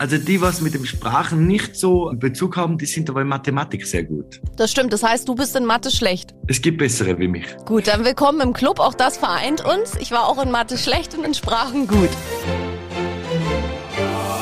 Also 0.00 0.16
die, 0.16 0.40
was 0.40 0.62
mit 0.62 0.72
dem 0.72 0.86
Sprachen 0.86 1.46
nicht 1.46 1.76
so 1.76 2.10
Bezug 2.14 2.56
haben, 2.56 2.78
die 2.78 2.86
sind 2.86 3.10
aber 3.10 3.20
in 3.20 3.28
Mathematik 3.28 3.86
sehr 3.86 4.02
gut. 4.02 4.40
Das 4.56 4.70
stimmt. 4.70 4.94
Das 4.94 5.02
heißt, 5.02 5.28
du 5.28 5.34
bist 5.34 5.54
in 5.56 5.66
Mathe 5.66 5.90
schlecht. 5.90 6.34
Es 6.46 6.62
gibt 6.62 6.78
bessere 6.78 7.18
wie 7.18 7.28
mich. 7.28 7.44
Gut, 7.66 7.86
dann 7.86 8.02
willkommen 8.02 8.40
im 8.40 8.54
Club. 8.54 8.80
Auch 8.80 8.94
das 8.94 9.18
vereint 9.18 9.62
uns. 9.62 9.96
Ich 10.00 10.10
war 10.10 10.26
auch 10.26 10.42
in 10.42 10.50
Mathe 10.50 10.78
schlecht 10.78 11.14
und 11.18 11.26
in 11.26 11.34
Sprachen 11.34 11.86
gut. 11.86 12.08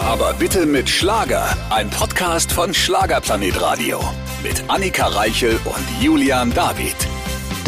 Aber 0.04 0.32
bitte 0.34 0.64
mit 0.64 0.88
Schlager. 0.88 1.44
Ein 1.70 1.90
Podcast 1.90 2.52
von 2.52 2.72
Schlagerplanet 2.72 3.60
Radio. 3.60 3.98
Mit 4.44 4.62
Annika 4.68 5.08
Reichel 5.08 5.58
und 5.64 6.00
Julian 6.00 6.54
David. 6.54 6.94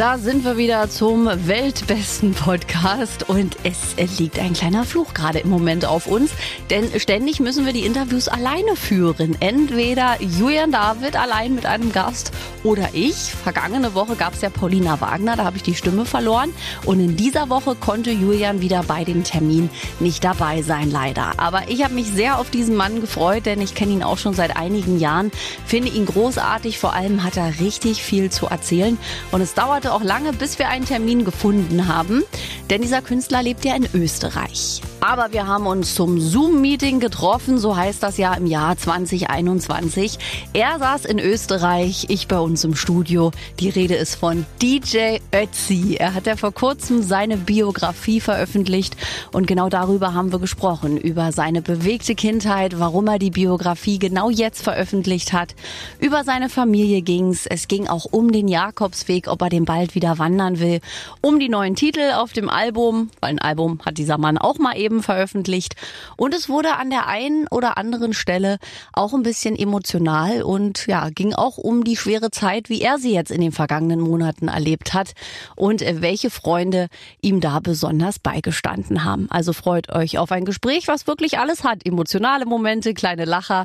Da 0.01 0.17
sind 0.17 0.47
wir 0.47 0.57
wieder 0.57 0.89
zum 0.89 1.27
weltbesten 1.47 2.33
Podcast 2.33 3.29
und 3.29 3.55
es 3.65 4.19
liegt 4.19 4.39
ein 4.39 4.55
kleiner 4.55 4.85
Fluch 4.85 5.13
gerade 5.13 5.41
im 5.41 5.51
Moment 5.51 5.85
auf 5.85 6.07
uns, 6.07 6.31
denn 6.71 6.99
ständig 6.99 7.39
müssen 7.39 7.67
wir 7.67 7.75
die 7.75 7.85
Interviews 7.85 8.27
alleine 8.27 8.77
führen. 8.77 9.37
Entweder 9.41 10.17
Julian 10.23 10.73
David 10.73 11.17
allein 11.17 11.55
mit 11.55 11.67
einem 11.67 11.93
Gast 11.93 12.33
oder 12.65 12.89
ich. 12.95 13.15
Vergangene 13.15 13.95
Woche 13.95 14.17
gab 14.17 14.33
es 14.33 14.41
ja 14.41 14.49
Paulina 14.49 15.03
Wagner, 15.03 15.37
da 15.37 15.45
habe 15.45 15.59
ich 15.59 15.65
die 15.65 15.75
Stimme 15.75 16.07
verloren 16.07 16.51
und 16.87 16.99
in 16.99 17.17
dieser 17.17 17.51
Woche 17.51 17.75
konnte 17.75 18.11
Julian 18.11 18.63
wieder 18.63 18.83
bei 18.85 19.05
dem 19.05 19.23
Termin 19.23 19.69
nicht 19.99 20.25
dabei 20.25 20.63
sein, 20.63 20.91
leider. 20.91 21.33
Aber 21.37 21.69
ich 21.69 21.85
habe 21.85 21.93
mich 21.93 22.07
sehr 22.07 22.39
auf 22.39 22.49
diesen 22.49 22.75
Mann 22.75 23.03
gefreut, 23.03 23.45
denn 23.45 23.61
ich 23.61 23.75
kenne 23.75 23.93
ihn 23.93 24.03
auch 24.03 24.17
schon 24.17 24.33
seit 24.33 24.57
einigen 24.57 24.99
Jahren, 24.99 25.31
finde 25.67 25.91
ihn 25.91 26.07
großartig, 26.07 26.79
vor 26.79 26.95
allem 26.95 27.23
hat 27.23 27.37
er 27.37 27.61
richtig 27.61 28.03
viel 28.03 28.31
zu 28.31 28.47
erzählen 28.47 28.97
und 29.31 29.43
es 29.43 29.53
dauerte 29.53 29.90
auch 29.91 30.03
lange, 30.03 30.33
bis 30.33 30.59
wir 30.59 30.69
einen 30.69 30.85
Termin 30.85 31.25
gefunden 31.25 31.89
haben, 31.89 32.23
denn 32.71 32.83
dieser 32.83 33.03
Künstler 33.03 33.43
lebt 33.43 33.65
ja 33.65 33.75
in 33.75 33.89
Österreich. 33.93 34.81
Aber 35.01 35.33
wir 35.33 35.47
haben 35.47 35.67
uns 35.67 35.95
zum 35.95 36.21
Zoom-Meeting 36.21 37.01
getroffen, 37.01 37.59
so 37.59 37.75
heißt 37.75 38.03
das 38.03 38.19
ja 38.19 38.35
im 38.35 38.47
Jahr 38.47 38.77
2021. 38.77 40.19
Er 40.53 40.79
saß 40.79 41.07
in 41.07 41.19
Österreich, 41.19 42.07
ich 42.09 42.29
bei 42.29 42.39
uns 42.39 42.65
im 42.65 42.75
Studio. 42.75 43.31
Die 43.61 43.71
Rede 43.71 43.95
ist 43.95 44.17
von 44.17 44.45
DJ 44.61 45.19
Ötzi. 45.35 45.97
Er 45.99 46.13
hat 46.13 46.27
ja 46.27 46.37
vor 46.37 46.53
kurzem 46.53 47.03
seine 47.03 47.39
Biografie 47.39 48.21
veröffentlicht 48.21 48.95
und 49.33 49.47
genau 49.47 49.71
darüber 49.71 50.13
haben 50.13 50.33
wir 50.33 50.39
gesprochen. 50.39 50.99
Über 50.99 51.33
seine 51.33 51.63
bewegte 51.63 52.15
Kindheit, 52.15 52.79
warum 52.79 53.07
er 53.07 53.19
die 53.19 53.31
Biografie 53.31 53.99
genau 53.99 54.29
jetzt 54.29 54.63
veröffentlicht 54.63 55.33
hat. 55.33 55.55
Über 55.99 56.25
seine 56.25 56.51
Familie 56.51 57.01
ging's. 57.01 57.47
Es 57.47 57.69
ging 57.69 57.89
auch 57.89 58.05
um 58.05 58.33
den 58.33 58.49
Jakobsweg, 58.49 59.29
ob 59.29 59.41
er 59.41 59.49
den 59.49 59.65
bald 59.81 59.95
wieder 59.95 60.19
wandern 60.19 60.61
will. 60.61 60.81
Um 61.23 61.41
die 61.41 61.49
neuen 61.49 61.75
Titel 61.75 62.13
auf 62.15 62.35
dem 62.35 62.51
Album, 62.51 63.09
weil 63.21 63.31
ein 63.31 63.39
Album 63.39 63.81
hat 63.83 63.97
dieser 63.97 64.19
Mann 64.19 64.37
auch 64.37 64.59
mal 64.59 64.77
eben 64.77 65.03
veröffentlicht. 65.03 65.75
Und 66.19 66.35
es 66.35 66.51
wurde 66.51 66.77
an 66.77 66.91
der 66.91 67.07
einen 67.07 67.47
oder 67.49 67.79
anderen 67.79 68.13
Stelle 68.13 68.59
auch 68.93 69.15
ein 69.15 69.23
bisschen 69.23 69.57
emotional 69.57 70.43
und 70.43 70.87
ja, 70.87 71.09
ging 71.09 71.33
auch 71.33 71.57
um 71.57 71.83
die 71.83 71.97
schwere 71.97 72.31
Zeit, 72.31 72.69
wie 72.69 72.83
er 72.83 72.99
sie 72.99 73.15
jetzt 73.15 73.31
in 73.31 73.41
den 73.41 73.53
vergangenen 73.53 74.01
Monaten 74.01 74.49
erlebt 74.49 74.93
hat 74.93 75.13
und 75.57 75.81
äh, 75.81 76.03
welche 76.03 76.29
Freunde 76.29 76.89
ihm 77.23 77.41
da 77.41 77.61
besonders 77.61 78.19
beigestanden 78.19 79.03
haben. 79.03 79.29
Also 79.31 79.55
freut 79.55 79.89
euch 79.89 80.19
auf 80.19 80.31
ein 80.31 80.45
Gespräch, 80.45 80.89
was 80.89 81.07
wirklich 81.07 81.39
alles 81.39 81.65
hat. 81.65 81.87
Emotionale 81.87 82.45
Momente, 82.45 82.93
kleine 82.93 83.25
Lacher. 83.25 83.65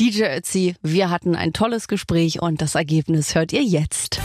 DJ 0.00 0.22
Ötzi, 0.22 0.76
wir 0.80 1.10
hatten 1.10 1.36
ein 1.36 1.52
tolles 1.52 1.86
Gespräch 1.86 2.40
und 2.40 2.62
das 2.62 2.74
Ergebnis 2.74 3.34
hört 3.34 3.52
ihr 3.52 3.62
jetzt. 3.62 4.18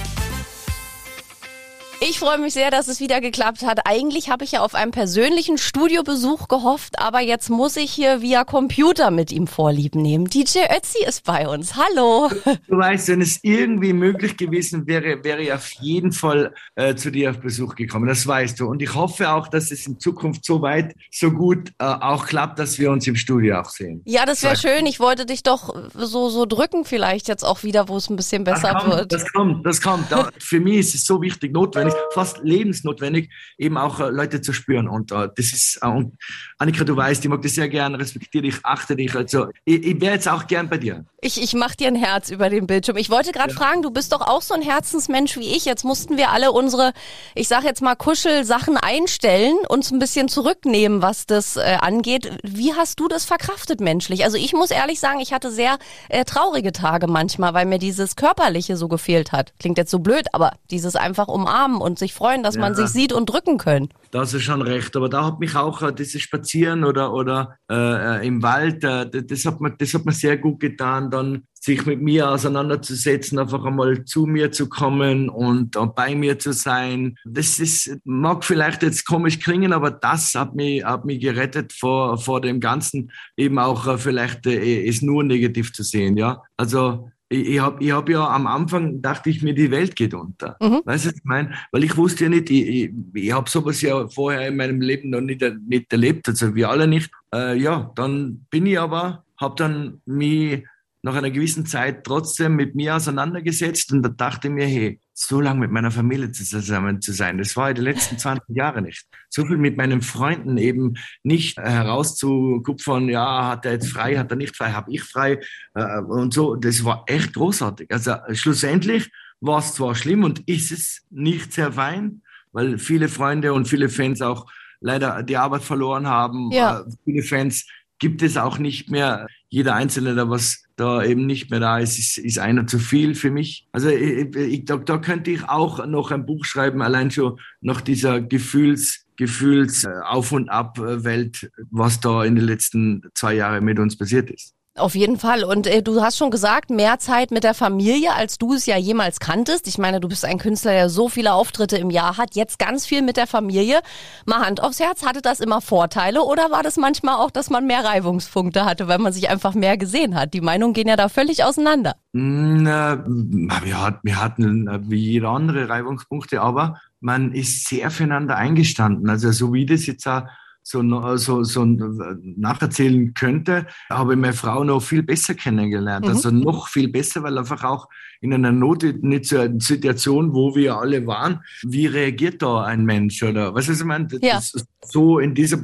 Ich 2.01 2.19
freue 2.19 2.37
mich 2.37 2.53
sehr, 2.53 2.71
dass 2.71 2.87
es 2.87 2.99
wieder 2.99 3.21
geklappt 3.21 3.65
hat. 3.65 3.79
Eigentlich 3.85 4.29
habe 4.29 4.43
ich 4.43 4.51
ja 4.51 4.61
auf 4.61 4.75
einen 4.75 4.91
persönlichen 4.91 5.57
Studiobesuch 5.57 6.49
gehofft, 6.49 6.99
aber 6.99 7.21
jetzt 7.21 7.49
muss 7.49 7.77
ich 7.77 7.91
hier 7.91 8.21
via 8.21 8.43
Computer 8.43 9.11
mit 9.11 9.31
ihm 9.31 9.47
Vorlieben 9.47 10.01
nehmen. 10.01 10.25
DJ 10.25 10.59
Ötzi 10.75 11.05
ist 11.07 11.23
bei 11.23 11.47
uns. 11.47 11.75
Hallo. 11.75 12.29
Du 12.67 12.77
weißt, 12.77 13.07
wenn 13.09 13.21
es 13.21 13.39
irgendwie 13.43 13.93
möglich 13.93 14.35
gewesen 14.37 14.87
wäre, 14.87 15.23
wäre 15.23 15.41
ich 15.41 15.53
auf 15.53 15.71
jeden 15.73 16.11
Fall 16.11 16.53
äh, 16.75 16.95
zu 16.95 17.11
dir 17.11 17.31
auf 17.31 17.39
Besuch 17.39 17.75
gekommen. 17.75 18.07
Das 18.07 18.27
weißt 18.27 18.59
du. 18.59 18.67
Und 18.67 18.81
ich 18.81 18.93
hoffe 18.93 19.31
auch, 19.31 19.47
dass 19.47 19.71
es 19.71 19.87
in 19.87 19.99
Zukunft 19.99 20.43
so 20.45 20.61
weit, 20.61 20.95
so 21.11 21.31
gut 21.31 21.69
äh, 21.79 21.85
auch 21.85 22.25
klappt, 22.25 22.59
dass 22.59 22.77
wir 22.77 22.91
uns 22.91 23.07
im 23.07 23.15
Studio 23.15 23.61
auch 23.61 23.69
sehen. 23.69 24.01
Ja, 24.05 24.25
das 24.25 24.43
wäre 24.43 24.57
schön. 24.57 24.85
Ich 24.85 24.99
wollte 24.99 25.25
dich 25.25 25.43
doch 25.43 25.73
so, 25.93 26.29
so 26.29 26.45
drücken 26.45 26.83
vielleicht 26.83 27.27
jetzt 27.27 27.43
auch 27.43 27.63
wieder, 27.63 27.87
wo 27.87 27.97
es 27.97 28.09
ein 28.09 28.15
bisschen 28.15 28.43
besser 28.43 28.73
das 28.73 28.83
kommt, 28.83 28.95
wird. 28.95 29.13
Das 29.13 29.31
kommt, 29.31 29.65
das 29.65 29.81
kommt. 29.81 30.07
Für 30.39 30.59
mich 30.59 30.79
ist 30.79 30.95
es 30.95 31.05
so 31.05 31.21
wichtig, 31.21 31.53
notwendig 31.53 31.84
fast 32.13 32.39
lebensnotwendig, 32.43 33.29
eben 33.57 33.77
auch 33.77 33.99
äh, 33.99 34.09
Leute 34.09 34.41
zu 34.41 34.53
spüren. 34.53 34.87
Und 34.87 35.11
äh, 35.11 35.29
das 35.35 35.53
ist, 35.53 35.79
äh, 35.81 35.87
und 35.87 36.17
Annika, 36.57 36.83
du 36.83 36.95
weißt, 36.95 37.23
ich 37.23 37.29
mag 37.29 37.41
das 37.41 37.55
sehr 37.55 37.69
gern, 37.69 37.95
respektiere 37.95 38.43
dich, 38.43 38.55
achte 38.63 38.95
dich. 38.95 39.15
Also 39.15 39.47
ich, 39.65 39.83
ich 39.83 40.01
wäre 40.01 40.13
jetzt 40.13 40.27
auch 40.27 40.47
gern 40.47 40.69
bei 40.69 40.77
dir. 40.77 41.05
Ich, 41.21 41.41
ich 41.41 41.53
mache 41.53 41.75
dir 41.75 41.87
ein 41.87 41.95
Herz 41.95 42.29
über 42.29 42.49
den 42.49 42.67
Bildschirm. 42.67 42.97
Ich 42.97 43.09
wollte 43.09 43.31
gerade 43.31 43.51
ja. 43.51 43.57
fragen, 43.57 43.81
du 43.81 43.89
bist 43.89 44.13
doch 44.13 44.21
auch 44.21 44.41
so 44.41 44.53
ein 44.53 44.61
Herzensmensch 44.61 45.37
wie 45.37 45.55
ich. 45.55 45.65
Jetzt 45.65 45.83
mussten 45.83 46.17
wir 46.17 46.29
alle 46.29 46.51
unsere, 46.51 46.93
ich 47.33 47.47
sage 47.47 47.65
jetzt 47.65 47.81
mal, 47.81 47.95
Kuschelsachen 47.95 48.77
einstellen, 48.77 49.55
uns 49.67 49.91
ein 49.91 49.99
bisschen 49.99 50.29
zurücknehmen, 50.29 51.01
was 51.01 51.25
das 51.25 51.57
äh, 51.57 51.77
angeht. 51.81 52.31
Wie 52.43 52.73
hast 52.73 52.99
du 52.99 53.07
das 53.07 53.25
verkraftet 53.25 53.81
menschlich? 53.81 54.23
Also 54.23 54.37
ich 54.37 54.53
muss 54.53 54.71
ehrlich 54.71 54.99
sagen, 54.99 55.19
ich 55.19 55.33
hatte 55.33 55.51
sehr 55.51 55.77
äh, 56.09 56.25
traurige 56.25 56.71
Tage 56.71 57.07
manchmal, 57.07 57.53
weil 57.53 57.65
mir 57.65 57.79
dieses 57.79 58.15
Körperliche 58.15 58.77
so 58.77 58.87
gefehlt 58.87 59.31
hat. 59.31 59.53
Klingt 59.59 59.77
jetzt 59.77 59.91
so 59.91 59.99
blöd, 59.99 60.27
aber 60.33 60.53
dieses 60.69 60.95
einfach 60.95 61.27
umarmen 61.27 61.74
und 61.81 61.99
sich 61.99 62.13
freuen, 62.13 62.43
dass 62.43 62.55
ja. 62.55 62.61
man 62.61 62.75
sich 62.75 62.87
sieht 62.87 63.13
und 63.13 63.27
drücken 63.27 63.57
können. 63.57 63.89
Da 64.11 64.21
hast 64.21 64.33
du 64.33 64.39
schon 64.39 64.61
recht. 64.61 64.95
Aber 64.95 65.09
da 65.09 65.25
hat 65.25 65.39
mich 65.39 65.55
auch 65.55 65.81
äh, 65.81 65.93
dieses 65.93 66.21
Spazieren 66.21 66.83
oder, 66.83 67.13
oder 67.13 67.57
äh, 67.69 67.75
äh 67.75 68.27
im 68.27 68.41
Wald, 68.43 68.83
äh, 68.83 69.09
das, 69.09 69.45
hat 69.45 69.61
mir, 69.61 69.71
das 69.71 69.93
hat 69.93 70.05
mir 70.05 70.11
sehr 70.11 70.37
gut 70.37 70.59
getan, 70.59 71.11
dann 71.11 71.43
sich 71.65 71.85
mit 71.85 71.99
mir 71.99 72.29
auseinanderzusetzen, 72.29 73.39
einfach 73.39 73.65
einmal 73.65 74.05
zu 74.05 74.27
mir 74.27 74.51
zu 74.51 74.69
kommen 74.69 75.29
und 75.29 75.75
äh, 75.75 75.85
bei 75.87 76.15
mir 76.15 76.37
zu 76.37 76.53
sein. 76.53 77.17
Das 77.25 77.59
ist, 77.59 77.97
mag 78.03 78.43
vielleicht 78.43 78.83
jetzt 78.83 79.05
komisch 79.05 79.39
klingen, 79.39 79.73
aber 79.73 79.91
das 79.91 80.35
hat 80.35 80.55
mich, 80.55 80.83
hat 80.83 81.05
mich 81.05 81.19
gerettet 81.19 81.73
vor, 81.73 82.17
vor 82.19 82.39
dem 82.39 82.59
Ganzen, 82.59 83.11
eben 83.35 83.57
auch 83.57 83.97
vielleicht 83.97 84.45
äh, 84.45 84.87
es 84.87 85.01
nur 85.01 85.23
negativ 85.23 85.73
zu 85.73 85.83
sehen. 85.83 86.17
Ja, 86.17 86.43
also 86.55 87.09
ich, 87.41 87.59
habe 87.59 87.83
ich 87.83 87.91
hab 87.91 88.09
ja 88.09 88.27
am 88.27 88.47
Anfang 88.47 89.01
dachte 89.01 89.29
ich 89.29 89.41
mir, 89.41 89.53
die 89.53 89.71
Welt 89.71 89.95
geht 89.95 90.13
unter. 90.13 90.57
Mhm. 90.61 90.81
Weißt 90.85 91.05
du, 91.05 91.09
was 91.09 91.15
ich 91.17 91.23
meine? 91.23 91.53
Weil 91.71 91.83
ich 91.83 91.95
wusste 91.97 92.25
ja 92.25 92.29
nicht, 92.29 92.49
ich, 92.49 92.67
ich, 92.67 92.91
ich 93.13 93.31
habe 93.31 93.49
sowas 93.49 93.81
ja 93.81 94.07
vorher 94.07 94.47
in 94.47 94.57
meinem 94.57 94.81
Leben 94.81 95.09
noch 95.09 95.21
nicht, 95.21 95.43
nicht 95.67 95.91
erlebt, 95.91 96.27
also 96.27 96.55
wir 96.55 96.69
alle 96.69 96.87
nicht. 96.87 97.11
Äh, 97.33 97.57
ja, 97.57 97.91
dann 97.95 98.45
bin 98.49 98.65
ich 98.65 98.79
aber, 98.79 99.23
habe 99.37 99.55
dann 99.57 100.01
mich 100.05 100.63
nach 101.01 101.15
einer 101.15 101.31
gewissen 101.31 101.65
Zeit 101.65 102.03
trotzdem 102.03 102.55
mit 102.55 102.73
mir 102.73 102.95
auseinandergesetzt 102.95 103.91
und 103.91 104.01
da 104.01 104.09
dachte 104.09 104.47
ich 104.47 104.53
mir, 104.53 104.65
hey, 104.65 104.99
so 105.17 105.39
lange 105.39 105.61
mit 105.61 105.71
meiner 105.71 105.91
Familie 105.91 106.29
zusammen 106.31 107.01
zu 107.01 107.13
sein, 107.13 107.37
das 107.37 107.55
war 107.55 107.69
ich 107.69 107.75
die 107.75 107.81
letzten 107.81 108.17
20 108.17 108.55
Jahre 108.55 108.81
nicht. 108.81 109.05
So 109.29 109.45
viel 109.45 109.57
mit 109.57 109.77
meinen 109.77 110.01
Freunden 110.01 110.57
eben 110.57 110.95
nicht 111.23 111.57
herauszukupfern, 111.57 113.07
ja, 113.07 113.47
hat 113.47 113.65
er 113.65 113.73
jetzt 113.73 113.89
frei, 113.91 114.17
hat 114.17 114.29
er 114.31 114.35
nicht 114.35 114.55
frei, 114.55 114.71
habe 114.73 114.91
ich 114.91 115.03
frei 115.03 115.39
äh, 115.73 115.99
und 116.01 116.33
so. 116.33 116.55
Das 116.55 116.83
war 116.83 117.05
echt 117.07 117.33
großartig. 117.33 117.89
Also 117.91 118.15
schlussendlich 118.33 119.09
war 119.39 119.59
es 119.59 119.73
zwar 119.73 119.95
schlimm 119.95 120.25
und 120.25 120.47
ist 120.49 120.71
es 120.71 121.05
nicht 121.09 121.53
sehr 121.53 121.71
fein, 121.71 122.21
weil 122.51 122.77
viele 122.77 123.07
Freunde 123.07 123.53
und 123.53 123.69
viele 123.69 123.87
Fans 123.87 124.21
auch 124.21 124.51
leider 124.81 125.23
die 125.23 125.37
Arbeit 125.37 125.63
verloren 125.63 126.07
haben. 126.07 126.51
Ja. 126.51 126.81
Äh, 126.81 126.83
viele 127.05 127.23
Fans 127.23 127.65
gibt 127.99 128.21
es 128.21 128.35
auch 128.35 128.57
nicht 128.57 128.91
mehr. 128.91 129.27
Jeder 129.55 129.73
Einzelne, 129.73 130.15
der 130.15 130.29
was 130.29 130.65
da 130.75 131.01
eben 131.01 131.25
nicht 131.25 131.49
mehr 131.49 131.61
da 131.61 131.79
ist, 131.79 131.97
ist, 131.97 132.17
ist 132.17 132.39
einer 132.39 132.67
zu 132.67 132.77
viel 132.77 133.15
für 133.15 133.31
mich. 133.31 133.69
Also 133.71 133.87
ich, 133.87 134.35
ich, 134.35 134.65
da, 134.65 134.75
da 134.75 134.97
könnte 134.97 135.31
ich 135.31 135.47
auch 135.47 135.87
noch 135.87 136.11
ein 136.11 136.25
Buch 136.25 136.43
schreiben, 136.43 136.81
allein 136.81 137.09
schon 137.09 137.39
nach 137.61 137.79
dieser 137.79 138.19
Gefühls, 138.19 139.05
Gefühls 139.15 139.85
äh, 139.85 139.91
Auf 140.03 140.33
und 140.33 140.49
Ab 140.49 140.77
Welt, 140.77 141.49
was 141.71 142.01
da 142.01 142.25
in 142.25 142.35
den 142.35 142.43
letzten 142.43 143.03
zwei 143.13 143.35
Jahren 143.35 143.63
mit 143.63 143.79
uns 143.79 143.97
passiert 143.97 144.29
ist. 144.29 144.53
Auf 144.77 144.93
jeden 144.93 145.17
Fall. 145.17 145.45
Und 145.45 145.67
äh, 145.67 145.81
du 145.81 146.01
hast 146.01 146.17
schon 146.17 146.31
gesagt, 146.31 146.69
mehr 146.69 146.99
Zeit 146.99 147.31
mit 147.31 147.45
der 147.45 147.53
Familie, 147.53 148.13
als 148.13 148.37
du 148.37 148.53
es 148.53 148.65
ja 148.65 148.75
jemals 148.75 149.21
kanntest. 149.21 149.69
Ich 149.69 149.77
meine, 149.77 150.01
du 150.01 150.09
bist 150.09 150.25
ein 150.25 150.37
Künstler, 150.37 150.71
der 150.71 150.89
so 150.89 151.07
viele 151.07 151.31
Auftritte 151.31 151.77
im 151.77 151.89
Jahr 151.89 152.17
hat. 152.17 152.35
Jetzt 152.35 152.59
ganz 152.59 152.85
viel 152.85 153.01
mit 153.01 153.15
der 153.15 153.25
Familie. 153.25 153.79
Mal 154.25 154.45
Hand 154.45 154.61
aufs 154.61 154.81
Herz, 154.81 155.05
hatte 155.05 155.21
das 155.21 155.39
immer 155.39 155.61
Vorteile 155.61 156.23
oder 156.23 156.51
war 156.51 156.61
das 156.61 156.75
manchmal 156.75 157.15
auch, 157.15 157.31
dass 157.31 157.49
man 157.49 157.65
mehr 157.65 157.85
Reibungspunkte 157.85 158.65
hatte, 158.65 158.89
weil 158.89 158.97
man 158.97 159.13
sich 159.13 159.29
einfach 159.29 159.53
mehr 159.53 159.77
gesehen 159.77 160.13
hat? 160.13 160.33
Die 160.33 160.41
Meinungen 160.41 160.73
gehen 160.73 160.89
ja 160.89 160.97
da 160.97 161.07
völlig 161.07 161.45
auseinander. 161.45 161.95
Na, 162.11 163.01
wir, 163.07 164.21
hatten, 164.21 164.89
wie 164.89 164.99
jeder 164.99 165.29
andere 165.29 165.69
Reibungspunkte, 165.69 166.41
aber 166.41 166.81
man 166.99 167.31
ist 167.31 167.69
sehr 167.69 167.91
füreinander 167.91 168.35
eingestanden. 168.35 169.09
Also 169.09 169.31
so 169.31 169.53
wie 169.53 169.65
das 169.65 169.85
jetzt 169.85 170.05
auch 170.05 170.23
so, 170.67 170.81
so, 171.17 171.43
so 171.43 171.63
nacherzählen 171.63 173.13
könnte, 173.13 173.67
habe 173.89 174.13
ich 174.13 174.19
meine 174.19 174.33
Frau 174.33 174.63
noch 174.63 174.81
viel 174.81 175.03
besser 175.03 175.35
kennengelernt. 175.35 176.05
Mhm. 176.05 176.11
Also 176.11 176.31
noch 176.31 176.69
viel 176.69 176.87
besser, 176.87 177.21
weil 177.21 177.37
einfach 177.37 177.63
auch 177.63 177.87
in 178.19 178.33
einer 178.33 178.51
Notsituation, 178.51 180.33
wo 180.33 180.55
wir 180.55 180.75
alle 180.77 181.05
waren, 181.05 181.41
wie 181.61 181.85
reagiert 181.85 182.41
da 182.41 182.63
ein 182.63 182.83
Mensch 182.83 183.21
oder 183.21 183.53
was 183.53 183.69
ist 183.69 183.81
ich 183.81 183.85
meine? 183.85 184.07
Ja. 184.21 184.41
So 184.83 185.19
in 185.19 185.35
dieser 185.35 185.59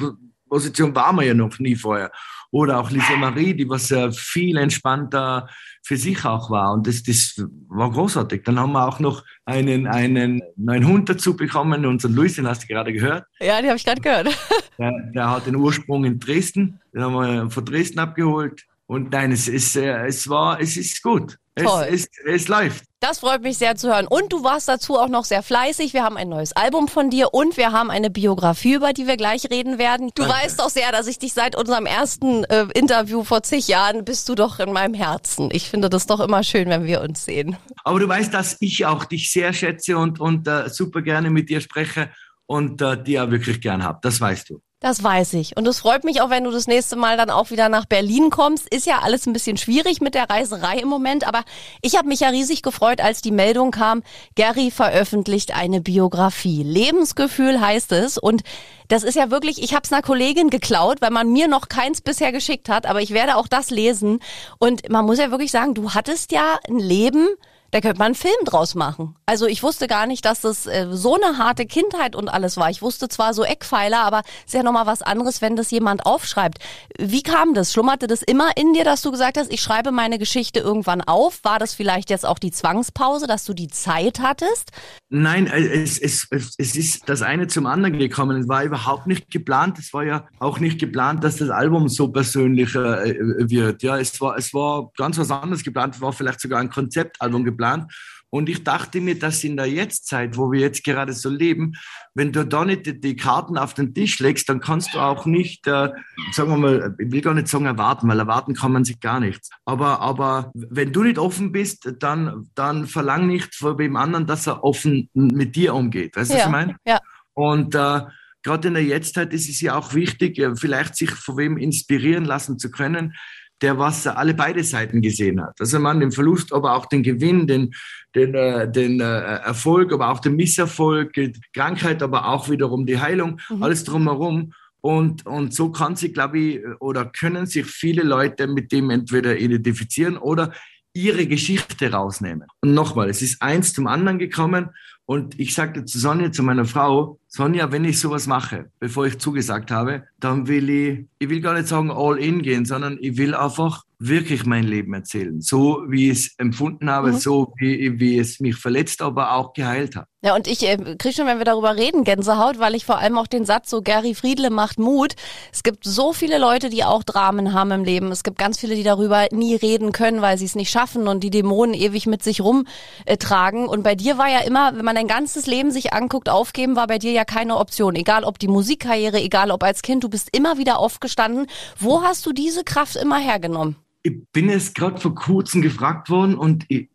Position 0.51 0.93
waren 0.93 1.15
wir 1.15 1.23
ja 1.23 1.33
noch 1.33 1.57
nie 1.59 1.75
vorher. 1.75 2.11
Oder 2.51 2.79
auch 2.79 2.91
Lisa 2.91 3.15
Marie, 3.15 3.53
die 3.53 3.69
was 3.69 3.93
viel 4.17 4.57
entspannter 4.57 5.47
für 5.81 5.95
sich 5.95 6.25
auch 6.25 6.51
war. 6.51 6.73
Und 6.73 6.85
das, 6.85 7.01
das 7.03 7.41
war 7.69 7.89
großartig. 7.89 8.43
Dann 8.43 8.59
haben 8.59 8.73
wir 8.73 8.85
auch 8.85 8.99
noch 8.99 9.23
einen, 9.45 9.87
einen 9.87 10.41
neuen 10.57 10.85
Hund 10.85 11.07
dazu 11.07 11.37
bekommen, 11.37 11.85
unseren 11.85 12.13
Luis, 12.13 12.35
den 12.35 12.47
hast 12.47 12.63
du 12.63 12.67
gerade 12.67 12.91
gehört. 12.91 13.23
Ja, 13.39 13.61
den 13.61 13.69
habe 13.69 13.77
ich 13.77 13.85
gerade 13.85 14.01
gehört. 14.01 14.27
Der, 14.77 14.91
der, 15.13 15.29
hat 15.29 15.45
den 15.45 15.55
Ursprung 15.57 16.05
in 16.05 16.19
Dresden. 16.19 16.79
Den 16.91 17.03
haben 17.03 17.13
wir 17.13 17.51
von 17.51 17.63
Dresden 17.63 17.99
abgeholt. 17.99 18.63
Und 18.87 19.11
nein, 19.11 19.31
es, 19.31 19.47
ist, 19.47 19.75
äh, 19.75 20.07
es 20.07 20.27
war, 20.27 20.59
es 20.59 20.75
ist 20.75 21.03
gut. 21.03 21.37
Toll. 21.55 21.85
Es, 21.87 22.07
es, 22.25 22.25
es 22.25 22.47
läuft. 22.47 22.85
Das 23.01 23.17
freut 23.17 23.41
mich 23.41 23.57
sehr 23.57 23.75
zu 23.75 23.87
hören. 23.87 24.05
Und 24.05 24.31
du 24.31 24.43
warst 24.43 24.67
dazu 24.67 24.99
auch 24.99 25.09
noch 25.09 25.25
sehr 25.25 25.41
fleißig. 25.41 25.95
Wir 25.95 26.03
haben 26.03 26.17
ein 26.17 26.29
neues 26.29 26.53
Album 26.53 26.87
von 26.87 27.09
dir 27.09 27.33
und 27.33 27.57
wir 27.57 27.71
haben 27.71 27.89
eine 27.89 28.11
Biografie, 28.11 28.75
über 28.75 28.93
die 28.93 29.07
wir 29.07 29.17
gleich 29.17 29.49
reden 29.49 29.79
werden. 29.79 30.11
Du 30.13 30.21
Danke. 30.21 30.37
weißt 30.37 30.59
doch 30.59 30.69
sehr, 30.69 30.91
dass 30.91 31.07
ich 31.07 31.17
dich 31.17 31.33
seit 31.33 31.55
unserem 31.55 31.87
ersten 31.87 32.43
äh, 32.43 32.67
Interview 32.75 33.23
vor 33.23 33.41
zig 33.41 33.67
Jahren 33.67 34.05
bist 34.05 34.29
du 34.29 34.35
doch 34.35 34.59
in 34.59 34.71
meinem 34.71 34.93
Herzen. 34.93 35.49
Ich 35.51 35.67
finde 35.67 35.89
das 35.89 36.05
doch 36.05 36.19
immer 36.19 36.43
schön, 36.43 36.69
wenn 36.69 36.85
wir 36.85 37.01
uns 37.01 37.25
sehen. 37.25 37.57
Aber 37.83 37.99
du 37.99 38.07
weißt, 38.07 38.31
dass 38.31 38.57
ich 38.59 38.85
auch 38.85 39.05
dich 39.05 39.31
sehr 39.31 39.51
schätze 39.51 39.97
und, 39.97 40.19
und 40.19 40.47
äh, 40.47 40.69
super 40.69 41.01
gerne 41.01 41.31
mit 41.31 41.49
dir 41.49 41.59
spreche 41.59 42.11
und 42.45 42.83
äh, 42.83 43.01
dir 43.01 43.23
auch 43.23 43.31
wirklich 43.31 43.61
gern 43.61 43.83
habe. 43.83 43.97
Das 44.03 44.21
weißt 44.21 44.51
du. 44.51 44.61
Das 44.83 45.03
weiß 45.03 45.33
ich. 45.33 45.55
Und 45.55 45.67
es 45.67 45.81
freut 45.81 46.03
mich 46.03 46.21
auch, 46.21 46.31
wenn 46.31 46.43
du 46.43 46.49
das 46.49 46.65
nächste 46.65 46.95
Mal 46.95 47.15
dann 47.15 47.29
auch 47.29 47.51
wieder 47.51 47.69
nach 47.69 47.85
Berlin 47.85 48.31
kommst. 48.31 48.67
Ist 48.73 48.87
ja 48.87 49.01
alles 49.03 49.27
ein 49.27 49.33
bisschen 49.33 49.57
schwierig 49.57 50.01
mit 50.01 50.15
der 50.15 50.27
Reiserei 50.27 50.77
im 50.77 50.87
Moment, 50.87 51.27
aber 51.27 51.43
ich 51.83 51.95
habe 51.95 52.07
mich 52.07 52.21
ja 52.21 52.29
riesig 52.29 52.63
gefreut, 52.63 52.99
als 52.99 53.21
die 53.21 53.29
Meldung 53.29 53.69
kam, 53.69 54.01
Gary 54.33 54.71
veröffentlicht 54.71 55.55
eine 55.55 55.81
Biografie. 55.81 56.63
Lebensgefühl 56.63 57.61
heißt 57.61 57.91
es. 57.91 58.17
Und 58.17 58.41
das 58.87 59.03
ist 59.03 59.13
ja 59.13 59.29
wirklich, 59.29 59.61
ich 59.61 59.75
habe 59.75 59.83
es 59.83 59.93
einer 59.93 60.01
Kollegin 60.01 60.49
geklaut, 60.49 60.99
weil 60.99 61.11
man 61.11 61.31
mir 61.31 61.47
noch 61.47 61.69
keins 61.69 62.01
bisher 62.01 62.31
geschickt 62.31 62.67
hat, 62.67 62.87
aber 62.87 63.03
ich 63.03 63.11
werde 63.11 63.35
auch 63.35 63.47
das 63.47 63.69
lesen. 63.69 64.19
Und 64.57 64.89
man 64.89 65.05
muss 65.05 65.19
ja 65.19 65.29
wirklich 65.29 65.51
sagen, 65.51 65.75
du 65.75 65.93
hattest 65.93 66.31
ja 66.31 66.57
ein 66.67 66.79
Leben, 66.79 67.27
da 67.71 67.79
könnte 67.79 67.99
man 67.99 68.07
einen 68.07 68.15
Film 68.15 68.33
draus 68.45 68.75
machen. 68.75 69.15
Also 69.25 69.47
ich 69.47 69.63
wusste 69.63 69.87
gar 69.87 70.05
nicht, 70.05 70.25
dass 70.25 70.41
das 70.41 70.67
äh, 70.67 70.87
so 70.91 71.15
eine 71.15 71.37
harte 71.37 71.65
Kindheit 71.65 72.17
und 72.17 72.27
alles 72.27 72.57
war. 72.57 72.69
Ich 72.69 72.81
wusste 72.81 73.07
zwar 73.07 73.33
so 73.33 73.45
Eckpfeiler, 73.45 73.99
aber 73.99 74.23
ist 74.45 74.53
ja 74.53 74.61
nochmal 74.61 74.85
was 74.85 75.01
anderes, 75.01 75.41
wenn 75.41 75.55
das 75.55 75.71
jemand 75.71 76.05
aufschreibt. 76.05 76.59
Wie 76.99 77.23
kam 77.23 77.53
das? 77.53 77.71
Schlummerte 77.71 78.07
das 78.07 78.23
immer 78.23 78.51
in 78.57 78.73
dir, 78.73 78.83
dass 78.83 79.01
du 79.01 79.11
gesagt 79.11 79.37
hast, 79.37 79.51
ich 79.51 79.61
schreibe 79.61 79.91
meine 79.91 80.19
Geschichte 80.19 80.59
irgendwann 80.59 81.01
auf? 81.01 81.39
War 81.43 81.59
das 81.59 81.73
vielleicht 81.73 82.09
jetzt 82.09 82.25
auch 82.25 82.39
die 82.39 82.51
Zwangspause, 82.51 83.25
dass 83.25 83.45
du 83.45 83.53
die 83.53 83.69
Zeit 83.69 84.19
hattest? 84.19 84.71
Nein, 85.09 85.47
äh, 85.47 85.81
es, 85.81 85.97
es, 85.97 86.27
es 86.29 86.75
ist 86.75 87.07
das 87.07 87.21
eine 87.21 87.47
zum 87.47 87.67
anderen 87.67 87.97
gekommen. 87.97 88.41
Es 88.41 88.49
war 88.49 88.65
überhaupt 88.65 89.07
nicht 89.07 89.31
geplant. 89.31 89.79
Es 89.79 89.93
war 89.93 90.03
ja 90.03 90.27
auch 90.39 90.59
nicht 90.59 90.77
geplant, 90.77 91.23
dass 91.23 91.37
das 91.37 91.49
Album 91.49 91.87
so 91.87 92.09
persönlich 92.09 92.75
äh, 92.75 93.15
wird. 93.49 93.81
Ja, 93.81 93.97
es 93.97 94.19
war, 94.19 94.37
es 94.37 94.53
war 94.53 94.91
ganz 94.97 95.17
was 95.17 95.31
anderes 95.31 95.63
geplant. 95.63 95.95
Es 95.95 96.01
war 96.01 96.11
vielleicht 96.11 96.41
sogar 96.41 96.59
ein 96.59 96.69
Konzeptalbum 96.69 97.45
geplant 97.45 97.60
geplant. 97.61 97.91
Und 98.33 98.47
ich 98.47 98.63
dachte 98.63 99.01
mir, 99.01 99.19
dass 99.19 99.43
in 99.43 99.57
der 99.57 99.65
Jetztzeit, 99.65 100.37
wo 100.37 100.53
wir 100.53 100.61
jetzt 100.61 100.85
gerade 100.85 101.11
so 101.11 101.29
leben, 101.29 101.73
wenn 102.13 102.31
du 102.31 102.45
da 102.45 102.63
nicht 102.63 103.03
die 103.03 103.15
Karten 103.17 103.57
auf 103.57 103.73
den 103.73 103.93
Tisch 103.93 104.19
legst, 104.19 104.47
dann 104.47 104.61
kannst 104.61 104.93
du 104.93 104.99
auch 104.99 105.25
nicht, 105.25 105.67
äh, 105.67 105.89
sagen 106.31 106.49
wir 106.49 106.57
mal, 106.57 106.95
ich 106.97 107.11
will 107.11 107.19
gar 107.19 107.33
nicht 107.33 107.49
sagen 107.49 107.65
erwarten, 107.65 108.07
weil 108.07 108.19
erwarten 108.19 108.53
kann 108.53 108.71
man 108.71 108.85
sich 108.85 109.01
gar 109.01 109.19
nichts. 109.19 109.49
Aber, 109.65 109.99
aber 109.99 110.49
wenn 110.53 110.93
du 110.93 111.03
nicht 111.03 111.19
offen 111.19 111.51
bist, 111.51 111.91
dann, 111.99 112.49
dann 112.55 112.87
verlang 112.87 113.27
nicht 113.27 113.53
von 113.53 113.75
dem 113.75 113.97
anderen, 113.97 114.27
dass 114.27 114.47
er 114.47 114.63
offen 114.63 115.09
mit 115.13 115.57
dir 115.57 115.75
umgeht. 115.75 116.15
Weißt 116.15 116.31
du, 116.31 116.35
ja. 116.35 116.39
was 116.39 116.45
ich 116.45 116.51
meine? 116.51 116.75
Ja. 116.87 116.99
Und 117.33 117.75
äh, 117.75 118.01
gerade 118.43 118.67
in 118.69 118.75
der 118.75 118.83
Jetztzeit 118.85 119.33
ist 119.33 119.49
es 119.49 119.59
ja 119.59 119.75
auch 119.75 119.93
wichtig, 119.93 120.39
äh, 120.39 120.55
vielleicht 120.55 120.95
sich 120.95 121.11
von 121.11 121.35
wem 121.35 121.57
inspirieren 121.57 122.23
lassen 122.23 122.57
zu 122.57 122.71
können, 122.71 123.13
der 123.61 123.77
was 123.77 124.07
alle 124.07 124.33
beide 124.33 124.63
Seiten 124.63 125.01
gesehen 125.01 125.41
hat. 125.41 125.59
Also 125.59 125.79
man 125.79 125.99
den 125.99 126.11
Verlust, 126.11 126.51
aber 126.51 126.75
auch 126.75 126.87
den 126.87 127.03
Gewinn, 127.03 127.47
den, 127.47 127.73
den, 128.15 128.33
äh, 128.33 128.71
den 128.71 128.99
äh, 128.99 129.03
Erfolg, 129.03 129.93
aber 129.93 130.09
auch 130.09 130.19
den 130.19 130.35
Misserfolg, 130.35 131.13
die 131.13 131.33
Krankheit, 131.53 132.01
aber 132.01 132.27
auch 132.27 132.49
wiederum 132.49 132.85
die 132.85 132.99
Heilung, 132.99 133.39
mhm. 133.49 133.63
alles 133.63 133.83
drumherum. 133.83 134.53
Und, 134.81 135.27
und 135.27 135.53
so 135.53 135.71
kann 135.71 135.95
sich, 135.95 136.13
glaube 136.13 136.39
ich, 136.39 136.59
oder 136.79 137.05
können 137.05 137.45
sich 137.45 137.67
viele 137.67 138.01
Leute 138.01 138.47
mit 138.47 138.71
dem 138.71 138.89
entweder 138.89 139.37
identifizieren 139.37 140.17
oder 140.17 140.53
ihre 140.93 141.27
Geschichte 141.27 141.91
rausnehmen. 141.91 142.47
Und 142.61 142.73
nochmal, 142.73 143.09
es 143.09 143.21
ist 143.21 143.41
eins 143.41 143.73
zum 143.73 143.87
anderen 143.87 144.17
gekommen 144.17 144.69
und 145.05 145.39
ich 145.39 145.53
sagte 145.53 145.85
zu 145.85 145.99
Sonja, 145.99 146.31
zu 146.31 146.43
meiner 146.43 146.65
Frau, 146.65 147.19
Sonja, 147.33 147.71
wenn 147.71 147.85
ich 147.85 147.97
sowas 147.97 148.27
mache, 148.27 148.71
bevor 148.81 149.05
ich 149.05 149.17
zugesagt 149.17 149.71
habe, 149.71 150.03
dann 150.19 150.49
will 150.49 150.69
ich, 150.69 151.05
ich 151.17 151.29
will 151.29 151.39
gar 151.39 151.53
nicht 151.53 151.69
sagen 151.69 151.89
all 151.89 152.17
in 152.17 152.41
gehen, 152.41 152.65
sondern 152.65 152.97
ich 152.99 153.15
will 153.15 153.33
einfach 153.33 153.85
wirklich 153.99 154.45
mein 154.45 154.63
Leben 154.63 154.93
erzählen. 154.93 155.41
So 155.41 155.83
wie 155.87 156.09
ich 156.09 156.17
es 156.17 156.39
empfunden 156.39 156.89
habe, 156.89 157.11
mhm. 157.11 157.17
so 157.17 157.53
wie, 157.57 157.99
wie 157.99 158.17
es 158.17 158.39
mich 158.39 158.55
verletzt, 158.55 159.01
aber 159.01 159.33
auch 159.33 159.53
geheilt 159.53 159.95
hat. 159.95 160.07
Ja, 160.23 160.35
und 160.35 160.47
ich 160.47 160.67
äh, 160.67 160.77
kriege 160.97 161.15
schon, 161.15 161.25
wenn 161.25 161.37
wir 161.37 161.45
darüber 161.45 161.75
reden, 161.75 162.03
Gänsehaut, 162.03 162.59
weil 162.59 162.75
ich 162.75 162.85
vor 162.85 162.97
allem 162.97 163.17
auch 163.17 163.27
den 163.27 163.45
Satz 163.45 163.69
so, 163.69 163.81
Gary 163.81 164.13
Friedle 164.13 164.49
macht 164.49 164.79
Mut. 164.79 165.15
Es 165.51 165.63
gibt 165.63 165.83
so 165.83 166.13
viele 166.13 166.37
Leute, 166.37 166.69
die 166.69 166.83
auch 166.83 167.03
Dramen 167.03 167.53
haben 167.53 167.71
im 167.71 167.83
Leben. 167.83 168.11
Es 168.11 168.23
gibt 168.23 168.37
ganz 168.37 168.59
viele, 168.59 168.75
die 168.75 168.83
darüber 168.83 169.27
nie 169.31 169.55
reden 169.55 169.91
können, 169.91 170.21
weil 170.21 170.37
sie 170.37 170.45
es 170.45 170.55
nicht 170.55 170.71
schaffen 170.71 171.07
und 171.07 171.23
die 171.23 171.31
Dämonen 171.31 171.73
ewig 171.73 172.05
mit 172.07 172.23
sich 172.23 172.41
rumtragen. 172.41 173.65
Äh, 173.65 173.67
und 173.67 173.83
bei 173.83 173.95
dir 173.95 174.17
war 174.17 174.29
ja 174.29 174.39
immer, 174.39 174.75
wenn 174.75 174.85
man 174.85 174.95
dein 174.95 175.07
ganzes 175.07 175.47
Leben 175.47 175.71
sich 175.71 175.93
anguckt, 175.93 176.29
aufgeben 176.29 176.75
war 176.75 176.87
bei 176.87 176.97
dir 176.97 177.11
ja 177.11 177.20
keine 177.25 177.57
Option. 177.57 177.95
Egal 177.95 178.23
ob 178.23 178.39
die 178.39 178.47
Musikkarriere, 178.47 179.21
egal 179.21 179.51
ob 179.51 179.63
als 179.63 179.81
Kind, 179.81 180.03
du 180.03 180.09
bist 180.09 180.29
immer 180.35 180.57
wieder 180.57 180.79
aufgestanden. 180.79 181.47
Wo 181.79 182.03
hast 182.03 182.25
du 182.25 182.33
diese 182.33 182.63
Kraft 182.63 182.95
immer 182.95 183.17
hergenommen? 183.17 183.75
Ich 184.03 184.13
bin 184.31 184.49
jetzt 184.49 184.75
gerade 184.75 184.99
vor 184.99 185.13
kurzem 185.13 185.61
gefragt 185.61 186.09
worden 186.09 186.35
und 186.35 186.65
ich, 186.67 186.89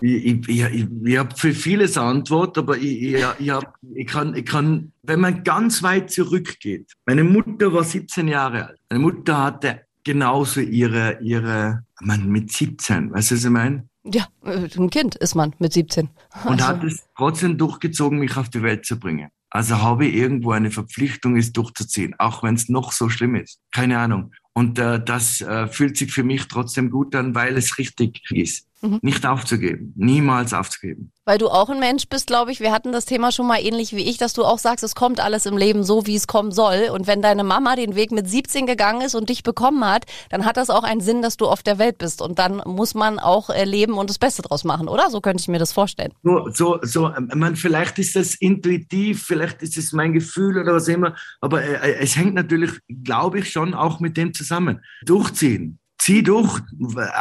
ich, 0.00 0.48
ich, 0.48 0.62
ich, 0.62 0.86
ich 1.04 1.18
habe 1.18 1.34
für 1.36 1.52
vieles 1.52 1.96
eine 1.96 2.08
Antwort, 2.08 2.56
aber 2.58 2.76
ich, 2.76 3.02
ich, 3.02 3.24
ich, 3.38 3.50
hab, 3.50 3.74
ich, 3.94 4.06
kann, 4.06 4.34
ich 4.34 4.44
kann, 4.44 4.92
wenn 5.02 5.20
man 5.20 5.44
ganz 5.44 5.82
weit 5.82 6.10
zurückgeht, 6.10 6.92
meine 7.04 7.24
Mutter 7.24 7.72
war 7.72 7.84
17 7.84 8.28
Jahre 8.28 8.68
alt. 8.68 8.78
Meine 8.90 9.02
Mutter 9.02 9.42
hatte 9.42 9.82
genauso 10.04 10.60
ihre, 10.60 11.18
ihre, 11.20 11.84
man, 12.00 12.28
mit 12.28 12.52
17, 12.52 13.12
weißt 13.12 13.30
du, 13.30 13.34
was 13.34 13.44
ich 13.44 13.50
meine? 13.50 13.88
Ja, 14.04 14.28
äh, 14.44 14.68
ein 14.78 14.90
Kind 14.90 15.16
ist 15.16 15.34
man 15.34 15.54
mit 15.58 15.72
17. 15.72 16.08
Und 16.44 16.52
also. 16.52 16.66
hat 16.66 16.84
es 16.84 17.04
trotzdem 17.16 17.58
durchgezogen, 17.58 18.18
mich 18.18 18.36
auf 18.36 18.48
die 18.48 18.62
Welt 18.62 18.86
zu 18.86 18.98
bringen. 18.98 19.30
Also 19.56 19.80
habe 19.80 20.04
ich 20.04 20.14
irgendwo 20.14 20.50
eine 20.50 20.70
Verpflichtung, 20.70 21.34
es 21.38 21.50
durchzuziehen, 21.50 22.14
auch 22.18 22.42
wenn 22.42 22.56
es 22.56 22.68
noch 22.68 22.92
so 22.92 23.08
schlimm 23.08 23.36
ist. 23.36 23.58
Keine 23.72 23.98
Ahnung. 23.98 24.34
Und 24.52 24.78
äh, 24.78 25.02
das 25.02 25.40
äh, 25.40 25.66
fühlt 25.66 25.96
sich 25.96 26.12
für 26.12 26.24
mich 26.24 26.46
trotzdem 26.46 26.90
gut 26.90 27.14
an, 27.14 27.34
weil 27.34 27.56
es 27.56 27.78
richtig 27.78 28.20
ist. 28.30 28.65
Mhm. 28.82 28.98
Nicht 29.00 29.24
aufzugeben, 29.24 29.94
niemals 29.96 30.52
aufzugeben. 30.52 31.10
Weil 31.24 31.38
du 31.38 31.48
auch 31.48 31.70
ein 31.70 31.80
Mensch 31.80 32.08
bist, 32.08 32.26
glaube 32.26 32.52
ich. 32.52 32.60
Wir 32.60 32.72
hatten 32.72 32.92
das 32.92 33.06
Thema 33.06 33.32
schon 33.32 33.46
mal 33.46 33.58
ähnlich 33.58 33.96
wie 33.96 34.04
ich, 34.08 34.18
dass 34.18 34.34
du 34.34 34.44
auch 34.44 34.58
sagst, 34.58 34.84
es 34.84 34.94
kommt 34.94 35.18
alles 35.18 35.46
im 35.46 35.56
Leben 35.56 35.82
so, 35.82 36.06
wie 36.06 36.14
es 36.14 36.26
kommen 36.26 36.52
soll. 36.52 36.90
Und 36.92 37.06
wenn 37.06 37.22
deine 37.22 37.42
Mama 37.42 37.74
den 37.74 37.96
Weg 37.96 38.12
mit 38.12 38.28
17 38.28 38.66
gegangen 38.66 39.00
ist 39.00 39.14
und 39.14 39.30
dich 39.30 39.42
bekommen 39.42 39.84
hat, 39.84 40.04
dann 40.28 40.44
hat 40.44 40.58
das 40.58 40.68
auch 40.68 40.82
einen 40.82 41.00
Sinn, 41.00 41.22
dass 41.22 41.38
du 41.38 41.46
auf 41.46 41.62
der 41.62 41.78
Welt 41.78 41.96
bist. 41.98 42.20
Und 42.20 42.38
dann 42.38 42.62
muss 42.66 42.94
man 42.94 43.18
auch 43.18 43.48
äh, 43.48 43.64
leben 43.64 43.94
und 43.94 44.10
das 44.10 44.18
Beste 44.18 44.42
draus 44.42 44.62
machen, 44.62 44.88
oder? 44.88 45.08
So 45.10 45.22
könnte 45.22 45.40
ich 45.40 45.48
mir 45.48 45.58
das 45.58 45.72
vorstellen. 45.72 46.12
So, 46.22 46.50
so, 46.52 46.78
so 46.82 47.08
ähm, 47.14 47.30
man, 47.34 47.56
vielleicht 47.56 47.98
ist 47.98 48.14
das 48.14 48.34
intuitiv, 48.34 49.24
vielleicht 49.24 49.62
ist 49.62 49.78
es 49.78 49.92
mein 49.92 50.12
Gefühl 50.12 50.58
oder 50.58 50.74
was 50.74 50.86
immer. 50.86 51.16
Aber 51.40 51.62
äh, 51.62 51.92
äh 51.92 51.96
es 52.00 52.14
hängt 52.16 52.34
natürlich, 52.34 52.72
glaube 52.88 53.38
ich, 53.38 53.50
schon 53.50 53.72
auch 53.72 54.00
mit 54.00 54.18
dem 54.18 54.34
zusammen. 54.34 54.82
Durchziehen 55.04 55.78
zieh 55.98 56.22
durch, 56.22 56.60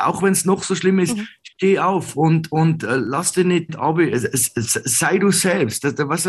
auch 0.04 0.22
wenn 0.22 0.34
es 0.34 0.46
noch 0.46 0.64
so 0.64 0.76
schlimm 0.76 1.00
ist. 1.00 1.18
Mhm 1.18 1.28
steh 1.58 1.80
auf 1.80 2.16
und, 2.16 2.52
und 2.52 2.84
äh, 2.84 2.98
lass 2.98 3.32
dir 3.32 3.46
nicht 3.46 3.78
ab, 3.78 3.98
sei 4.34 5.18
du 5.18 5.32
selbst. 5.32 5.84
Das, 5.84 5.96
was, 5.98 6.28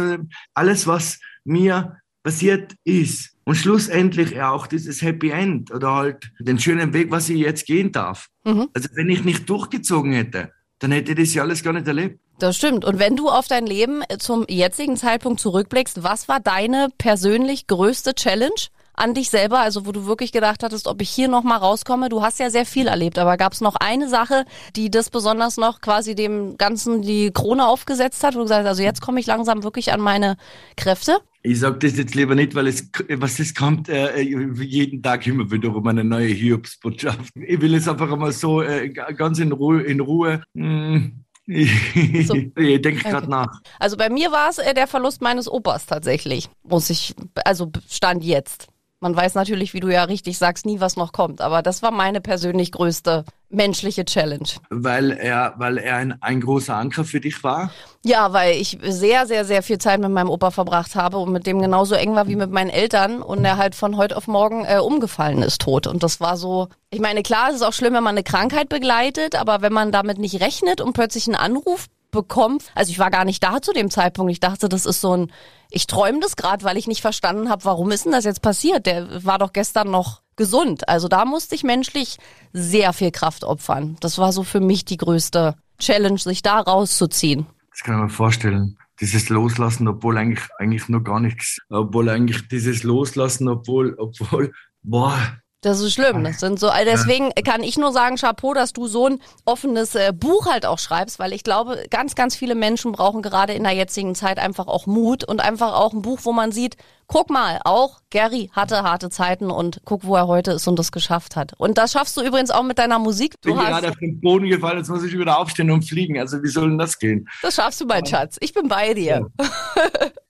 alles, 0.54 0.86
was 0.86 1.18
mir 1.44 1.96
passiert 2.22 2.74
ist 2.84 3.34
und 3.44 3.54
schlussendlich 3.54 4.40
auch 4.40 4.66
dieses 4.66 5.02
Happy 5.02 5.30
End 5.30 5.72
oder 5.72 5.92
halt 5.92 6.30
den 6.40 6.58
schönen 6.58 6.92
Weg, 6.92 7.10
was 7.10 7.28
ich 7.28 7.38
jetzt 7.38 7.66
gehen 7.66 7.92
darf. 7.92 8.28
Mhm. 8.44 8.68
Also 8.74 8.88
wenn 8.94 9.10
ich 9.10 9.24
nicht 9.24 9.48
durchgezogen 9.48 10.12
hätte, 10.12 10.52
dann 10.78 10.92
hätte 10.92 11.12
ich 11.12 11.18
das 11.18 11.34
ja 11.34 11.42
alles 11.42 11.62
gar 11.62 11.72
nicht 11.72 11.86
erlebt. 11.86 12.20
Das 12.38 12.56
stimmt. 12.56 12.84
Und 12.84 12.98
wenn 12.98 13.16
du 13.16 13.28
auf 13.28 13.48
dein 13.48 13.64
Leben 13.64 14.02
zum 14.18 14.44
jetzigen 14.48 14.96
Zeitpunkt 14.96 15.40
zurückblickst, 15.40 16.02
was 16.02 16.28
war 16.28 16.38
deine 16.38 16.88
persönlich 16.98 17.66
größte 17.66 18.14
Challenge? 18.14 18.50
An 18.96 19.14
dich 19.14 19.30
selber, 19.30 19.60
also 19.60 19.86
wo 19.86 19.92
du 19.92 20.06
wirklich 20.06 20.32
gedacht 20.32 20.62
hattest, 20.62 20.88
ob 20.88 21.00
ich 21.02 21.10
hier 21.10 21.28
noch 21.28 21.44
mal 21.44 21.56
rauskomme? 21.56 22.08
Du 22.08 22.22
hast 22.22 22.38
ja 22.40 22.50
sehr 22.50 22.66
viel 22.66 22.86
erlebt, 22.86 23.18
aber 23.18 23.36
gab 23.36 23.52
es 23.52 23.60
noch 23.60 23.76
eine 23.76 24.08
Sache, 24.08 24.44
die 24.74 24.90
das 24.90 25.10
besonders 25.10 25.56
noch 25.56 25.80
quasi 25.80 26.14
dem 26.14 26.56
Ganzen 26.56 27.02
die 27.02 27.30
Krone 27.30 27.66
aufgesetzt 27.66 28.24
hat, 28.24 28.34
wo 28.34 28.38
du 28.38 28.44
gesagt 28.44 28.62
hast, 28.62 28.68
also 28.68 28.82
jetzt 28.82 29.02
komme 29.02 29.20
ich 29.20 29.26
langsam 29.26 29.62
wirklich 29.62 29.92
an 29.92 30.00
meine 30.00 30.36
Kräfte? 30.76 31.18
Ich 31.42 31.60
sage 31.60 31.78
das 31.78 31.96
jetzt 31.96 32.14
lieber 32.16 32.34
nicht, 32.34 32.56
weil 32.56 32.66
es, 32.66 32.90
was 33.08 33.38
es 33.38 33.54
kommt, 33.54 33.88
äh, 33.88 34.20
jeden 34.20 35.02
Tag 35.02 35.26
immer 35.28 35.48
wieder 35.48 35.74
um 35.74 35.86
eine 35.86 36.02
neue 36.02 36.26
Hiobsbotschaft. 36.26 37.30
Ich 37.36 37.60
will 37.60 37.74
es 37.74 37.86
einfach 37.86 38.16
mal 38.16 38.32
so 38.32 38.62
äh, 38.62 38.88
ganz 38.88 39.38
in 39.38 39.52
Ruhe, 39.52 39.82
in 39.82 40.00
Ruhe. 40.00 40.42
Ich, 41.48 42.26
so. 42.26 42.34
ich 42.34 42.82
denke 42.82 43.04
gerade 43.04 43.18
okay. 43.18 43.28
nach. 43.28 43.60
Also 43.78 43.96
bei 43.96 44.10
mir 44.10 44.32
war 44.32 44.50
es 44.50 44.58
äh, 44.58 44.74
der 44.74 44.88
Verlust 44.88 45.22
meines 45.22 45.48
Opas 45.48 45.86
tatsächlich, 45.86 46.48
muss 46.64 46.90
ich, 46.90 47.14
also 47.44 47.70
stand 47.88 48.24
jetzt. 48.24 48.66
Man 49.06 49.14
weiß 49.14 49.36
natürlich, 49.36 49.72
wie 49.72 49.78
du 49.78 49.86
ja 49.86 50.02
richtig 50.02 50.36
sagst, 50.36 50.66
nie, 50.66 50.80
was 50.80 50.96
noch 50.96 51.12
kommt. 51.12 51.40
Aber 51.40 51.62
das 51.62 51.80
war 51.80 51.92
meine 51.92 52.20
persönlich 52.20 52.72
größte 52.72 53.24
menschliche 53.50 54.04
Challenge. 54.04 54.48
Weil 54.68 55.12
er, 55.12 55.54
weil 55.58 55.78
er 55.78 55.98
ein, 55.98 56.20
ein 56.20 56.40
großer 56.40 56.74
Anker 56.74 57.04
für 57.04 57.20
dich 57.20 57.44
war? 57.44 57.70
Ja, 58.04 58.32
weil 58.32 58.56
ich 58.56 58.78
sehr, 58.82 59.26
sehr, 59.26 59.44
sehr 59.44 59.62
viel 59.62 59.78
Zeit 59.78 60.00
mit 60.00 60.10
meinem 60.10 60.28
Opa 60.28 60.50
verbracht 60.50 60.96
habe 60.96 61.18
und 61.18 61.30
mit 61.30 61.46
dem 61.46 61.62
genauso 61.62 61.94
eng 61.94 62.16
war 62.16 62.26
wie 62.26 62.34
mit 62.34 62.50
meinen 62.50 62.70
Eltern 62.70 63.22
und 63.22 63.44
er 63.44 63.58
halt 63.58 63.76
von 63.76 63.96
heute 63.96 64.16
auf 64.16 64.26
morgen 64.26 64.64
äh, 64.64 64.80
umgefallen 64.80 65.44
ist 65.44 65.60
tot. 65.60 65.86
Und 65.86 66.02
das 66.02 66.18
war 66.18 66.36
so, 66.36 66.66
ich 66.90 67.00
meine, 67.00 67.22
klar, 67.22 67.50
es 67.50 67.54
ist 67.54 67.62
auch 67.62 67.72
schlimm, 67.72 67.94
wenn 67.94 68.02
man 68.02 68.16
eine 68.16 68.24
Krankheit 68.24 68.68
begleitet, 68.68 69.36
aber 69.36 69.62
wenn 69.62 69.72
man 69.72 69.92
damit 69.92 70.18
nicht 70.18 70.40
rechnet 70.40 70.80
und 70.80 70.94
plötzlich 70.94 71.28
einen 71.28 71.36
Anruf 71.36 71.86
bekommt, 72.16 72.64
also 72.74 72.90
ich 72.90 72.98
war 72.98 73.10
gar 73.10 73.24
nicht 73.24 73.42
da 73.44 73.62
zu 73.62 73.72
dem 73.72 73.90
Zeitpunkt. 73.90 74.32
Ich 74.32 74.40
dachte, 74.40 74.68
das 74.68 74.86
ist 74.86 75.00
so 75.00 75.16
ein, 75.16 75.32
ich 75.70 75.86
träume 75.86 76.18
das 76.20 76.34
gerade, 76.34 76.64
weil 76.64 76.76
ich 76.76 76.88
nicht 76.88 77.02
verstanden 77.02 77.48
habe, 77.48 77.64
warum 77.64 77.92
ist 77.92 78.04
denn 78.04 78.12
das 78.12 78.24
jetzt 78.24 78.42
passiert? 78.42 78.86
Der 78.86 79.24
war 79.24 79.38
doch 79.38 79.52
gestern 79.52 79.90
noch 79.90 80.22
gesund. 80.36 80.88
Also 80.88 81.08
da 81.08 81.24
musste 81.24 81.54
ich 81.54 81.62
menschlich 81.62 82.16
sehr 82.52 82.92
viel 82.92 83.10
Kraft 83.10 83.44
opfern. 83.44 83.96
Das 84.00 84.18
war 84.18 84.32
so 84.32 84.42
für 84.42 84.60
mich 84.60 84.84
die 84.84 84.96
größte 84.96 85.54
Challenge, 85.78 86.18
sich 86.18 86.42
da 86.42 86.60
rauszuziehen. 86.60 87.46
Das 87.70 87.82
kann 87.82 87.98
man 87.98 88.08
vorstellen. 88.08 88.78
Dieses 89.00 89.28
Loslassen, 89.28 89.86
obwohl 89.88 90.16
eigentlich, 90.16 90.48
eigentlich 90.58 90.88
nur 90.88 91.04
gar 91.04 91.20
nichts, 91.20 91.58
obwohl 91.68 92.08
eigentlich 92.08 92.48
dieses 92.48 92.82
Loslassen, 92.82 93.48
obwohl, 93.48 93.94
obwohl, 93.98 94.52
boah, 94.82 95.18
das 95.66 95.80
ist 95.80 95.94
schlimm. 95.94 96.22
Das 96.22 96.38
sind 96.38 96.60
so, 96.60 96.68
also 96.68 96.88
deswegen 96.88 97.30
kann 97.44 97.64
ich 97.64 97.76
nur 97.76 97.92
sagen, 97.92 98.16
Chapeau, 98.16 98.54
dass 98.54 98.72
du 98.72 98.86
so 98.86 99.08
ein 99.08 99.18
offenes 99.44 99.96
äh, 99.96 100.12
Buch 100.14 100.46
halt 100.46 100.64
auch 100.64 100.78
schreibst, 100.78 101.18
weil 101.18 101.32
ich 101.32 101.42
glaube, 101.42 101.84
ganz, 101.90 102.14
ganz 102.14 102.36
viele 102.36 102.54
Menschen 102.54 102.92
brauchen 102.92 103.20
gerade 103.20 103.52
in 103.52 103.64
der 103.64 103.72
jetzigen 103.72 104.14
Zeit 104.14 104.38
einfach 104.38 104.68
auch 104.68 104.86
Mut 104.86 105.24
und 105.24 105.40
einfach 105.40 105.74
auch 105.74 105.92
ein 105.92 106.02
Buch, 106.02 106.20
wo 106.22 106.32
man 106.32 106.52
sieht, 106.52 106.76
guck 107.08 107.30
mal, 107.30 107.60
auch 107.64 107.98
Gary 108.10 108.48
hatte 108.52 108.84
harte 108.84 109.10
Zeiten 109.10 109.50
und 109.50 109.80
guck, 109.84 110.04
wo 110.04 110.14
er 110.14 110.28
heute 110.28 110.52
ist 110.52 110.68
und 110.68 110.78
das 110.78 110.92
geschafft 110.92 111.34
hat. 111.34 111.52
Und 111.58 111.78
das 111.78 111.90
schaffst 111.90 112.16
du 112.16 112.22
übrigens 112.22 112.50
auch 112.50 112.62
mit 112.62 112.78
deiner 112.78 113.00
Musik. 113.00 113.34
Du 113.42 113.50
bin 113.50 113.58
hast 113.58 113.66
gerade 113.66 113.88
auf 113.88 113.96
den 113.96 114.20
Boden 114.20 114.48
gefallen, 114.48 114.78
jetzt 114.78 114.88
muss 114.88 115.02
ich 115.02 115.18
wieder 115.18 115.36
aufstehen 115.36 115.72
und 115.72 115.82
fliegen. 115.82 116.20
Also 116.20 116.42
wie 116.44 116.48
soll 116.48 116.68
denn 116.68 116.78
das 116.78 116.96
gehen? 116.96 117.28
Das 117.42 117.56
schaffst 117.56 117.80
du, 117.80 117.86
mein 117.86 118.06
Schatz. 118.06 118.36
Ich 118.40 118.54
bin 118.54 118.68
bei 118.68 118.94
dir. 118.94 119.28
Ja. 119.36 119.46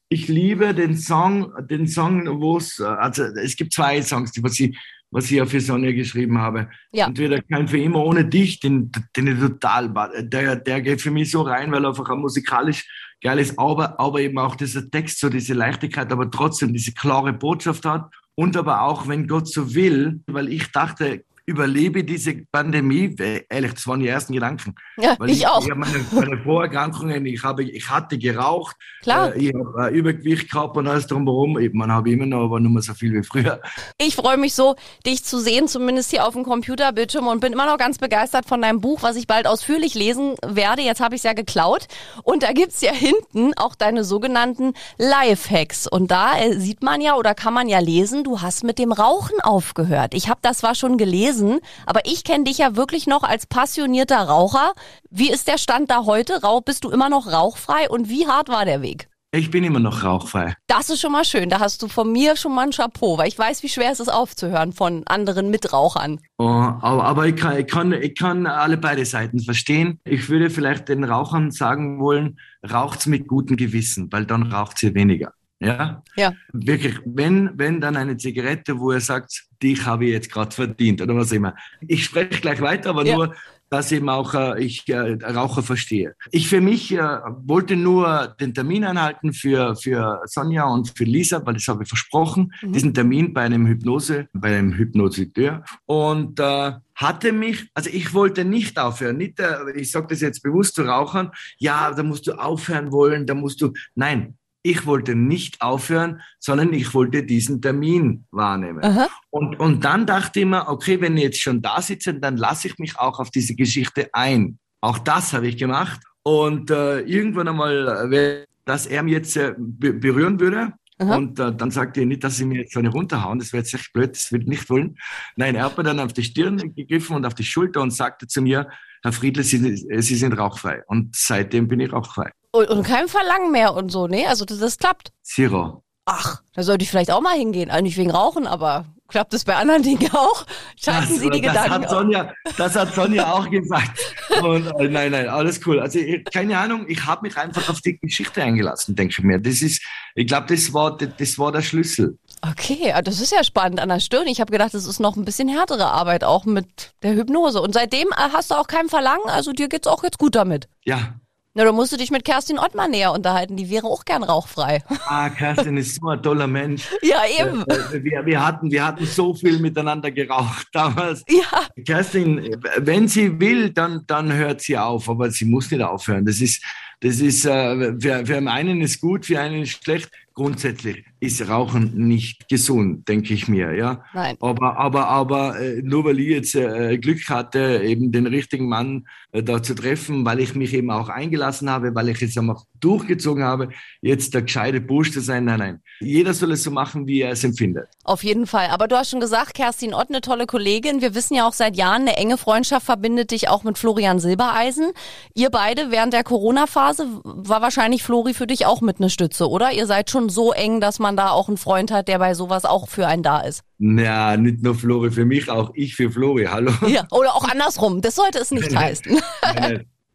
Ich 0.09 0.29
liebe 0.29 0.73
den 0.73 0.97
Song, 0.97 1.53
den 1.69 1.89
Song, 1.89 2.41
wo 2.41 2.59
es, 2.59 2.81
also 2.81 3.25
es 3.25 3.57
gibt 3.57 3.73
zwei 3.73 4.01
Songs, 4.03 4.31
die 4.31 4.41
was 4.41 4.53
sie 4.53 4.77
was 5.11 5.27
ich 5.27 5.33
ja 5.33 5.47
für 5.47 5.61
Sonja 5.61 5.93
geschrieben 5.93 6.39
habe. 6.39 6.69
Ja. 6.93 7.07
Entweder 7.07 7.41
kein 7.41 7.69
für 7.69 7.79
immer 7.79 8.05
ohne 8.05 8.25
dich, 8.25 8.61
den, 8.61 8.91
den 9.17 9.27
ich 9.29 9.39
total, 9.39 9.93
der, 10.21 10.57
der 10.57 10.81
geht 10.83 11.01
für 11.01 11.11
mich 11.11 11.31
so 11.31 11.43
rein, 11.43 11.73
weil 11.73 11.85
er 11.85 11.91
einfach 11.91 12.09
auch 12.09 12.17
musikalisch 12.17 12.87
geil 13.23 13.39
ist, 13.39 13.59
aber, 13.59 13.99
aber 13.99 14.21
eben 14.21 14.39
auch 14.39 14.57
dieser 14.57 14.91
Text, 14.91 15.21
so 15.21 15.29
diese 15.29 15.55
Leichtigkeit, 15.55 16.13
aber 16.13 16.31
trotzdem 16.31 16.73
diese 16.73 16.93
klare 16.93 17.33
Botschaft 17.33 17.85
hat. 17.85 18.11
Und 18.35 18.57
aber 18.57 18.83
auch, 18.83 19.09
wenn 19.09 19.27
Gott 19.27 19.49
so 19.49 19.75
will, 19.75 20.21
weil 20.27 20.53
ich 20.53 20.71
dachte, 20.71 21.25
überlebe 21.47 22.05
diese 22.05 22.35
Pandemie, 22.51 23.15
ehrlich, 23.49 23.75
das 23.75 23.87
waren 23.87 24.01
die 24.01 24.09
ersten 24.09 24.33
Gedanken. 24.33 24.75
Ja, 24.99 25.15
Weil 25.19 25.31
ich, 25.31 25.39
ich 25.39 25.47
auch. 25.47 25.63
Ich 25.63 25.71
habe 25.71 25.81
meine, 25.81 26.05
meine, 26.13 26.43
Vorerkrankungen, 26.43 27.25
ich, 27.25 27.43
habe, 27.43 27.63
ich 27.63 27.89
hatte 27.89 28.19
geraucht, 28.19 28.77
Klar. 29.07 29.37
Äh, 29.37 29.39
ich 29.39 29.55
habe 29.55 29.91
äh, 29.91 29.97
Übergewicht 29.97 30.51
gehabt 30.51 30.77
und 30.77 30.89
alles 30.89 31.07
drumherum. 31.07 31.59
Man 31.73 31.93
habe 31.93 32.11
immer 32.11 32.27
noch, 32.27 32.45
aber 32.45 32.59
nur 32.59 32.73
mehr 32.73 32.83
so 32.83 32.93
viel 32.95 33.13
wie 33.13 33.23
früher. 33.23 33.61
Ich 33.99 34.17
freue 34.17 34.37
mich 34.37 34.55
so, 34.55 34.75
dich 35.07 35.25
zu 35.25 35.39
sehen, 35.39 35.69
zumindest 35.69 36.11
hier 36.11 36.27
auf 36.27 36.35
dem 36.35 36.43
Computerbildschirm 36.43 37.29
und 37.29 37.41
bin 37.41 37.53
immer 37.53 37.67
noch 37.67 37.79
ganz 37.79 37.99
begeistert 37.99 38.47
von 38.47 38.61
deinem 38.61 38.81
Buch, 38.81 39.03
was 39.03 39.15
ich 39.15 39.29
bald 39.29 39.47
ausführlich 39.47 39.95
lesen 39.95 40.35
werde. 40.45 40.83
Jetzt 40.83 41.01
habe 41.01 41.15
ich 41.15 41.21
es 41.21 41.23
ja 41.23 41.35
geklaut. 41.35 41.87
Und 42.25 42.43
da 42.43 42.53
gibt's 42.53 42.81
ja 42.81 42.93
hinten 42.93 43.55
auch 43.57 43.77
deine 43.77 44.03
sogenannten 44.03 44.75
Lifehacks. 44.99 45.87
Und 45.87 46.11
da 46.11 46.37
äh, 46.39 46.59
sieht 46.59 46.83
man 46.83 47.01
ja 47.01 47.15
oder 47.15 47.37
kann 47.37 47.55
man 47.55 47.69
ja 47.69 47.79
lesen, 47.79 48.25
du 48.25 48.41
hast 48.41 48.65
mit 48.65 48.81
dem 48.81 48.91
Rauchen 48.91 49.41
aufgehört. 49.41 50.15
Ich 50.15 50.29
habe 50.29 50.41
das 50.43 50.59
zwar 50.59 50.75
schon 50.75 50.99
gelesen, 50.99 51.36
gewesen. 51.37 51.61
Aber 51.87 52.01
ich 52.05 52.25
kenne 52.25 52.45
dich 52.45 52.59
ja 52.59 52.77
wirklich 52.77 53.07
noch 53.07 53.23
als 53.23 53.47
passionierter 53.47 54.21
Raucher. 54.21 54.73
Wie 55.11 55.31
ist 55.31 55.49
der 55.49 55.59
Stand 55.59 55.91
da 55.91 56.05
heute? 56.05 56.43
Rauch, 56.43 56.63
bist 56.63 56.85
du 56.85 56.91
immer 56.91 57.09
noch 57.09 57.27
rauchfrei 57.27 57.89
und 57.89 58.09
wie 58.09 58.27
hart 58.27 58.49
war 58.49 58.65
der 58.65 58.83
Weg? 58.83 59.09
Ich 59.33 59.51
bin 59.51 59.65
immer 59.65 59.81
noch 59.81 60.03
rauchfrei. 60.03 60.55
Das 60.67 60.89
ist 60.89 61.01
schon 61.01 61.13
mal 61.13 61.25
schön. 61.25 61.51
Da 61.51 61.61
hast 61.61 61.83
du 61.83 61.89
von 61.89 62.11
mir 62.11 62.37
schon 62.37 62.55
mal 62.55 62.63
ein 62.63 62.71
Chapeau, 62.71 63.19
weil 63.19 63.29
ich 63.29 63.39
weiß, 63.39 63.63
wie 63.63 63.69
schwer 63.69 63.91
es 63.91 64.01
ist 64.01 64.09
aufzuhören 64.09 64.73
von 64.73 65.03
anderen 65.07 65.51
Mitrauchern. 65.51 66.21
Oh, 66.39 66.45
aber, 66.45 67.05
aber 67.05 67.27
ich, 67.27 67.37
kann, 67.37 67.59
ich, 67.59 67.67
kann, 67.67 67.93
ich 67.93 68.15
kann 68.15 68.47
alle 68.47 68.79
beide 68.79 69.05
Seiten 69.05 69.41
verstehen. 69.41 70.01
Ich 70.05 70.31
würde 70.31 70.49
vielleicht 70.49 70.89
den 70.89 71.05
Rauchern 71.05 71.51
sagen 71.51 72.01
wollen, 72.01 72.39
raucht's 72.71 73.07
mit 73.07 73.27
gutem 73.27 73.57
Gewissen, 73.57 74.11
weil 74.11 74.25
dann 74.25 74.45
raucht 74.45 74.83
ihr 74.83 74.95
weniger. 74.95 75.35
Ja? 75.61 76.03
Ja. 76.17 76.33
Wirklich, 76.53 76.99
wenn, 77.05 77.51
wenn 77.55 77.81
dann 77.81 77.97
eine 77.97 78.17
Zigarette, 78.17 78.79
wo 78.79 78.91
er 78.91 79.01
sagt, 79.01 79.47
dich 79.63 79.85
habe 79.87 80.05
ich 80.07 80.13
jetzt 80.13 80.31
gerade 80.31 80.55
verdient 80.55 81.01
oder 81.01 81.17
was 81.17 81.33
immer. 81.33 81.55
Ich 81.81 82.05
spreche 82.05 82.41
gleich 82.41 82.61
weiter, 82.61 82.91
aber 82.91 83.07
ja. 83.07 83.17
nur, 83.17 83.35
dass 83.71 83.91
eben 83.91 84.09
auch 84.09 84.35
äh, 84.35 84.63
ich 84.63 84.89
äh, 84.89 85.19
Raucher 85.25 85.63
verstehe. 85.63 86.15
Ich 86.31 86.49
für 86.49 86.61
mich 86.61 86.93
äh, 86.93 86.99
wollte 86.99 87.75
nur 87.75 88.37
den 88.39 88.55
Termin 88.55 88.85
anhalten 88.85 89.33
für, 89.33 89.75
für 89.77 90.23
Sonja 90.27 90.67
und 90.67 90.97
für 90.97 91.05
Lisa, 91.05 91.45
weil 91.45 91.55
das 91.55 91.67
habe 91.67 91.83
ich 91.83 91.89
versprochen, 91.89 92.53
mhm. 92.63 92.73
diesen 92.73 92.95
Termin 92.95 93.33
bei 93.33 93.43
einem 93.43 93.67
Hypnose, 93.67 94.29
bei 94.35 94.57
einem 94.57 94.73
Hypnositeur. 94.75 95.65
Und 95.87 96.39
äh, 96.39 96.73
hatte 96.95 97.33
mich, 97.33 97.69
also 97.75 97.91
ich 97.91 98.15
wollte 98.15 98.45
nicht 98.45 98.79
aufhören, 98.79 99.17
nicht, 99.17 99.41
äh, 99.41 99.73
ich 99.75 99.91
sage 99.91 100.07
das 100.11 100.21
jetzt 100.21 100.43
bewusst 100.43 100.75
zu 100.77 100.83
Rauchern, 100.83 101.33
ja, 101.59 101.91
da 101.93 102.03
musst 102.03 102.27
du 102.27 102.35
aufhören 102.35 102.93
wollen, 102.93 103.27
da 103.27 103.35
musst 103.35 103.61
du, 103.63 103.73
nein, 103.95 104.37
ich 104.71 104.85
wollte 104.87 105.15
nicht 105.15 105.63
aufhören, 105.63 106.21
sondern 106.41 106.73
ich 106.73 106.93
wollte 106.93 107.23
diesen 107.23 107.63
Termin 107.63 108.27
wahrnehmen. 108.31 108.83
Und, 109.31 109.61
und 109.61 109.85
dann 109.85 110.07
dachte 110.07 110.41
ich 110.41 110.47
mir, 110.47 110.69
okay, 110.69 111.01
wenn 111.01 111.17
ich 111.17 111.23
jetzt 111.23 111.41
schon 111.41 111.63
da 111.63 111.81
sitze, 111.81 112.15
dann 112.15 112.37
lasse 112.37 112.69
ich 112.69 112.79
mich 112.79 112.99
auch 112.99 113.21
auf 113.21 113.31
diese 113.31 113.55
Geschichte 113.55 114.09
ein. 114.13 114.59
Auch 114.81 114.99
das 114.99 115.33
habe 115.33 115.47
ich 115.47 115.57
gemacht. 115.57 116.01
Und 116.23 116.71
äh, 116.71 117.01
irgendwann 117.01 117.49
einmal, 117.49 118.13
äh, 118.13 118.45
dass 118.65 118.87
er 118.87 119.03
mich 119.05 119.15
jetzt 119.15 119.37
äh, 119.37 119.55
berühren 119.57 120.41
würde, 120.41 120.73
Aha. 120.99 121.17
Und 121.17 121.39
äh, 121.39 121.55
dann 121.55 121.71
sagte 121.71 122.01
er 122.01 122.07
nicht, 122.07 122.25
dass 122.25 122.39
sie 122.39 122.47
mir 122.47 122.61
jetzt 122.61 122.75
eine 122.75 122.89
runterhauen, 122.89 123.39
das 123.39 123.53
wäre 123.53 123.63
jetzt 123.63 123.75
echt 123.75 123.93
blöd, 123.93 124.13
das 124.13 124.33
würde 124.33 124.45
ich 124.45 124.49
nicht 124.49 124.71
wollen. 124.71 124.97
Nein, 125.37 125.55
er 125.55 125.65
hat 125.65 125.77
mir 125.77 125.85
dann 125.85 126.01
auf 126.01 126.15
die 126.15 126.23
Stirn 126.23 126.57
gegriffen 126.75 127.17
und 127.17 127.27
auf 127.27 127.35
die 127.35 127.45
Schulter 127.45 127.83
und 127.83 127.91
sagte 127.91 128.27
zu 128.27 128.41
mir, 128.41 128.71
Herr 129.03 129.13
Friedle, 129.13 129.43
Sie, 129.43 129.77
Sie 129.77 130.17
sind 130.17 130.33
rauchfrei. 130.33 130.83
Und 130.87 131.15
seitdem 131.15 131.69
bin 131.69 131.81
ich 131.81 131.93
rauchfrei. 131.93 132.33
Und, 132.57 132.69
und 132.69 132.83
kein 132.85 133.09
Verlangen 133.09 133.53
mehr 133.53 133.75
und 133.75 133.91
so, 133.91 134.07
ne? 134.07 134.27
Also 134.27 134.45
das, 134.45 134.59
das 134.59 134.79
klappt. 134.79 135.13
Zero. 135.23 135.83
Ach, 136.07 136.41
da 136.55 136.63
sollte 136.63 136.85
ich 136.85 136.91
vielleicht 136.91 137.11
auch 137.11 137.21
mal 137.21 137.37
hingehen. 137.37 137.69
Also 137.69 137.83
nicht 137.83 137.97
wegen 137.97 138.13
Rauchen, 138.13 138.47
aber 138.47 138.87
klappt 139.09 139.33
das 139.33 139.45
bei 139.45 139.57
anderen 139.57 139.83
Dingen 139.85 140.09
auch? 140.13 140.47
Schalten 140.77 141.09
das, 141.11 141.19
Sie 141.21 141.31
die 141.31 141.41
das 141.41 141.53
Gedanken 141.53 141.83
hat 141.83 141.91
Sonja, 141.91 142.33
Das 142.57 142.77
hat 142.77 142.95
Sonja 142.95 143.33
auch 143.33 143.51
gesagt. 143.51 144.15
Und, 144.41 144.67
äh, 144.79 144.89
nein, 144.89 145.11
nein, 145.11 145.29
alles 145.29 145.61
cool. 145.67 145.81
Also 145.81 145.99
keine 146.33 146.59
Ahnung, 146.59 146.85
ich 146.89 147.05
habe 147.05 147.27
mich 147.27 147.37
einfach 147.37 147.69
auf 147.69 147.81
die 147.81 147.99
Geschichte 147.99 148.43
eingelassen, 148.43 148.95
denke 148.95 149.17
ich 149.19 149.25
mir. 149.25 149.41
Das 149.41 149.63
ist, 149.63 149.83
ich 150.15 150.27
glaube, 150.29 150.47
das 150.55 150.73
war, 150.73 150.97
das 150.97 151.39
war 151.39 151.51
der 151.51 151.63
Schlüssel. 151.63 152.19
Okay, 152.43 152.95
das 153.03 153.21
ist 153.21 153.33
ja 153.33 153.43
spannend 153.43 153.81
an 153.81 153.89
der 153.89 153.99
Stirn. 153.99 154.29
Ich 154.29 154.41
habe 154.41 154.53
gedacht, 154.53 154.75
das 154.75 154.87
ist 154.87 155.01
noch 155.01 155.17
ein 155.17 155.25
bisschen 155.25 155.49
härtere 155.49 155.87
Arbeit 155.87 156.23
auch 156.23 156.45
mit 156.45 156.93
der 157.03 157.15
Hypnose. 157.15 157.61
Und 157.61 157.75
seitdem 157.75 158.09
äh, 158.09 158.31
hast 158.33 158.51
du 158.51 158.55
auch 158.55 158.69
kein 158.69 158.89
Verlangen, 158.89 159.29
also 159.29 159.53
dir 159.53 159.69
geht's 159.69 159.89
auch 159.89 160.05
jetzt 160.05 160.19
gut 160.19 160.37
damit. 160.37 160.69
Ja, 160.85 161.15
na, 161.57 161.65
da 161.65 161.73
musst 161.73 161.91
du 161.91 161.97
dich 161.97 162.11
mit 162.11 162.23
Kerstin 162.23 162.59
Ottmann 162.59 162.91
näher 162.91 163.13
unterhalten. 163.13 163.57
Die 163.57 163.71
wäre 163.71 163.87
auch 163.87 164.05
gern 164.05 164.23
rauchfrei. 164.23 164.83
Ah, 165.07 165.31
Kerstin 165.31 165.79
ist 165.79 165.99
so 165.99 166.09
ein 166.09 166.23
toller 166.23 166.47
Mensch. 166.47 166.87
Ja, 167.03 167.23
eben. 167.39 167.63
Äh, 167.63 168.05
wir, 168.05 168.27
wir, 168.27 168.45
hatten, 168.45 168.71
wir 168.71 168.85
hatten 168.85 169.07
so 169.07 169.33
viel 169.33 169.59
miteinander 169.59 170.11
geraucht 170.11 170.67
damals. 170.73 171.25
Ja. 171.29 171.63
Kerstin, 171.85 172.57
wenn 172.79 173.09
sie 173.09 173.41
will, 173.41 173.71
dann, 173.71 174.03
dann 174.07 174.33
hört 174.33 174.61
sie 174.61 174.77
auf, 174.77 175.09
aber 175.09 175.31
sie 175.31 175.47
muss 175.47 175.71
nicht 175.71 175.83
aufhören. 175.83 176.27
Das 176.27 176.41
ist, 176.43 176.63
das 177.01 177.21
ist, 177.21 177.47
äh, 177.47 177.95
für, 178.01 178.27
für 178.27 178.37
einen 178.37 178.83
ist 178.83 179.01
gut, 179.01 179.25
für 179.25 179.41
einen 179.41 179.63
ist 179.63 179.83
schlecht. 179.83 180.11
Grundsätzlich 180.35 181.07
ist 181.19 181.49
Rauchen 181.49 181.93
nicht 181.97 182.49
gesund, 182.49 183.09
denke 183.09 183.33
ich 183.33 183.49
mir, 183.49 183.75
ja. 183.75 184.05
Nein. 184.13 184.37
Aber, 184.41 184.77
aber, 184.77 185.09
aber 185.09 185.59
äh, 185.59 185.81
nur 185.83 186.05
weil 186.05 186.21
ich 186.21 186.29
jetzt 186.29 186.55
äh, 186.55 186.99
Glück 186.99 187.29
hatte, 187.29 187.83
eben 187.83 188.13
den 188.13 188.27
richtigen 188.27 188.69
Mann 188.69 189.07
äh, 189.33 189.43
da 189.43 189.63
zu 189.63 189.75
treffen, 189.75 190.27
weil 190.27 190.41
ich 190.41 190.55
mich 190.55 190.75
eben 190.75 190.91
auch 190.91 191.09
eingelassen 191.09 191.71
habe, 191.71 191.95
weil 191.95 192.11
ich 192.11 192.21
es 192.21 192.37
auch 192.37 192.65
durchgezogen 192.81 193.45
habe, 193.45 193.71
jetzt 194.03 194.35
der 194.35 194.43
gescheite 194.43 194.81
Bursch 194.81 195.13
zu 195.13 195.21
sein, 195.21 195.45
nein, 195.45 195.59
nein. 195.59 195.81
Jeder 196.01 196.35
soll 196.35 196.53
es 196.53 196.63
so 196.63 196.71
machen, 196.71 197.07
wie 197.07 197.23
er 197.23 197.31
es 197.31 197.45
empfindet. 197.45 197.89
Auf 198.05 198.23
jeden 198.23 198.47
Fall. 198.47 198.69
Aber 198.69 198.87
du 198.87 198.97
hast 198.97 199.11
schon 199.11 199.21
gesagt, 199.21 199.55
Kerstin 199.55 199.95
Ott, 199.95 200.11
eine 200.11 200.21
tolle 200.21 200.47
Kollegin. 200.47 201.01
Wir 201.01 201.15
wissen 201.15 201.35
ja 201.35 201.49
auch 201.49 201.55
seit 201.55 201.77
Jahren, 201.77 202.03
eine 202.03 202.17
enge 202.17 202.37
Freundschaft 202.37 202.85
verbindet 202.85 203.31
dich 203.31 203.49
auch 203.49 203.65
mit 203.65 203.79
Florian 203.79 204.21
Silbereisen. 204.21 204.93
Ihr 205.35 205.49
beide 205.49 205.91
während 205.91 206.13
der 206.13 206.25
Corona-Phase 206.25 207.07
war 207.25 207.63
wahrscheinlich 207.63 208.03
Flori 208.03 208.35
für 208.35 208.47
dich 208.47 208.67
auch 208.67 208.83
mit 208.83 208.99
eine 208.99 209.09
Stütze, 209.09 209.49
oder? 209.49 209.73
Ihr 209.73 209.87
seid 209.87 210.11
schon 210.11 210.29
so 210.29 210.53
eng, 210.53 210.81
dass 210.81 210.99
man 210.99 211.06
da 211.15 211.29
auch 211.29 211.49
einen 211.49 211.59
Freund 211.59 211.93
hat, 211.93 212.09
der 212.09 212.19
bei 212.19 212.33
sowas 212.33 212.65
auch 212.65 212.89
für 212.89 213.07
einen 213.07 213.23
da 213.23 213.41
ist. 213.41 213.63
Na, 213.77 214.37
nicht 214.39 214.63
nur 214.63 214.75
Flori 214.75 215.11
für 215.11 215.27
mich, 215.27 215.51
auch 215.51 215.71
ich 215.75 215.95
für 215.95 216.11
Flori. 216.11 216.47
Hallo. 216.47 216.73
Ja, 216.89 217.07
oder 217.11 217.35
auch 217.35 217.47
andersrum. 217.47 218.01
Das 218.01 218.15
sollte 218.15 218.39
es 218.39 218.51
nicht 218.51 218.75
heißen. 218.75 219.21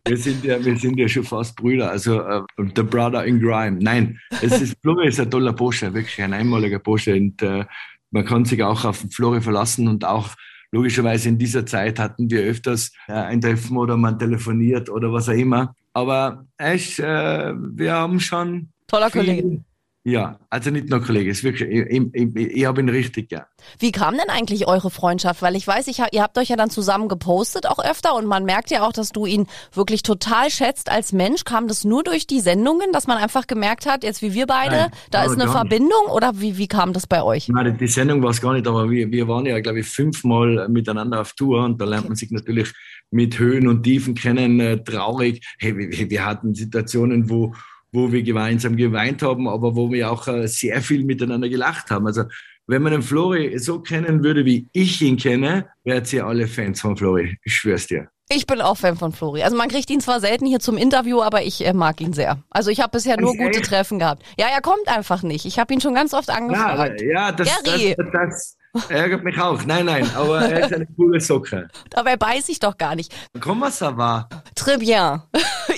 Wir 0.03 0.17
sind 0.17 0.43
ja, 0.43 0.65
wir 0.65 0.75
sind 0.77 0.97
ja 0.97 1.07
schon 1.07 1.23
fast 1.23 1.55
Brüder, 1.55 1.91
also 1.91 2.23
uh, 2.23 2.41
the 2.75 2.81
brother 2.81 3.23
in 3.23 3.39
crime. 3.39 3.77
Nein, 3.79 4.19
es 4.41 4.59
ist 4.59 4.75
Flori 4.81 5.07
ist 5.07 5.19
ein 5.19 5.29
toller 5.29 5.53
Bursche, 5.53 5.93
wirklich 5.93 6.19
ein 6.23 6.33
einmaliger 6.33 6.79
Bursche 6.79 7.13
und 7.13 7.39
uh, 7.43 7.63
man 8.09 8.25
kann 8.25 8.43
sich 8.43 8.63
auch 8.63 8.83
auf 8.83 9.05
Flori 9.11 9.41
verlassen 9.41 9.87
und 9.87 10.03
auch 10.03 10.29
logischerweise 10.71 11.29
in 11.29 11.37
dieser 11.37 11.67
Zeit 11.67 11.99
hatten 11.99 12.31
wir 12.31 12.41
öfters 12.41 12.91
äh, 13.07 13.13
ein 13.13 13.41
Treffen 13.41 13.77
oder 13.77 13.95
man 13.95 14.17
telefoniert 14.17 14.89
oder 14.89 15.13
was 15.13 15.29
auch 15.29 15.33
immer. 15.33 15.75
Aber 15.93 16.45
echt, 16.57 16.97
wir 16.97 17.93
haben 17.93 18.19
schon. 18.19 18.69
Toller 18.87 19.11
Kollege. 19.11 19.61
Ja, 20.03 20.39
also 20.49 20.71
nicht 20.71 20.89
nur 20.89 20.99
Kollege, 20.99 21.29
ist 21.29 21.43
wirklich, 21.43 21.69
ich, 21.69 22.01
ich, 22.13 22.35
ich 22.35 22.65
habe 22.65 22.81
ihn 22.81 22.89
richtig, 22.89 23.31
ja. 23.31 23.45
Wie 23.77 23.91
kam 23.91 24.17
denn 24.17 24.29
eigentlich 24.29 24.67
eure 24.67 24.89
Freundschaft? 24.89 25.43
Weil 25.43 25.55
ich 25.55 25.67
weiß, 25.67 25.87
ich 25.87 25.99
ihr 26.11 26.23
habt 26.23 26.39
euch 26.39 26.49
ja 26.49 26.55
dann 26.55 26.71
zusammen 26.71 27.07
gepostet 27.07 27.67
auch 27.67 27.77
öfter 27.77 28.15
und 28.15 28.25
man 28.25 28.43
merkt 28.43 28.71
ja 28.71 28.81
auch, 28.81 28.93
dass 28.93 29.09
du 29.09 29.27
ihn 29.27 29.45
wirklich 29.71 30.01
total 30.01 30.49
schätzt 30.49 30.91
als 30.91 31.13
Mensch. 31.13 31.43
Kam 31.43 31.67
das 31.67 31.83
nur 31.83 32.03
durch 32.03 32.25
die 32.25 32.39
Sendungen, 32.39 32.91
dass 32.91 33.05
man 33.05 33.19
einfach 33.19 33.45
gemerkt 33.45 33.85
hat, 33.85 34.03
jetzt 34.03 34.23
wie 34.23 34.33
wir 34.33 34.47
beide, 34.47 34.75
Nein, 34.75 34.91
da 35.11 35.23
ist 35.23 35.39
eine 35.39 35.51
Verbindung 35.51 36.05
nicht. 36.05 36.15
oder 36.15 36.41
wie, 36.41 36.57
wie 36.57 36.67
kam 36.67 36.93
das 36.93 37.05
bei 37.05 37.21
euch? 37.21 37.47
Nein, 37.49 37.77
die 37.77 37.87
Sendung 37.87 38.23
war 38.23 38.31
es 38.31 38.41
gar 38.41 38.53
nicht, 38.53 38.65
aber 38.65 38.89
wir, 38.89 39.11
wir 39.11 39.27
waren 39.27 39.45
ja, 39.45 39.59
glaube 39.59 39.81
ich, 39.81 39.87
fünfmal 39.87 40.67
miteinander 40.67 41.21
auf 41.21 41.33
Tour 41.33 41.63
und 41.63 41.79
da 41.79 41.85
lernt 41.85 42.05
okay. 42.05 42.09
man 42.09 42.15
sich 42.15 42.31
natürlich 42.31 42.73
mit 43.11 43.37
Höhen 43.37 43.67
und 43.67 43.83
Tiefen 43.83 44.15
kennen, 44.15 44.59
äh, 44.59 44.83
traurig. 44.83 45.45
Hey, 45.59 45.77
wir, 45.77 46.09
wir 46.09 46.25
hatten 46.25 46.55
Situationen, 46.55 47.29
wo 47.29 47.53
wo 47.91 48.11
wir 48.11 48.23
gemeinsam 48.23 48.75
geweint 48.75 49.21
haben, 49.21 49.47
aber 49.47 49.75
wo 49.75 49.91
wir 49.91 50.11
auch 50.11 50.27
äh, 50.27 50.47
sehr 50.47 50.81
viel 50.81 51.03
miteinander 51.03 51.49
gelacht 51.49 51.91
haben. 51.91 52.07
Also 52.07 52.23
wenn 52.67 52.81
man 52.81 52.93
den 52.93 53.01
Flori 53.01 53.57
so 53.59 53.79
kennen 53.79 54.23
würde, 54.23 54.45
wie 54.45 54.69
ich 54.71 55.01
ihn 55.01 55.17
kenne, 55.17 55.67
wärt 55.83 56.11
ihr 56.13 56.25
alle 56.25 56.47
Fans 56.47 56.81
von 56.81 56.95
Flori. 56.95 57.37
Ich 57.43 57.55
schwör's 57.55 57.87
dir. 57.87 58.07
Ich 58.29 58.47
bin 58.47 58.61
auch 58.61 58.77
Fan 58.77 58.95
von 58.95 59.11
Flori. 59.11 59.43
Also 59.43 59.57
man 59.57 59.67
kriegt 59.67 59.89
ihn 59.89 59.99
zwar 59.99 60.21
selten 60.21 60.45
hier 60.45 60.61
zum 60.61 60.77
Interview, 60.77 61.21
aber 61.21 61.43
ich 61.43 61.65
äh, 61.65 61.73
mag 61.73 61.99
ihn 61.99 62.13
sehr. 62.13 62.41
Also 62.49 62.71
ich 62.71 62.79
habe 62.79 62.91
bisher 62.91 63.19
nur 63.19 63.35
gute 63.35 63.61
Treffen 63.61 63.99
gehabt. 63.99 64.23
Ja, 64.37 64.47
er 64.47 64.61
kommt 64.61 64.87
einfach 64.87 65.21
nicht. 65.21 65.45
Ich 65.45 65.59
habe 65.59 65.73
ihn 65.73 65.81
schon 65.81 65.93
ganz 65.93 66.13
oft 66.13 66.29
angefragt. 66.29 67.01
Ja, 67.01 67.07
ja 67.07 67.31
das, 67.33 67.63
Gary. 67.63 67.95
das, 67.97 68.07
das, 68.13 68.57
Ärgert 68.89 69.25
mich 69.25 69.37
auch. 69.37 69.65
Nein, 69.65 69.85
nein, 69.85 70.09
aber 70.15 70.43
er 70.43 70.65
ist 70.65 70.73
eine 70.73 70.87
coole 70.95 71.19
Socke. 71.19 71.67
Dabei 71.89 72.15
beiß 72.15 72.47
ich 72.47 72.59
doch 72.59 72.77
gar 72.77 72.95
nicht. 72.95 73.13
Comment 73.41 73.71
ça 73.71 73.97
va? 73.97 74.29
Très 74.55 74.77
bien. 74.77 75.21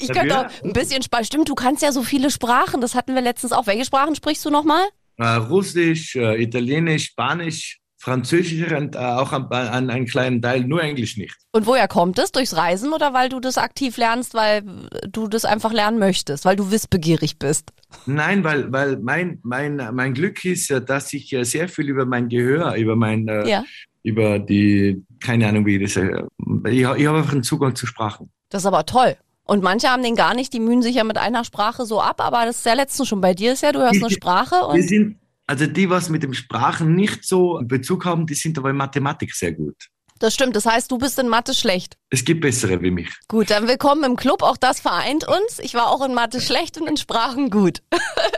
Ich 0.03 0.17
könnte 0.17 0.39
auch 0.39 0.63
ein 0.63 0.73
bisschen 0.73 1.01
Spaß. 1.01 1.27
Stimmt, 1.27 1.49
du 1.49 1.55
kannst 1.55 1.81
ja 1.81 1.91
so 1.91 2.03
viele 2.03 2.29
Sprachen. 2.29 2.81
Das 2.81 2.95
hatten 2.95 3.15
wir 3.15 3.21
letztens 3.21 3.51
auch. 3.51 3.67
Welche 3.67 3.85
Sprachen 3.85 4.15
sprichst 4.15 4.43
du 4.45 4.49
nochmal? 4.49 4.83
Äh, 5.17 5.27
Russisch, 5.35 6.15
äh, 6.15 6.41
Italienisch, 6.41 7.05
Spanisch, 7.05 7.79
Französisch 7.97 8.71
und 8.73 8.95
äh, 8.95 8.99
auch 8.99 9.31
an, 9.31 9.45
an 9.49 9.89
einen 9.89 10.05
kleinen 10.05 10.41
Teil, 10.41 10.65
nur 10.65 10.83
Englisch 10.83 11.15
nicht. 11.15 11.35
Und 11.53 11.65
woher 11.65 11.87
kommt 11.87 12.19
es? 12.19 12.31
Durchs 12.31 12.55
Reisen 12.55 12.91
oder 12.91 13.13
weil 13.13 13.29
du 13.29 13.39
das 13.39 13.57
aktiv 13.57 13.95
lernst, 13.95 14.33
weil 14.33 14.63
du 15.07 15.27
das 15.27 15.45
einfach 15.45 15.71
lernen 15.71 15.99
möchtest, 15.99 16.43
weil 16.43 16.55
du 16.55 16.69
wissbegierig 16.71 17.39
bist? 17.39 17.69
Nein, 18.05 18.43
weil, 18.43 18.71
weil 18.73 18.97
mein, 18.97 19.39
mein, 19.43 19.77
mein 19.93 20.13
Glück 20.13 20.43
ist, 20.43 20.69
dass 20.69 21.13
ich 21.13 21.33
sehr 21.43 21.69
viel 21.69 21.87
über 21.87 22.05
mein 22.05 22.27
Gehör, 22.27 22.75
über 22.75 22.95
mein, 22.95 23.27
ja. 23.45 23.63
über 24.01 24.39
die, 24.39 25.01
keine 25.21 25.47
Ahnung 25.47 25.65
wie 25.65 25.79
das, 25.79 25.95
ich, 25.95 26.79
ich 26.79 26.85
habe 26.85 26.97
einfach 26.97 27.31
einen 27.31 27.43
Zugang 27.43 27.75
zu 27.75 27.85
Sprachen. 27.85 28.31
Das 28.49 28.63
ist 28.63 28.65
aber 28.65 28.85
toll. 28.85 29.15
Und 29.45 29.61
manche 29.61 29.89
haben 29.89 30.03
den 30.03 30.15
gar 30.15 30.33
nicht, 30.33 30.53
die 30.53 30.59
mühen 30.59 30.81
sich 30.81 30.95
ja 30.95 31.03
mit 31.03 31.17
einer 31.17 31.43
Sprache 31.43 31.85
so 31.85 32.01
ab, 32.01 32.21
aber 32.21 32.45
das 32.45 32.57
ist 32.57 32.65
ja 32.65 32.73
letztens 32.73 33.09
schon 33.09 33.21
bei 33.21 33.33
dir 33.33 33.53
ist 33.53 33.61
ja, 33.61 33.71
du 33.71 33.79
hörst 33.79 34.01
eine 34.01 34.09
Sprache 34.09 34.65
und. 34.65 34.77
Wir 34.77 34.83
sind, 34.83 35.19
also 35.47 35.67
die, 35.67 35.89
was 35.89 36.09
mit 36.09 36.23
dem 36.23 36.33
Sprachen 36.33 36.95
nicht 36.95 37.25
so 37.25 37.59
Bezug 37.63 38.05
haben, 38.05 38.25
die 38.25 38.35
sind 38.35 38.57
aber 38.57 38.69
in 38.69 38.77
Mathematik 38.77 39.33
sehr 39.33 39.51
gut. 39.51 39.75
Das 40.19 40.33
stimmt. 40.33 40.55
Das 40.55 40.65
heißt, 40.65 40.89
du 40.89 40.97
bist 40.97 41.19
in 41.19 41.27
Mathe 41.27 41.53
schlecht. 41.53 41.97
Es 42.09 42.23
gibt 42.23 42.39
bessere 42.39 42.81
wie 42.81 42.91
mich. 42.91 43.09
Gut, 43.27 43.49
dann 43.49 43.67
willkommen 43.67 44.05
im 44.05 44.15
Club. 44.15 44.41
Auch 44.41 44.55
das 44.55 44.79
vereint 44.79 45.27
uns. 45.27 45.59
Ich 45.59 45.73
war 45.73 45.89
auch 45.89 46.05
in 46.05 46.13
Mathe 46.13 46.39
schlecht 46.39 46.79
und 46.79 46.87
in 46.87 46.95
Sprachen 46.95 47.49
gut. 47.49 47.81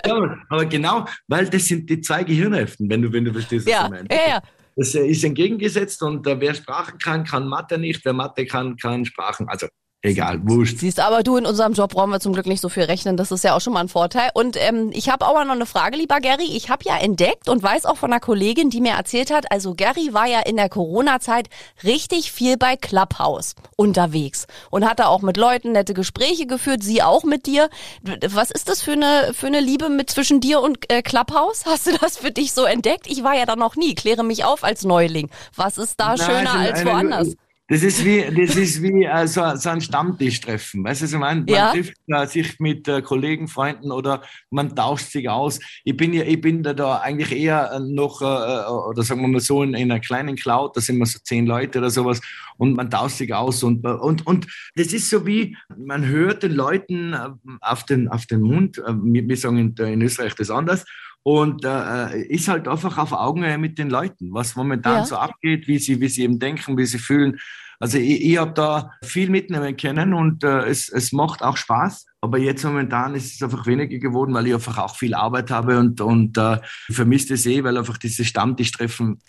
ja, 0.06 0.36
aber 0.50 0.66
genau, 0.66 1.06
weil 1.28 1.48
das 1.48 1.66
sind 1.66 1.88
die 1.88 2.02
zwei 2.02 2.24
Gehirnhälften, 2.24 2.90
wenn 2.90 3.04
du, 3.04 3.14
wenn 3.14 3.26
du 3.26 3.34
verstehst, 3.34 3.68
was 3.68 3.72
ja, 3.72 3.84
ich 3.84 3.92
meine. 3.92 4.08
Ja, 4.10 4.30
ja. 4.30 4.42
Das 4.76 4.96
ist 4.96 5.24
entgegengesetzt 5.24 6.02
und 6.02 6.26
äh, 6.26 6.40
wer 6.40 6.56
Sprachen 6.56 6.98
kann, 6.98 7.24
kann 7.24 7.48
Mathe 7.48 7.78
nicht. 7.78 8.04
Wer 8.04 8.14
Mathe 8.14 8.48
kann, 8.48 8.78
kann 8.78 9.06
Sprachen. 9.06 9.48
Also 9.48 9.68
Egal, 10.06 10.40
wurscht. 10.44 10.78
Siehst 10.78 11.00
aber 11.00 11.24
du, 11.24 11.36
in 11.36 11.48
unserem 11.48 11.74
Job 11.74 11.90
brauchen 11.90 12.12
wir 12.12 12.20
zum 12.20 12.34
Glück 12.34 12.46
nicht 12.46 12.62
so 12.62 12.70
viel 12.70 12.84
rechnen. 12.84 13.18
Das 13.18 13.32
ist 13.32 13.44
ja 13.44 13.56
auch 13.56 13.60
schon 13.60 13.74
mal 13.74 13.80
ein 13.80 13.90
Vorteil. 13.90 14.30
Und 14.36 14.56
ähm, 14.56 14.92
ich 14.94 15.10
habe 15.10 15.26
auch 15.26 15.44
noch 15.44 15.54
eine 15.54 15.66
Frage, 15.66 15.98
lieber 15.98 16.20
Gary. 16.20 16.46
Ich 16.56 16.70
habe 16.70 16.84
ja 16.86 16.96
entdeckt 16.98 17.50
und 17.50 17.64
weiß 17.64 17.88
auch 17.88 17.98
von 17.98 18.12
einer 18.14 18.20
Kollegin, 18.20 18.70
die 18.70 18.82
mir 18.82 18.92
erzählt 18.92 19.32
hat, 19.32 19.52
also 19.52 19.74
Gary 19.74 20.14
war 20.14 20.28
ja 20.28 20.42
in 20.42 20.58
der 20.58 20.70
Corona-Zeit 20.70 21.50
richtig 21.84 22.32
viel 22.32 22.56
bei 22.56 22.76
Clubhouse 22.76 23.56
unterwegs 23.78 24.46
und 24.70 24.88
hat 24.88 25.00
da 25.00 25.08
auch 25.08 25.24
mit 25.24 25.38
Leuten 25.38 25.72
nette 25.72 25.96
Gespräche 25.96 26.46
geführt, 26.46 26.84
sie 26.84 27.02
auch 27.02 27.24
mit 27.24 27.48
dir. 27.48 27.70
Was 28.28 28.52
ist 28.52 28.70
das 28.70 28.84
für 28.84 28.92
eine, 28.92 29.34
für 29.34 29.48
eine 29.48 29.60
Liebe 29.60 29.90
mit 29.90 30.12
zwischen 30.12 30.40
dir 30.40 30.62
und 30.62 30.88
äh, 30.92 31.02
Clubhouse? 31.02 31.66
Hast 31.66 31.88
du 31.88 31.98
das 31.98 32.18
für 32.18 32.30
dich 32.30 32.54
so 32.54 32.66
entdeckt? 32.66 33.08
Ich 33.08 33.24
war 33.24 33.34
ja 33.34 33.48
da 33.48 33.56
noch 33.56 33.76
nie. 33.76 33.96
Kläre 33.96 34.24
mich 34.24 34.46
auf 34.46 34.64
als 34.64 34.84
Neuling. 34.84 35.32
Was 35.56 35.80
ist 35.80 36.00
da 36.00 36.16
Nein, 36.16 36.20
schöner 36.20 36.54
als 36.54 36.86
woanders? 36.86 37.36
Das 37.68 37.82
ist 37.82 38.06
wie, 38.06 38.22
das 38.22 38.56
ist 38.56 38.84
wie 38.84 39.06
äh, 39.06 39.26
so, 39.26 39.42
so 39.56 39.70
ein 39.70 39.82
Stammtischtreffen. 39.82 40.84
Weißt 40.84 41.02
du, 41.02 41.06
was 41.06 41.14
ich 41.14 41.20
meine? 41.20 41.42
Man 41.42 41.48
ja. 41.48 41.72
trifft 41.72 41.98
äh, 42.08 42.28
sich 42.28 42.60
mit 42.60 42.88
äh, 42.88 43.02
Kollegen, 43.02 43.48
Freunden 43.48 43.92
oder 43.92 44.22
man 44.52 44.76
tauscht 44.76 45.10
sich 45.12 45.28
aus. 45.28 45.60
Ich 45.84 45.98
bin 45.98 46.14
ja, 46.14 46.24
ich 46.26 46.40
bin 46.40 46.62
da, 46.62 46.76
da 46.76 47.00
eigentlich 47.00 47.32
eher 47.32 47.72
äh, 47.72 47.80
noch, 47.80 48.22
äh, 48.22 48.26
äh, 48.26 48.70
oder 48.70 49.02
sagen 49.02 49.22
wir 49.22 49.30
mal 49.30 49.40
so, 49.40 49.64
in, 49.64 49.74
in 49.74 49.92
einer 49.92 50.00
kleinen 50.00 50.36
Cloud, 50.36 50.78
da 50.78 50.82
sind 50.82 51.00
wir 51.00 51.08
so 51.08 51.18
zehn 51.24 51.48
Leute 51.48 51.80
oder 51.80 51.90
sowas 51.90 52.22
und 52.58 52.76
man 52.76 52.92
tauscht 52.92 53.18
sich 53.18 53.34
aus 53.34 53.64
und, 53.64 53.84
und, 53.84 54.28
und 54.28 54.46
das 54.76 54.94
ist 54.94 55.10
so 55.10 55.26
wie, 55.26 55.58
man 55.76 56.06
hört 56.06 56.44
den 56.44 56.54
Leuten 56.54 57.16
auf 57.62 57.84
den, 57.84 58.08
auf 58.10 58.28
den 58.28 58.42
Mund, 58.42 58.78
wir 58.78 59.38
sagen 59.38 59.58
in, 59.58 59.86
in 59.86 60.02
Österreich 60.04 60.36
das 60.36 60.52
anders, 60.52 60.86
und 61.28 61.66
äh, 61.66 62.22
ist 62.28 62.48
halt 62.48 62.68
einfach 62.68 63.00
auf 63.00 63.12
Augenhöhe 63.12 63.58
mit 63.58 63.80
den 63.80 63.90
Leuten, 63.90 64.32
was 64.32 64.56
momentan 64.56 64.98
ja. 64.98 65.06
so 65.06 65.16
abgeht, 65.16 65.68
wie 65.68 65.80
sie, 65.80 66.00
wie 66.00 66.08
sie 66.08 66.22
eben 66.22 66.38
denken, 66.38 66.78
wie 66.78 66.86
sie 66.86 67.00
fühlen. 67.00 67.40
Also 67.80 67.98
ich, 67.98 68.24
ich 68.24 68.38
habe 68.38 68.54
da 68.54 68.92
viel 69.02 69.32
mitnehmen 69.32 69.76
können 69.76 70.14
und 70.14 70.44
äh, 70.44 70.66
es, 70.66 70.88
es 70.88 71.12
macht 71.12 71.42
auch 71.42 71.58
Spaß. 71.58 72.06
Aber 72.22 72.38
jetzt 72.38 72.64
momentan 72.64 73.16
ist 73.16 73.34
es 73.34 73.42
einfach 73.42 73.66
weniger 73.66 73.98
geworden, 73.98 74.36
weil 74.36 74.46
ich 74.46 74.54
einfach 74.54 74.78
auch 74.78 74.96
viel 74.96 75.16
Arbeit 75.16 75.50
habe 75.50 75.80
und, 75.80 76.00
und 76.00 76.38
äh, 76.38 76.60
vermisst 76.92 77.32
es 77.32 77.48
eh, 77.48 77.64
weil 77.64 77.80
einfach 77.80 77.98
diese 77.98 78.24
Stammtischtreffen 78.24 79.20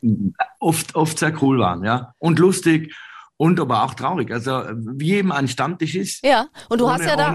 oft, 0.61 0.94
oft 0.94 1.18
sehr 1.18 1.42
cool 1.42 1.61
waren, 1.61 1.82
ja. 1.82 2.12
Und 2.18 2.38
lustig 2.38 2.94
und 3.37 3.61
aber 3.61 3.85
auch 3.85 3.94
traurig. 3.94 4.31
Also 4.33 4.62
wie 4.75 5.14
eben 5.14 5.33
ein 5.33 5.49
Stammtisch 5.49 5.94
ist. 5.94 6.25
Ja, 6.25 6.46
und 6.68 6.81
du 6.81 6.85
ohne, 6.85 6.94
hast 6.94 7.05
ja 7.05 7.16
da, 7.16 7.35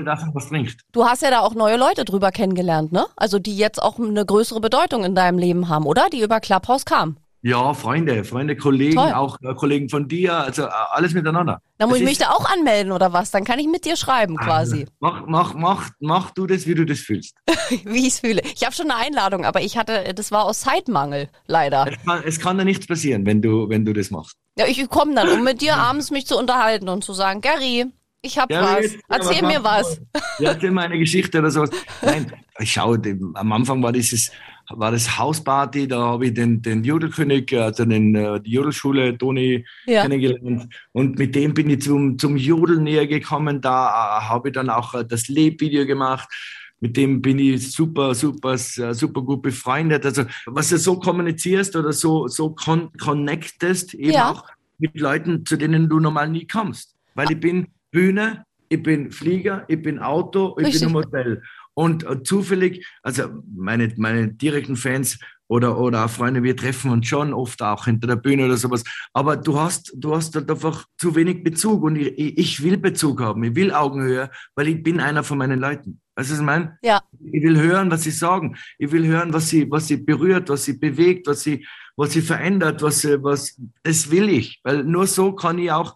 du 0.92 1.06
hast 1.06 1.22
ja 1.22 1.30
da 1.30 1.40
auch 1.42 1.54
neue 1.54 1.78
Leute 1.78 2.06
drüber 2.06 2.32
kennengelernt, 2.32 2.92
ne? 2.92 3.06
Also 3.16 3.40
die 3.40 3.56
jetzt 3.56 3.82
auch 3.82 4.00
eine 4.00 4.26
größere 4.26 4.62
Bedeutung 4.62 5.04
in 5.04 5.16
deinem 5.16 5.38
Leben 5.38 5.70
haben, 5.70 5.86
oder? 5.86 6.08
Die 6.12 6.22
über 6.22 6.40
Clubhouse 6.40 6.86
kamen. 6.86 7.18
Ja, 7.44 7.74
Freunde, 7.74 8.24
Freunde, 8.24 8.56
Kollegen, 8.56 8.98
Toll. 8.98 9.14
auch 9.14 9.40
äh, 9.42 9.56
Kollegen 9.56 9.90
von 9.90 10.08
dir, 10.08 10.36
also 10.36 10.64
äh, 10.64 10.70
alles 10.92 11.16
miteinander. 11.16 11.60
Da 11.80 11.88
muss 11.88 11.96
das 11.96 12.02
ich 12.02 12.08
mich 12.08 12.18
da 12.20 12.30
auch 12.30 12.46
anmelden 12.46 12.92
oder 12.92 13.14
was? 13.14 13.32
Dann 13.32 13.44
kann 13.44 13.58
ich 13.58 13.68
mit 13.68 13.84
dir 13.84 13.96
schreiben 13.96 14.36
ah, 14.38 14.44
quasi. 14.44 14.86
Mach, 15.00 15.26
mach, 15.26 15.56
mach, 15.56 15.90
mach 16.00 16.32
du 16.32 16.46
das, 16.46 16.68
wie 16.68 16.76
du 16.76 16.86
das 16.86 17.00
fühlst. 17.00 17.34
wie 17.84 18.02
ich 18.02 18.10
es 18.10 18.20
fühle. 18.20 18.42
Ich 18.54 18.64
habe 18.64 18.76
schon 18.76 18.92
eine 18.92 19.00
Einladung, 19.00 19.44
aber 19.44 19.62
ich 19.62 19.76
hatte, 19.76 20.14
das 20.14 20.32
war 20.32 20.46
aus 20.46 20.62
Zeitmangel, 20.62 21.30
leider. 21.48 21.88
Es 21.88 22.06
kann, 22.06 22.24
es 22.24 22.40
kann 22.40 22.58
da 22.60 22.64
nichts 22.64 22.86
passieren, 22.86 23.26
wenn 23.26 23.42
du, 23.42 23.68
wenn 23.70 23.86
du 23.86 23.94
das 23.94 24.12
machst. 24.12 24.38
Ja, 24.58 24.66
ich 24.68 24.88
komme 24.90 25.16
dann, 25.16 25.30
um 25.30 25.44
mit 25.44 25.62
dir 25.62 25.78
abends 25.78 26.12
mich 26.12 26.26
zu 26.28 26.38
unterhalten 26.38 26.90
und 26.90 27.04
zu 27.04 27.14
sagen, 27.14 27.42
Gary, 27.42 27.86
ich 28.22 28.38
hab 28.38 28.52
ja, 28.52 28.62
was. 28.62 28.98
Erzähl 29.08 29.42
mir 29.42 29.64
was. 29.64 30.02
Ja, 30.40 30.52
erzähl 30.52 30.72
mir 30.72 30.82
eine 30.82 31.00
Geschichte 31.00 31.40
oder 31.40 31.50
sowas. 31.50 31.72
Nein, 32.02 32.32
schau, 32.64 32.96
am 33.34 33.52
Anfang 33.52 33.82
war 33.82 33.92
dieses 33.92 34.32
war 34.78 34.92
das 34.92 35.18
Hausparty, 35.18 35.88
da 35.88 36.00
habe 36.00 36.28
ich 36.28 36.34
den, 36.34 36.62
den 36.62 36.84
Jodelkönig, 36.84 37.54
also 37.58 37.86
den, 37.86 38.16
äh, 38.16 38.40
die 38.42 38.52
Jodelschule, 38.52 39.18
Toni, 39.18 39.66
ja. 39.86 40.04
kennengelernt. 40.04 40.74
Und 40.92 41.20
mit 41.20 41.36
dem 41.36 41.54
bin 41.54 41.70
ich 41.70 41.82
zum, 41.82 42.18
zum 42.18 42.38
Jodeln 42.38 42.84
näher 42.84 43.08
gekommen. 43.08 43.62
Da 43.62 43.88
äh, 43.88 44.22
habe 44.30 44.50
ich 44.50 44.54
dann 44.54 44.70
auch 44.70 44.94
äh, 44.94 45.06
das 45.06 45.28
Lebvideo 45.28 45.86
gemacht. 45.86 46.30
Mit 46.82 46.98
dem 46.98 47.22
bin 47.22 47.40
ich 47.40 47.72
super, 47.72 48.14
super, 48.16 48.58
super 48.58 49.22
gut 49.22 49.44
befreundet. 49.44 50.06
Also, 50.06 50.24
was 50.48 50.70
du 50.70 50.78
so 50.78 51.00
kommunizierst 51.00 51.76
oder 51.76 51.94
so, 51.94 52.28
so 52.28 52.50
con 52.56 52.92
connectest, 53.00 53.94
eben 53.94 54.14
ja. 54.14 54.32
auch 54.32 54.48
mit 54.80 55.00
Leuten, 55.00 55.46
zu 55.46 55.58
denen 55.58 55.88
du 55.88 56.00
normal 56.00 56.30
nie 56.30 56.48
kommst. 56.48 56.96
Weil 57.14 57.32
ich 57.32 57.40
bin 57.40 57.68
Bühne, 57.92 58.46
ich 58.68 58.82
bin 58.82 59.12
Flieger, 59.12 59.64
ich 59.68 59.82
bin 59.82 60.00
Auto, 60.00 60.56
ich 60.58 60.66
Richtig. 60.66 60.82
bin 60.82 60.90
im 60.90 60.96
Hotel. 60.96 61.44
Und 61.74 62.04
äh, 62.04 62.24
zufällig, 62.24 62.86
also 63.04 63.30
meine, 63.56 63.94
meine 63.98 64.34
direkten 64.34 64.76
Fans 64.76 65.20
oder, 65.48 65.78
oder 65.78 66.06
auch 66.06 66.10
Freunde, 66.10 66.44
wir 66.44 66.56
treffen 66.56 66.92
uns 66.92 67.08
schon 67.08 67.34
oft 67.34 67.62
auch 67.62 67.86
hinter 67.86 68.08
der 68.08 68.16
Bühne 68.16 68.46
oder 68.46 68.56
sowas. 68.58 68.84
Aber 69.14 69.36
du 69.36 69.60
hast, 69.60 69.94
du 69.96 70.16
hast 70.16 70.34
halt 70.36 70.50
einfach 70.50 70.86
zu 70.98 71.14
wenig 71.16 71.44
Bezug 71.44 71.84
und 71.84 71.98
ich, 71.98 72.18
ich 72.18 72.64
will 72.64 72.78
Bezug 72.78 73.20
haben. 73.20 73.44
Ich 73.44 73.56
will 73.56 73.74
Augenhöhe, 73.74 74.32
weil 74.56 74.70
ich 74.70 74.82
bin 74.82 75.00
einer 75.00 75.24
von 75.24 75.38
meinen 75.38 75.60
Leuten. 75.60 76.00
Weißt 76.22 76.30
du, 76.30 76.34
was 76.34 76.40
ich 76.42 76.46
meine? 76.46 76.78
Ja. 76.84 77.02
Ich 77.34 77.42
will 77.42 77.60
hören, 77.60 77.90
was 77.90 78.04
sie 78.04 78.12
sagen. 78.12 78.56
Ich 78.78 78.92
will 78.92 79.08
hören, 79.08 79.34
was 79.34 79.50
sie, 79.50 79.72
was 79.72 79.88
sie 79.88 79.98
berührt, 79.98 80.50
was 80.50 80.66
sie 80.66 80.74
bewegt, 80.74 81.26
was 81.26 81.42
sie, 81.42 81.66
was 81.96 82.12
sie 82.12 82.22
verändert, 82.22 82.84
was, 82.84 83.04
was, 83.24 83.60
das 83.82 84.12
will 84.12 84.30
ich. 84.30 84.60
Weil 84.64 84.84
nur 84.84 85.08
so 85.08 85.34
kann 85.34 85.58
ich 85.58 85.72
auch 85.72 85.96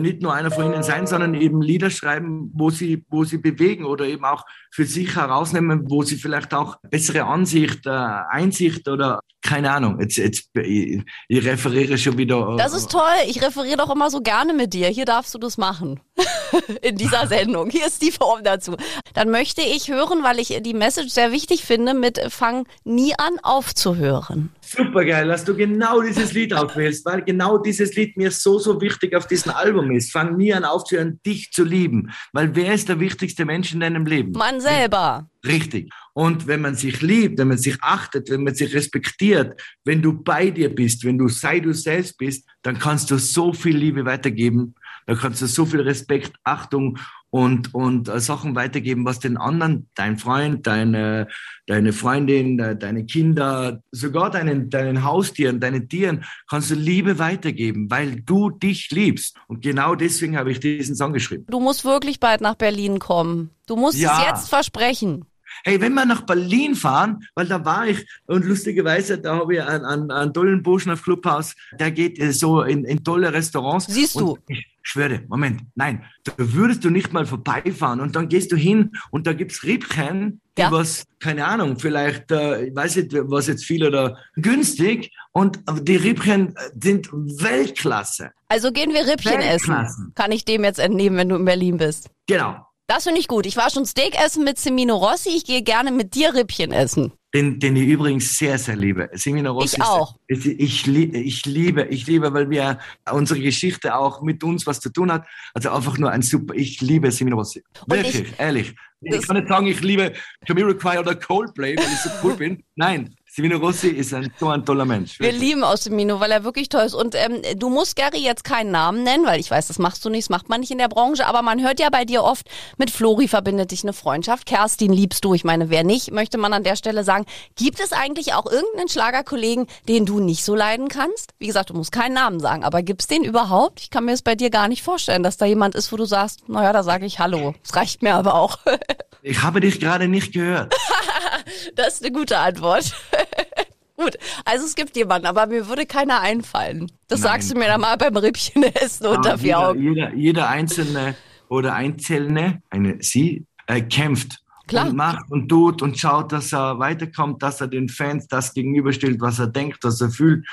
nicht 0.00 0.22
nur 0.22 0.34
einer 0.34 0.50
von 0.50 0.66
ihnen 0.66 0.82
sein, 0.82 1.06
sondern 1.06 1.34
eben 1.34 1.62
Lieder 1.62 1.90
schreiben, 1.90 2.50
wo 2.54 2.70
sie, 2.70 3.04
wo 3.08 3.24
sie 3.24 3.38
bewegen 3.38 3.84
oder 3.84 4.06
eben 4.06 4.24
auch 4.24 4.44
für 4.70 4.84
sich 4.84 5.14
herausnehmen, 5.16 5.90
wo 5.90 6.02
sie 6.02 6.16
vielleicht 6.16 6.52
auch 6.54 6.76
bessere 6.90 7.24
Ansicht, 7.24 7.86
äh, 7.86 7.90
Einsicht 7.90 8.88
oder 8.88 9.20
keine 9.44 9.70
Ahnung. 9.70 10.00
Jetzt, 10.00 10.16
jetzt 10.16 10.48
ich, 10.56 11.02
ich 11.28 11.44
referiere 11.44 11.98
schon 11.98 12.16
wieder. 12.16 12.54
Äh, 12.54 12.56
das 12.56 12.72
ist 12.72 12.90
toll. 12.90 13.02
Ich 13.28 13.42
referiere 13.42 13.76
doch 13.76 13.94
immer 13.94 14.10
so 14.10 14.20
gerne 14.20 14.54
mit 14.54 14.72
dir. 14.72 14.88
Hier 14.88 15.04
darfst 15.04 15.34
du 15.34 15.38
das 15.38 15.58
machen. 15.58 16.00
In 16.82 16.96
dieser 16.96 17.26
Sendung. 17.26 17.68
Hier 17.70 17.86
ist 17.86 18.00
die 18.02 18.10
Form 18.10 18.42
dazu. 18.42 18.76
Dann 19.12 19.30
möchte 19.30 19.60
ich 19.60 19.88
hören, 19.88 20.22
weil 20.22 20.38
ich 20.38 20.58
die 20.62 20.74
Message 20.74 21.10
sehr 21.10 21.30
wichtig 21.30 21.64
finde, 21.64 21.94
mit 21.94 22.18
Fang 22.30 22.66
nie 22.84 23.14
an 23.18 23.38
aufzuhören. 23.42 24.50
Super 24.76 25.04
geil, 25.04 25.28
dass 25.28 25.44
du 25.44 25.54
genau 25.54 26.02
dieses 26.02 26.32
Lied 26.32 26.52
aufwählst, 26.52 27.06
weil 27.06 27.22
genau 27.22 27.58
dieses 27.58 27.94
Lied 27.94 28.16
mir 28.16 28.30
so, 28.30 28.58
so 28.58 28.80
wichtig 28.80 29.14
auf 29.14 29.26
diesem 29.26 29.52
Album 29.52 29.90
ist. 29.92 30.10
Fang 30.10 30.36
nie 30.36 30.52
an 30.52 30.64
aufzuhören, 30.64 31.20
dich 31.24 31.52
zu 31.52 31.62
lieben. 31.62 32.10
Weil 32.32 32.56
wer 32.56 32.74
ist 32.74 32.88
der 32.88 32.98
wichtigste 32.98 33.44
Mensch 33.44 33.72
in 33.72 33.80
deinem 33.80 34.04
Leben? 34.04 34.32
Man 34.32 34.60
selber. 34.60 35.28
Richtig. 35.46 35.92
Und 36.14 36.46
wenn 36.46 36.60
man 36.60 36.74
sich 36.74 37.02
liebt, 37.02 37.38
wenn 37.38 37.48
man 37.48 37.58
sich 37.58 37.80
achtet, 37.82 38.30
wenn 38.30 38.44
man 38.44 38.54
sich 38.54 38.74
respektiert, 38.74 39.60
wenn 39.84 40.02
du 40.02 40.12
bei 40.12 40.50
dir 40.50 40.74
bist, 40.74 41.04
wenn 41.04 41.18
du 41.18 41.28
sei 41.28 41.60
du 41.60 41.72
selbst 41.72 42.18
bist, 42.18 42.48
dann 42.62 42.78
kannst 42.78 43.10
du 43.10 43.18
so 43.18 43.52
viel 43.52 43.76
Liebe 43.76 44.04
weitergeben. 44.04 44.74
Da 45.06 45.14
kannst 45.14 45.42
du 45.42 45.46
so 45.46 45.66
viel 45.66 45.80
Respekt, 45.80 46.32
Achtung 46.44 46.98
und, 47.30 47.74
und 47.74 48.08
äh, 48.08 48.20
Sachen 48.20 48.54
weitergeben, 48.54 49.04
was 49.04 49.18
den 49.18 49.36
anderen, 49.36 49.88
dein 49.96 50.18
Freund, 50.18 50.66
deine, 50.66 51.26
deine 51.66 51.92
Freundin, 51.92 52.60
äh, 52.60 52.76
deine 52.76 53.04
Kinder, 53.06 53.82
sogar 53.90 54.30
deinen, 54.30 54.70
deinen 54.70 55.02
Haustieren, 55.02 55.58
deinen 55.58 55.88
Tieren, 55.88 56.24
kannst 56.48 56.70
du 56.70 56.76
Liebe 56.76 57.18
weitergeben, 57.18 57.90
weil 57.90 58.20
du 58.20 58.50
dich 58.50 58.90
liebst. 58.92 59.36
Und 59.48 59.62
genau 59.62 59.96
deswegen 59.96 60.38
habe 60.38 60.52
ich 60.52 60.60
diesen 60.60 60.94
Song 60.94 61.12
geschrieben. 61.12 61.44
Du 61.48 61.58
musst 61.58 61.84
wirklich 61.84 62.20
bald 62.20 62.40
nach 62.40 62.54
Berlin 62.54 63.00
kommen. 63.00 63.50
Du 63.66 63.74
musst 63.74 63.98
ja. 63.98 64.16
es 64.18 64.26
jetzt 64.26 64.48
versprechen. 64.48 65.24
Hey, 65.62 65.80
wenn 65.80 65.94
wir 65.94 66.04
nach 66.04 66.22
Berlin 66.22 66.74
fahren, 66.74 67.26
weil 67.34 67.46
da 67.46 67.64
war 67.64 67.86
ich 67.86 68.06
und 68.26 68.44
lustigerweise, 68.44 69.18
da 69.18 69.36
habe 69.36 69.54
ich 69.54 69.62
einen, 69.62 69.84
einen, 69.84 70.10
einen 70.10 70.32
tollen 70.32 70.62
Burschen 70.62 70.92
auf 70.92 71.02
Clubhaus, 71.02 71.54
der 71.78 71.90
geht 71.90 72.18
äh, 72.18 72.32
so 72.32 72.62
in, 72.62 72.84
in 72.84 73.04
tolle 73.04 73.32
Restaurants. 73.32 73.86
Siehst 73.86 74.18
du? 74.18 74.38
Ich 74.48 74.66
schwöre, 74.82 75.22
Moment, 75.28 75.62
nein, 75.74 76.04
da 76.24 76.32
würdest 76.36 76.84
du 76.84 76.90
nicht 76.90 77.12
mal 77.12 77.26
vorbeifahren 77.26 78.00
und 78.00 78.14
dann 78.16 78.28
gehst 78.28 78.52
du 78.52 78.56
hin 78.56 78.92
und 79.10 79.26
da 79.26 79.32
gibt's 79.32 79.62
Riebchen, 79.62 80.40
die 80.56 80.62
ja. 80.62 80.70
was, 80.70 81.04
keine 81.20 81.46
Ahnung, 81.46 81.78
vielleicht, 81.78 82.30
äh, 82.30 82.66
ich 82.66 82.76
weiß 82.76 82.96
nicht, 82.96 83.12
was 83.12 83.46
jetzt 83.46 83.64
viel 83.64 83.86
oder 83.86 84.18
günstig 84.36 85.12
und 85.32 85.60
die 85.82 85.96
Riebchen 85.96 86.54
sind 86.80 87.10
Weltklasse. 87.12 88.30
Also 88.48 88.70
gehen 88.72 88.92
wir 88.92 89.06
Rippchen 89.06 89.40
essen. 89.40 90.12
Kann 90.14 90.32
ich 90.32 90.44
dem 90.44 90.64
jetzt 90.64 90.78
entnehmen, 90.78 91.16
wenn 91.16 91.28
du 91.30 91.36
in 91.36 91.44
Berlin 91.44 91.78
bist? 91.78 92.10
Genau. 92.26 92.66
Das 92.86 93.04
finde 93.04 93.18
ich 93.18 93.28
gut. 93.28 93.46
Ich 93.46 93.56
war 93.56 93.70
schon 93.70 93.86
Steak 93.86 94.14
essen 94.20 94.44
mit 94.44 94.58
Semino 94.58 94.96
Rossi. 94.96 95.30
Ich 95.30 95.46
gehe 95.46 95.62
gerne 95.62 95.90
mit 95.90 96.14
dir 96.14 96.34
Rippchen 96.34 96.70
essen. 96.70 97.12
Den, 97.32 97.58
den 97.58 97.74
ich 97.76 97.88
übrigens 97.88 98.36
sehr, 98.36 98.58
sehr 98.58 98.76
liebe. 98.76 99.08
Semino 99.14 99.52
Rossi. 99.52 99.76
Ich 99.76 99.82
auch. 99.82 100.16
Ist, 100.26 100.44
ich, 100.44 100.86
ich 100.86 101.46
liebe, 101.46 101.82
ich 101.86 102.06
liebe, 102.06 102.32
weil 102.34 102.50
wir 102.50 102.78
unsere 103.10 103.40
Geschichte 103.40 103.96
auch 103.96 104.20
mit 104.22 104.44
uns 104.44 104.66
was 104.66 104.80
zu 104.80 104.90
tun 104.90 105.10
hat. 105.10 105.26
Also 105.54 105.70
einfach 105.70 105.96
nur 105.96 106.10
ein 106.10 106.20
super, 106.20 106.54
ich 106.54 106.80
liebe 106.82 107.10
Semino 107.10 107.36
Rossi. 107.36 107.64
Wirklich, 107.86 108.20
ich, 108.20 108.38
ehrlich. 108.38 108.74
Ich 109.00 109.26
kann 109.26 109.36
nicht 109.36 109.48
sagen, 109.48 109.66
ich 109.66 109.80
liebe 109.80 110.12
Jamiroquai 110.46 111.00
oder 111.00 111.14
Coldplay, 111.14 111.76
weil 111.76 111.84
ich 111.84 112.00
so 112.00 112.10
cool 112.22 112.36
bin. 112.36 112.62
Nein, 112.76 113.14
Semino 113.36 113.56
Rossi 113.56 113.88
ist 113.88 114.14
ein, 114.14 114.32
so 114.38 114.48
ein 114.48 114.64
toller 114.64 114.84
Mensch. 114.84 115.18
Wirklich. 115.18 115.40
Wir 115.40 115.48
lieben 115.48 115.64
Semino, 115.76 116.20
weil 116.20 116.30
er 116.30 116.44
wirklich 116.44 116.68
toll 116.68 116.84
ist. 116.84 116.94
Und 116.94 117.16
ähm, 117.16 117.42
du 117.56 117.68
musst 117.68 117.96
Gary 117.96 118.22
jetzt 118.22 118.44
keinen 118.44 118.70
Namen 118.70 119.02
nennen, 119.02 119.26
weil 119.26 119.40
ich 119.40 119.50
weiß, 119.50 119.66
das 119.66 119.80
machst 119.80 120.04
du 120.04 120.08
nicht, 120.08 120.26
das 120.26 120.30
macht 120.30 120.48
man 120.48 120.60
nicht 120.60 120.70
in 120.70 120.78
der 120.78 120.86
Branche. 120.86 121.26
Aber 121.26 121.42
man 121.42 121.60
hört 121.60 121.80
ja 121.80 121.90
bei 121.90 122.04
dir 122.04 122.22
oft, 122.22 122.46
mit 122.78 122.92
Flori 122.92 123.26
verbindet 123.26 123.72
dich 123.72 123.82
eine 123.82 123.92
Freundschaft. 123.92 124.46
Kerstin 124.46 124.92
liebst 124.92 125.24
du. 125.24 125.34
Ich 125.34 125.42
meine, 125.42 125.68
wer 125.68 125.82
nicht, 125.82 126.12
möchte 126.12 126.38
man 126.38 126.52
an 126.52 126.62
der 126.62 126.76
Stelle 126.76 127.02
sagen. 127.02 127.26
Gibt 127.56 127.80
es 127.80 127.92
eigentlich 127.92 128.34
auch 128.34 128.46
irgendeinen 128.46 128.88
Schlagerkollegen, 128.88 129.66
den 129.88 130.06
du 130.06 130.20
nicht 130.20 130.44
so 130.44 130.54
leiden 130.54 130.86
kannst? 130.86 131.32
Wie 131.40 131.48
gesagt, 131.48 131.70
du 131.70 131.74
musst 131.74 131.90
keinen 131.90 132.14
Namen 132.14 132.38
sagen, 132.38 132.62
aber 132.62 132.84
gibt's 132.84 133.08
den 133.08 133.24
überhaupt? 133.24 133.80
Ich 133.80 133.90
kann 133.90 134.04
mir 134.04 134.12
es 134.12 134.22
bei 134.22 134.36
dir 134.36 134.50
gar 134.50 134.68
nicht 134.68 134.84
vorstellen, 134.84 135.24
dass 135.24 135.38
da 135.38 135.44
jemand 135.44 135.74
ist, 135.74 135.90
wo 135.90 135.96
du 135.96 136.04
sagst, 136.04 136.48
naja, 136.48 136.72
da 136.72 136.84
sage 136.84 137.04
ich 137.04 137.18
Hallo. 137.18 137.56
Das 137.62 137.74
reicht 137.74 138.00
mir 138.00 138.14
aber 138.14 138.36
auch. 138.36 138.60
ich 139.22 139.42
habe 139.42 139.58
dich 139.58 139.80
gerade 139.80 140.06
nicht 140.06 140.32
gehört. 140.32 140.72
das 141.74 141.94
ist 141.94 142.04
eine 142.04 142.12
gute 142.12 142.38
Antwort. 142.38 142.92
Gut, 143.96 144.16
also 144.44 144.66
es 144.66 144.74
gibt 144.74 144.96
jemanden, 144.96 145.26
aber 145.26 145.46
mir 145.46 145.68
würde 145.68 145.86
keiner 145.86 146.20
einfallen. 146.20 146.90
Das 147.06 147.20
Nein. 147.20 147.32
sagst 147.32 147.52
du 147.52 147.58
mir 147.58 147.66
dann 147.66 147.80
mal 147.80 147.96
beim 147.96 148.16
Rippchen 148.16 148.64
essen 148.64 149.06
unter 149.06 149.38
vier 149.38 149.58
Augen. 149.58 149.80
Jeder, 149.80 150.14
jeder 150.14 150.48
einzelne 150.48 151.14
oder 151.48 151.74
Einzelne, 151.74 152.60
eine 152.70 152.96
sie, 153.00 153.46
äh, 153.66 153.80
kämpft 153.82 154.40
Klar. 154.66 154.88
und 154.88 154.96
macht 154.96 155.30
und 155.30 155.48
tut 155.48 155.80
und 155.80 155.98
schaut, 155.98 156.32
dass 156.32 156.52
er 156.52 156.78
weiterkommt, 156.80 157.42
dass 157.42 157.60
er 157.60 157.68
den 157.68 157.88
Fans 157.88 158.26
das 158.26 158.52
gegenüberstellt, 158.52 159.20
was 159.20 159.38
er 159.38 159.46
denkt, 159.46 159.78
was 159.82 160.00
er 160.00 160.10
fühlt, 160.10 160.44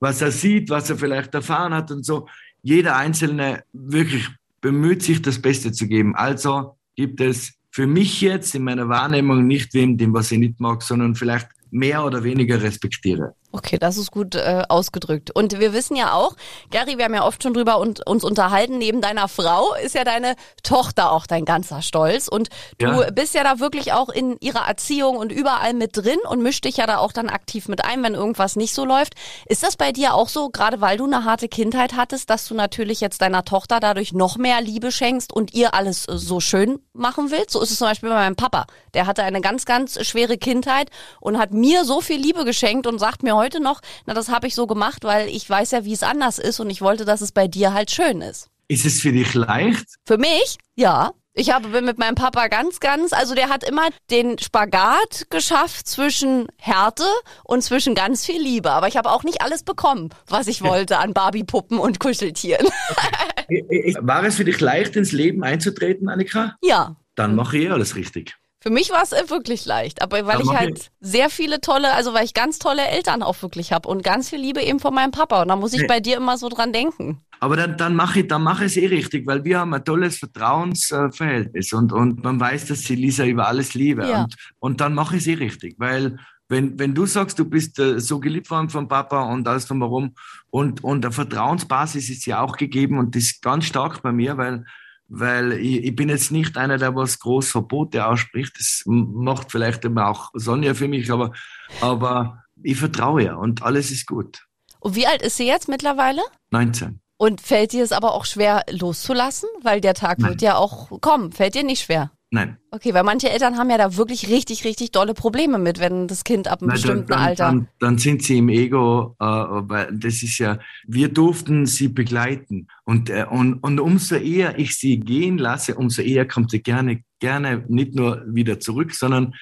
was 0.00 0.22
er 0.22 0.30
sieht, 0.30 0.70
was 0.70 0.88
er 0.88 0.96
vielleicht 0.96 1.34
erfahren 1.34 1.74
hat 1.74 1.90
und 1.90 2.04
so. 2.04 2.28
Jeder 2.62 2.96
Einzelne 2.96 3.62
wirklich 3.72 4.26
bemüht 4.60 5.02
sich, 5.02 5.20
das 5.20 5.40
Beste 5.40 5.72
zu 5.72 5.86
geben. 5.86 6.16
Also 6.16 6.76
gibt 6.96 7.20
es 7.20 7.52
für 7.76 7.86
mich 7.86 8.22
jetzt 8.22 8.54
in 8.54 8.64
meiner 8.64 8.88
Wahrnehmung 8.88 9.46
nicht 9.46 9.74
wem, 9.74 9.98
dem 9.98 10.14
was 10.14 10.32
ich 10.32 10.38
nicht 10.38 10.58
mag, 10.58 10.80
sondern 10.82 11.14
vielleicht 11.14 11.48
mehr 11.70 12.06
oder 12.06 12.24
weniger 12.24 12.62
respektiere. 12.62 13.34
Okay, 13.56 13.78
das 13.78 13.96
ist 13.96 14.10
gut 14.10 14.34
äh, 14.34 14.64
ausgedrückt. 14.68 15.30
Und 15.30 15.58
wir 15.58 15.72
wissen 15.72 15.96
ja 15.96 16.12
auch, 16.12 16.36
Gary, 16.70 16.98
wir 16.98 17.06
haben 17.06 17.14
ja 17.14 17.24
oft 17.24 17.42
schon 17.42 17.54
drüber 17.54 17.78
und, 17.78 18.06
uns 18.06 18.22
unterhalten, 18.22 18.76
neben 18.76 19.00
deiner 19.00 19.28
Frau 19.28 19.74
ist 19.82 19.94
ja 19.94 20.04
deine 20.04 20.36
Tochter 20.62 21.10
auch 21.10 21.26
dein 21.26 21.46
ganzer 21.46 21.80
Stolz. 21.80 22.28
Und 22.28 22.50
du 22.76 22.86
ja. 22.86 23.10
bist 23.12 23.32
ja 23.32 23.44
da 23.44 23.58
wirklich 23.58 23.94
auch 23.94 24.10
in 24.10 24.36
ihrer 24.40 24.68
Erziehung 24.68 25.16
und 25.16 25.32
überall 25.32 25.72
mit 25.72 25.96
drin 25.96 26.18
und 26.28 26.42
misch 26.42 26.60
dich 26.60 26.76
ja 26.76 26.86
da 26.86 26.98
auch 26.98 27.12
dann 27.12 27.30
aktiv 27.30 27.68
mit 27.68 27.82
ein, 27.82 28.02
wenn 28.02 28.12
irgendwas 28.12 28.56
nicht 28.56 28.74
so 28.74 28.84
läuft. 28.84 29.14
Ist 29.46 29.62
das 29.62 29.78
bei 29.78 29.90
dir 29.90 30.12
auch 30.12 30.28
so, 30.28 30.50
gerade 30.50 30.82
weil 30.82 30.98
du 30.98 31.06
eine 31.06 31.24
harte 31.24 31.48
Kindheit 31.48 31.96
hattest, 31.96 32.28
dass 32.28 32.46
du 32.46 32.54
natürlich 32.54 33.00
jetzt 33.00 33.22
deiner 33.22 33.46
Tochter 33.46 33.80
dadurch 33.80 34.12
noch 34.12 34.36
mehr 34.36 34.60
Liebe 34.60 34.92
schenkst 34.92 35.32
und 35.32 35.54
ihr 35.54 35.72
alles 35.72 36.02
so 36.02 36.40
schön 36.40 36.78
machen 36.92 37.30
willst? 37.30 37.52
So 37.52 37.62
ist 37.62 37.70
es 37.70 37.78
zum 37.78 37.88
Beispiel 37.88 38.10
bei 38.10 38.16
meinem 38.16 38.36
Papa. 38.36 38.66
Der 38.92 39.06
hatte 39.06 39.22
eine 39.22 39.40
ganz, 39.40 39.64
ganz 39.64 40.04
schwere 40.06 40.36
Kindheit 40.36 40.90
und 41.20 41.38
hat 41.38 41.52
mir 41.52 41.86
so 41.86 42.02
viel 42.02 42.20
Liebe 42.20 42.44
geschenkt 42.44 42.86
und 42.86 42.98
sagt 42.98 43.22
mir 43.22 43.34
heute, 43.34 43.45
heute 43.46 43.60
noch, 43.60 43.80
na, 44.06 44.14
das 44.14 44.28
habe 44.28 44.48
ich 44.48 44.56
so 44.56 44.66
gemacht, 44.66 45.04
weil 45.04 45.28
ich 45.28 45.48
weiß 45.48 45.70
ja, 45.70 45.84
wie 45.84 45.92
es 45.92 46.02
anders 46.02 46.38
ist 46.40 46.58
und 46.58 46.68
ich 46.68 46.82
wollte, 46.82 47.04
dass 47.04 47.20
es 47.20 47.30
bei 47.30 47.46
dir 47.46 47.72
halt 47.72 47.92
schön 47.92 48.20
ist. 48.20 48.48
Ist 48.66 48.84
es 48.84 49.00
für 49.00 49.12
dich 49.12 49.34
leicht? 49.34 49.86
Für 50.04 50.18
mich? 50.18 50.58
Ja. 50.74 51.12
Ich 51.38 51.52
habe 51.52 51.68
bin 51.68 51.84
mit 51.84 51.98
meinem 51.98 52.14
Papa 52.14 52.48
ganz, 52.48 52.80
ganz, 52.80 53.12
also 53.12 53.34
der 53.34 53.50
hat 53.50 53.62
immer 53.62 53.88
den 54.10 54.38
Spagat 54.38 55.26
geschafft 55.28 55.86
zwischen 55.86 56.48
Härte 56.56 57.04
und 57.44 57.62
zwischen 57.62 57.94
ganz 57.94 58.24
viel 58.24 58.40
Liebe. 58.40 58.70
Aber 58.70 58.88
ich 58.88 58.96
habe 58.96 59.10
auch 59.10 59.22
nicht 59.22 59.42
alles 59.42 59.62
bekommen, 59.62 60.08
was 60.26 60.48
ich 60.48 60.62
wollte 60.62 60.98
an 60.98 61.12
Barbie-Puppen 61.12 61.78
und 61.78 62.00
Kuscheltieren. 62.00 62.66
War 64.00 64.24
es 64.24 64.36
für 64.36 64.44
dich 64.44 64.58
leicht, 64.60 64.96
ins 64.96 65.12
Leben 65.12 65.44
einzutreten, 65.44 66.08
Annika? 66.08 66.56
Ja. 66.62 66.96
Dann 67.14 67.36
mache 67.36 67.58
ich 67.58 67.70
alles 67.70 67.94
richtig. 67.94 68.34
Für 68.66 68.72
mich 68.72 68.90
war 68.90 69.00
es 69.00 69.12
äh, 69.12 69.30
wirklich 69.30 69.64
leicht, 69.64 70.02
aber 70.02 70.26
weil 70.26 70.40
ich 70.40 70.48
halt 70.48 70.90
sehr 71.00 71.30
viele 71.30 71.60
tolle, 71.60 71.92
also 71.92 72.14
weil 72.14 72.24
ich 72.24 72.34
ganz 72.34 72.58
tolle 72.58 72.84
Eltern 72.84 73.22
auch 73.22 73.40
wirklich 73.40 73.72
habe 73.72 73.88
und 73.88 74.02
ganz 74.02 74.28
viel 74.28 74.40
Liebe 74.40 74.60
eben 74.60 74.80
von 74.80 74.92
meinem 74.92 75.12
Papa 75.12 75.42
und 75.42 75.46
da 75.46 75.54
muss 75.54 75.72
ich 75.72 75.82
nee. 75.82 75.86
bei 75.86 76.00
dir 76.00 76.16
immer 76.16 76.36
so 76.36 76.48
dran 76.48 76.72
denken. 76.72 77.20
Aber 77.38 77.54
dann, 77.54 77.76
dann 77.76 77.94
mache 77.94 78.20
ich, 78.22 78.26
dann 78.26 78.42
mache 78.42 78.64
ich 78.64 78.72
es 78.72 78.82
eh 78.82 78.86
richtig, 78.86 79.24
weil 79.24 79.44
wir 79.44 79.60
haben 79.60 79.72
ein 79.72 79.84
tolles 79.84 80.18
Vertrauensverhältnis 80.18 81.72
und, 81.74 81.92
und 81.92 82.24
man 82.24 82.40
weiß, 82.40 82.66
dass 82.66 82.80
sie 82.80 82.96
Lisa 82.96 83.24
über 83.24 83.46
alles 83.46 83.74
liebe 83.74 84.04
ja. 84.04 84.24
und, 84.24 84.34
und 84.58 84.80
dann 84.80 84.94
mache 84.94 85.14
ich 85.14 85.22
es 85.22 85.28
eh 85.28 85.34
richtig, 85.34 85.76
weil 85.78 86.18
wenn, 86.48 86.76
wenn 86.76 86.92
du 86.92 87.06
sagst, 87.06 87.38
du 87.38 87.44
bist 87.44 87.78
äh, 87.78 88.00
so 88.00 88.18
geliebt 88.18 88.50
worden 88.50 88.68
vom 88.68 88.88
Papa 88.88 89.32
und 89.32 89.46
alles 89.46 89.66
drumherum 89.66 90.16
und, 90.50 90.82
und 90.82 91.04
eine 91.04 91.12
Vertrauensbasis 91.12 92.10
ist 92.10 92.26
ja 92.26 92.40
auch 92.40 92.56
gegeben 92.56 92.98
und 92.98 93.14
das 93.14 93.22
ist 93.22 93.42
ganz 93.42 93.66
stark 93.66 94.02
bei 94.02 94.10
mir, 94.10 94.36
weil 94.36 94.64
weil 95.08 95.52
ich, 95.52 95.84
ich 95.84 95.96
bin 95.96 96.08
jetzt 96.08 96.32
nicht 96.32 96.56
einer, 96.56 96.78
der 96.78 96.94
was 96.94 97.18
groß 97.18 97.50
Verbote 97.50 98.06
ausspricht. 98.06 98.58
Das 98.58 98.82
macht 98.86 99.50
vielleicht 99.52 99.84
immer 99.84 100.08
auch 100.08 100.30
Sonja 100.34 100.74
für 100.74 100.88
mich, 100.88 101.10
aber, 101.10 101.32
aber 101.80 102.42
ich 102.62 102.78
vertraue 102.78 103.22
ihr 103.22 103.38
und 103.38 103.62
alles 103.62 103.90
ist 103.90 104.06
gut. 104.06 104.46
Und 104.80 104.94
wie 104.96 105.06
alt 105.06 105.22
ist 105.22 105.36
sie 105.36 105.46
jetzt 105.46 105.68
mittlerweile? 105.68 106.22
19. 106.50 107.00
Und 107.18 107.40
fällt 107.40 107.72
dir 107.72 107.82
es 107.82 107.92
aber 107.92 108.12
auch 108.12 108.26
schwer 108.26 108.64
loszulassen? 108.70 109.48
Weil 109.62 109.80
der 109.80 109.94
Tag 109.94 110.18
Nein. 110.18 110.30
wird 110.30 110.42
ja 110.42 110.56
auch 110.56 111.00
kommen. 111.00 111.32
Fällt 111.32 111.54
dir 111.54 111.64
nicht 111.64 111.82
schwer? 111.82 112.10
Nein. 112.30 112.56
Okay, 112.72 112.92
weil 112.92 113.04
manche 113.04 113.30
Eltern 113.30 113.56
haben 113.56 113.70
ja 113.70 113.78
da 113.78 113.96
wirklich 113.96 114.28
richtig, 114.28 114.64
richtig 114.64 114.90
dolle 114.90 115.14
Probleme 115.14 115.58
mit, 115.58 115.78
wenn 115.78 116.08
das 116.08 116.24
Kind 116.24 116.48
ab 116.48 116.60
einem 116.60 116.68
Nein, 116.68 116.74
bestimmten 116.74 117.06
dann, 117.08 117.18
Alter. 117.20 117.44
Dann, 117.44 117.68
dann, 117.78 117.98
sind 117.98 118.22
sie 118.22 118.38
im 118.38 118.48
Ego, 118.48 119.14
äh, 119.20 119.24
weil 119.24 119.88
das 119.92 120.22
ist 120.22 120.38
ja, 120.38 120.58
wir 120.86 121.08
durften 121.08 121.66
sie 121.66 121.88
begleiten. 121.88 122.66
Und, 122.84 123.10
äh, 123.10 123.26
und, 123.30 123.54
und 123.62 123.78
umso 123.78 124.16
eher 124.16 124.58
ich 124.58 124.76
sie 124.76 124.98
gehen 124.98 125.38
lasse, 125.38 125.76
umso 125.76 126.02
eher 126.02 126.26
kommt 126.26 126.50
sie 126.50 126.62
gerne, 126.62 127.04
gerne 127.20 127.64
nicht 127.68 127.94
nur 127.94 128.24
wieder 128.26 128.58
zurück, 128.58 128.92
sondern 128.92 129.34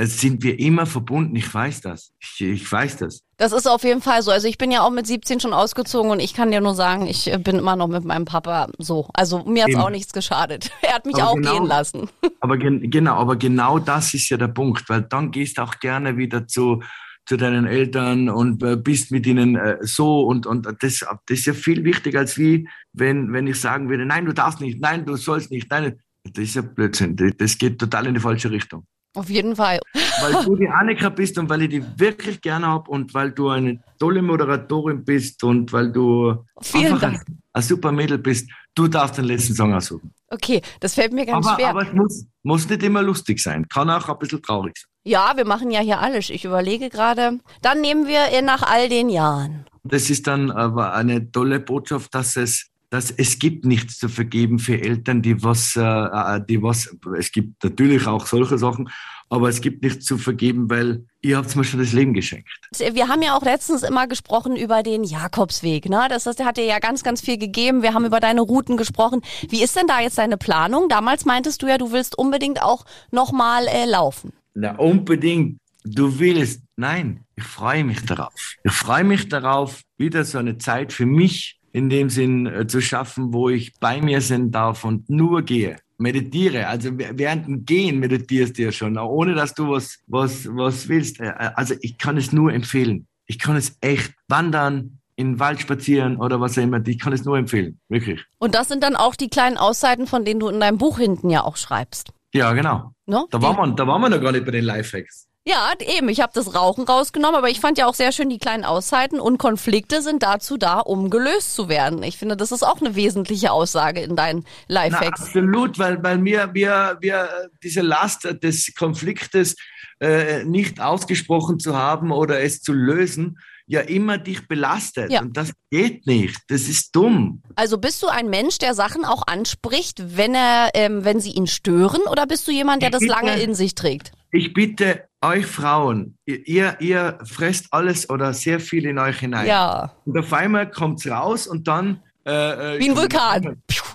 sind 0.00 0.42
wir 0.42 0.58
immer 0.58 0.86
verbunden. 0.86 1.36
Ich 1.36 1.52
weiß 1.52 1.80
das. 1.82 2.12
Ich, 2.20 2.40
ich 2.40 2.72
weiß 2.72 2.98
das. 2.98 3.20
Das 3.36 3.52
ist 3.52 3.66
auf 3.66 3.84
jeden 3.84 4.00
Fall 4.00 4.22
so. 4.22 4.30
Also 4.30 4.48
ich 4.48 4.58
bin 4.58 4.70
ja 4.70 4.82
auch 4.82 4.90
mit 4.90 5.06
17 5.06 5.40
schon 5.40 5.52
ausgezogen 5.52 6.10
und 6.10 6.20
ich 6.20 6.34
kann 6.34 6.50
dir 6.50 6.60
nur 6.60 6.74
sagen, 6.74 7.06
ich 7.06 7.32
äh, 7.32 7.38
bin 7.38 7.56
immer 7.58 7.76
noch 7.76 7.88
mit 7.88 8.04
meinem 8.04 8.24
Papa 8.24 8.68
so. 8.78 9.08
Also 9.14 9.44
mir 9.44 9.64
hat's 9.64 9.72
Eben. 9.72 9.82
auch 9.82 9.90
nichts 9.90 10.12
geschadet. 10.12 10.70
Er 10.82 10.94
hat 10.94 11.06
mich 11.06 11.16
Aber 11.16 11.30
auch 11.30 11.34
genau- 11.34 11.52
gehen 11.58 11.66
lassen. 11.66 12.08
Aber 12.40 12.56
gen 12.58 12.90
genau, 12.90 13.14
aber 13.16 13.36
genau 13.36 13.78
das 13.78 14.14
ist 14.14 14.28
ja 14.28 14.36
der 14.36 14.48
Punkt, 14.48 14.88
weil 14.88 15.02
dann 15.02 15.30
gehst 15.30 15.58
du 15.58 15.62
auch 15.62 15.78
gerne 15.78 16.16
wieder 16.16 16.46
zu 16.46 16.82
zu 17.24 17.36
deinen 17.36 17.66
Eltern 17.66 18.28
und 18.28 18.62
äh, 18.64 18.76
bist 18.76 19.12
mit 19.12 19.26
ihnen 19.28 19.54
äh, 19.54 19.78
so 19.82 20.22
und 20.22 20.44
und 20.46 20.66
das 20.66 21.00
das 21.00 21.38
ist 21.38 21.46
ja 21.46 21.54
viel 21.54 21.84
wichtiger 21.84 22.18
als 22.18 22.36
wie 22.36 22.68
wenn 22.92 23.32
wenn 23.32 23.46
ich 23.46 23.60
sagen 23.60 23.88
würde, 23.88 24.04
nein, 24.04 24.26
du 24.26 24.32
darfst 24.32 24.60
nicht, 24.60 24.80
nein, 24.80 25.06
du 25.06 25.14
sollst 25.16 25.52
nicht, 25.52 25.70
nein, 25.70 26.00
das 26.24 26.44
ist 26.44 26.54
ja 26.56 26.62
Blödsinn. 26.62 27.16
Das 27.38 27.58
geht 27.58 27.78
total 27.78 28.06
in 28.08 28.14
die 28.14 28.20
falsche 28.20 28.50
Richtung. 28.50 28.84
Auf 29.14 29.28
jeden 29.28 29.56
Fall. 29.56 29.78
Weil 30.20 30.44
du 30.44 30.56
die 30.56 30.68
Annika 30.80 31.08
bist 31.10 31.38
und 31.38 31.48
weil 31.50 31.62
ich 31.62 31.68
die 31.70 31.84
wirklich 31.98 32.40
gerne 32.40 32.66
hab 32.66 32.88
und 32.88 33.12
weil 33.14 33.30
du 33.32 33.48
eine 33.50 33.78
tolle 33.98 34.22
Moderatorin 34.22 35.04
bist 35.04 35.42
und 35.44 35.72
weil 35.72 35.92
du 35.92 36.34
Vielen 36.62 36.86
einfach 36.94 37.00
Dank. 37.00 37.24
Ein, 37.28 37.38
ein 37.52 37.62
super 37.62 37.92
Mädel 37.92 38.18
bist, 38.18 38.48
du 38.74 38.88
darfst 38.88 39.18
den 39.18 39.26
letzten 39.26 39.54
Song 39.54 39.74
aussuchen. 39.74 40.12
Okay, 40.30 40.62
das 40.80 40.94
fällt 40.94 41.12
mir 41.12 41.26
ganz 41.26 41.46
Aber, 41.46 41.56
schwer. 41.56 41.68
aber 41.68 41.82
es 41.86 41.92
muss, 41.92 42.24
muss 42.42 42.68
nicht 42.68 42.82
immer 42.82 43.02
lustig 43.02 43.38
sein. 43.40 43.68
Kann 43.68 43.90
auch 43.90 44.08
ein 44.08 44.18
bisschen 44.18 44.40
traurig 44.40 44.74
sein. 44.78 44.88
ja, 45.04 45.32
wir 45.36 45.44
machen 45.44 45.70
ja 45.70 45.80
hier 45.80 46.00
alles. 46.00 46.30
Ich 46.30 46.44
überlege 46.46 46.88
gerade. 46.88 47.38
Dann 47.60 47.80
nehmen 47.82 48.06
wir 48.06 48.40
nach 48.42 48.62
all 48.62 48.88
den 48.88 49.10
Jahren. 49.10 49.66
Das 49.84 50.08
ist 50.08 50.26
dann 50.26 50.50
aber 50.50 50.94
eine 50.94 51.30
tolle 51.32 51.60
Botschaft, 51.60 52.14
dass 52.14 52.36
es, 52.36 52.70
dass 52.92 53.10
es 53.10 53.38
gibt 53.38 53.64
nichts 53.64 53.96
zu 53.96 54.10
vergeben 54.10 54.58
für 54.58 54.78
Eltern, 54.78 55.22
die 55.22 55.42
was, 55.42 55.76
äh, 55.76 55.80
äh, 55.80 56.40
die 56.46 56.62
was, 56.62 56.94
es 57.16 57.32
gibt 57.32 57.64
natürlich 57.64 58.06
auch 58.06 58.26
solche 58.26 58.58
Sachen, 58.58 58.90
aber 59.30 59.48
es 59.48 59.62
gibt 59.62 59.82
nichts 59.82 60.04
zu 60.04 60.18
vergeben, 60.18 60.68
weil 60.68 61.06
ihr 61.22 61.38
habt 61.38 61.56
mir 61.56 61.64
schon 61.64 61.80
das 61.80 61.94
Leben 61.94 62.12
geschenkt. 62.12 62.50
Wir 62.78 63.08
haben 63.08 63.22
ja 63.22 63.34
auch 63.34 63.42
letztens 63.42 63.82
immer 63.82 64.06
gesprochen 64.06 64.56
über 64.56 64.82
den 64.82 65.04
Jakobsweg. 65.04 65.88
Ne? 65.88 66.04
Das 66.10 66.26
heißt, 66.26 66.38
der 66.38 66.44
hat 66.44 66.58
dir 66.58 66.66
ja 66.66 66.80
ganz, 66.80 67.02
ganz 67.02 67.22
viel 67.22 67.38
gegeben. 67.38 67.80
Wir 67.80 67.94
haben 67.94 68.04
über 68.04 68.20
deine 68.20 68.42
Routen 68.42 68.76
gesprochen. 68.76 69.22
Wie 69.48 69.62
ist 69.62 69.74
denn 69.74 69.86
da 69.86 70.00
jetzt 70.00 70.18
deine 70.18 70.36
Planung? 70.36 70.90
Damals 70.90 71.24
meintest 71.24 71.62
du 71.62 71.68
ja, 71.68 71.78
du 71.78 71.92
willst 71.92 72.18
unbedingt 72.18 72.60
auch 72.60 72.84
nochmal 73.10 73.68
äh, 73.68 73.86
laufen. 73.86 74.34
Na, 74.52 74.76
unbedingt. 74.76 75.56
Du 75.84 76.18
willst. 76.18 76.60
Nein, 76.76 77.24
ich 77.36 77.44
freue 77.44 77.84
mich 77.84 78.04
darauf. 78.04 78.34
Ich 78.64 78.72
freue 78.72 79.04
mich 79.04 79.30
darauf, 79.30 79.80
wieder 79.96 80.24
so 80.24 80.36
eine 80.36 80.58
Zeit 80.58 80.92
für 80.92 81.06
mich 81.06 81.58
in 81.72 81.88
dem 81.88 82.10
Sinn 82.10 82.46
äh, 82.46 82.66
zu 82.66 82.80
schaffen, 82.80 83.32
wo 83.32 83.48
ich 83.48 83.72
bei 83.80 84.00
mir 84.00 84.20
sein 84.20 84.50
darf 84.50 84.84
und 84.84 85.08
nur 85.08 85.42
gehe. 85.42 85.76
Meditiere. 85.98 86.66
Also 86.66 86.90
während 86.92 87.46
dem 87.46 87.64
Gehen 87.64 87.98
meditierst 87.98 88.58
du 88.58 88.62
ja 88.62 88.72
schon, 88.72 88.98
ohne 88.98 89.34
dass 89.34 89.54
du 89.54 89.70
was, 89.70 89.98
was, 90.06 90.46
was 90.48 90.88
willst. 90.88 91.20
Äh, 91.20 91.28
äh, 91.28 91.50
Also 91.54 91.74
ich 91.80 91.96
kann 91.98 92.16
es 92.16 92.32
nur 92.32 92.52
empfehlen. 92.52 93.06
Ich 93.26 93.38
kann 93.38 93.56
es 93.56 93.76
echt 93.80 94.12
wandern, 94.28 94.98
in 95.16 95.32
den 95.32 95.38
Wald 95.40 95.60
spazieren 95.60 96.16
oder 96.16 96.40
was 96.40 96.58
auch 96.58 96.62
immer. 96.62 96.84
Ich 96.86 96.98
kann 96.98 97.12
es 97.12 97.24
nur 97.24 97.38
empfehlen. 97.38 97.78
Wirklich. 97.88 98.24
Und 98.38 98.54
das 98.54 98.68
sind 98.68 98.82
dann 98.82 98.96
auch 98.96 99.14
die 99.14 99.28
kleinen 99.28 99.56
Auszeiten, 99.56 100.06
von 100.06 100.24
denen 100.24 100.40
du 100.40 100.48
in 100.48 100.58
deinem 100.58 100.78
Buch 100.78 100.98
hinten 100.98 101.30
ja 101.30 101.44
auch 101.44 101.56
schreibst. 101.56 102.12
Ja, 102.34 102.52
genau. 102.52 102.92
Ne? 103.06 103.24
Da 103.30 103.40
waren 103.42 103.56
wir, 103.56 103.74
da 103.74 103.86
waren 103.86 104.00
wir 104.00 104.08
noch 104.08 104.20
gar 104.20 104.32
nicht 104.32 104.44
bei 104.44 104.52
den 104.52 104.64
Lifehacks. 104.64 105.28
Ja, 105.44 105.72
eben. 105.80 106.08
Ich 106.08 106.20
habe 106.20 106.32
das 106.34 106.54
Rauchen 106.54 106.84
rausgenommen, 106.84 107.36
aber 107.36 107.50
ich 107.50 107.58
fand 107.58 107.76
ja 107.76 107.86
auch 107.86 107.94
sehr 107.94 108.12
schön, 108.12 108.28
die 108.28 108.38
kleinen 108.38 108.64
Auszeiten 108.64 109.18
und 109.18 109.38
Konflikte 109.38 110.00
sind 110.00 110.22
dazu 110.22 110.56
da, 110.56 110.78
um 110.78 111.10
gelöst 111.10 111.56
zu 111.56 111.68
werden. 111.68 112.02
Ich 112.04 112.16
finde, 112.16 112.36
das 112.36 112.52
ist 112.52 112.62
auch 112.62 112.80
eine 112.80 112.94
wesentliche 112.94 113.50
Aussage 113.50 114.02
in 114.02 114.14
deinen 114.14 114.44
Na, 114.68 114.84
Lifehacks. 114.84 115.22
absolut, 115.22 115.80
weil, 115.80 116.00
weil 116.02 116.24
wir, 116.24 116.50
wir, 116.54 116.96
wir 117.00 117.24
äh, 117.24 117.48
diese 117.62 117.80
Last 117.80 118.28
des 118.42 118.72
Konfliktes 118.76 119.56
äh, 119.98 120.44
nicht 120.44 120.80
ausgesprochen 120.80 121.58
zu 121.58 121.76
haben 121.76 122.12
oder 122.12 122.40
es 122.40 122.60
zu 122.60 122.72
lösen, 122.72 123.38
ja 123.66 123.80
immer 123.80 124.18
dich 124.18 124.46
belastet. 124.46 125.10
Ja. 125.10 125.22
Und 125.22 125.36
das 125.36 125.52
geht 125.70 126.06
nicht. 126.06 126.38
Das 126.48 126.62
ist 126.62 126.94
dumm. 126.94 127.42
Also 127.56 127.78
bist 127.78 128.00
du 128.02 128.06
ein 128.06 128.28
Mensch, 128.28 128.58
der 128.58 128.74
Sachen 128.74 129.04
auch 129.04 129.26
anspricht, 129.26 130.16
wenn 130.16 130.34
er, 130.34 130.70
ähm, 130.74 131.04
wenn 131.04 131.20
sie 131.20 131.30
ihn 131.32 131.48
stören, 131.48 132.02
oder 132.02 132.26
bist 132.26 132.46
du 132.46 132.52
jemand, 132.52 132.82
der 132.82 132.90
das 132.90 133.02
lange 133.02 133.40
in 133.40 133.54
sich 133.54 133.74
trägt? 133.74 134.12
Ich 134.32 134.54
bitte 134.54 135.04
euch 135.20 135.46
Frauen, 135.46 136.16
ihr, 136.24 136.76
ihr 136.80 137.18
fresst 137.24 137.66
alles 137.70 138.08
oder 138.08 138.32
sehr 138.32 138.60
viel 138.60 138.86
in 138.86 138.98
euch 138.98 139.18
hinein. 139.18 139.46
Ja. 139.46 139.92
Und 140.04 140.18
auf 140.18 140.32
einmal 140.32 140.70
kommt's 140.70 141.06
raus 141.06 141.46
und 141.46 141.68
dann 141.68 142.02
äh, 142.24 142.76
äh, 142.76 142.80
Wie 142.80 142.90
ein 142.90 142.96
Vulkan. 142.96 143.46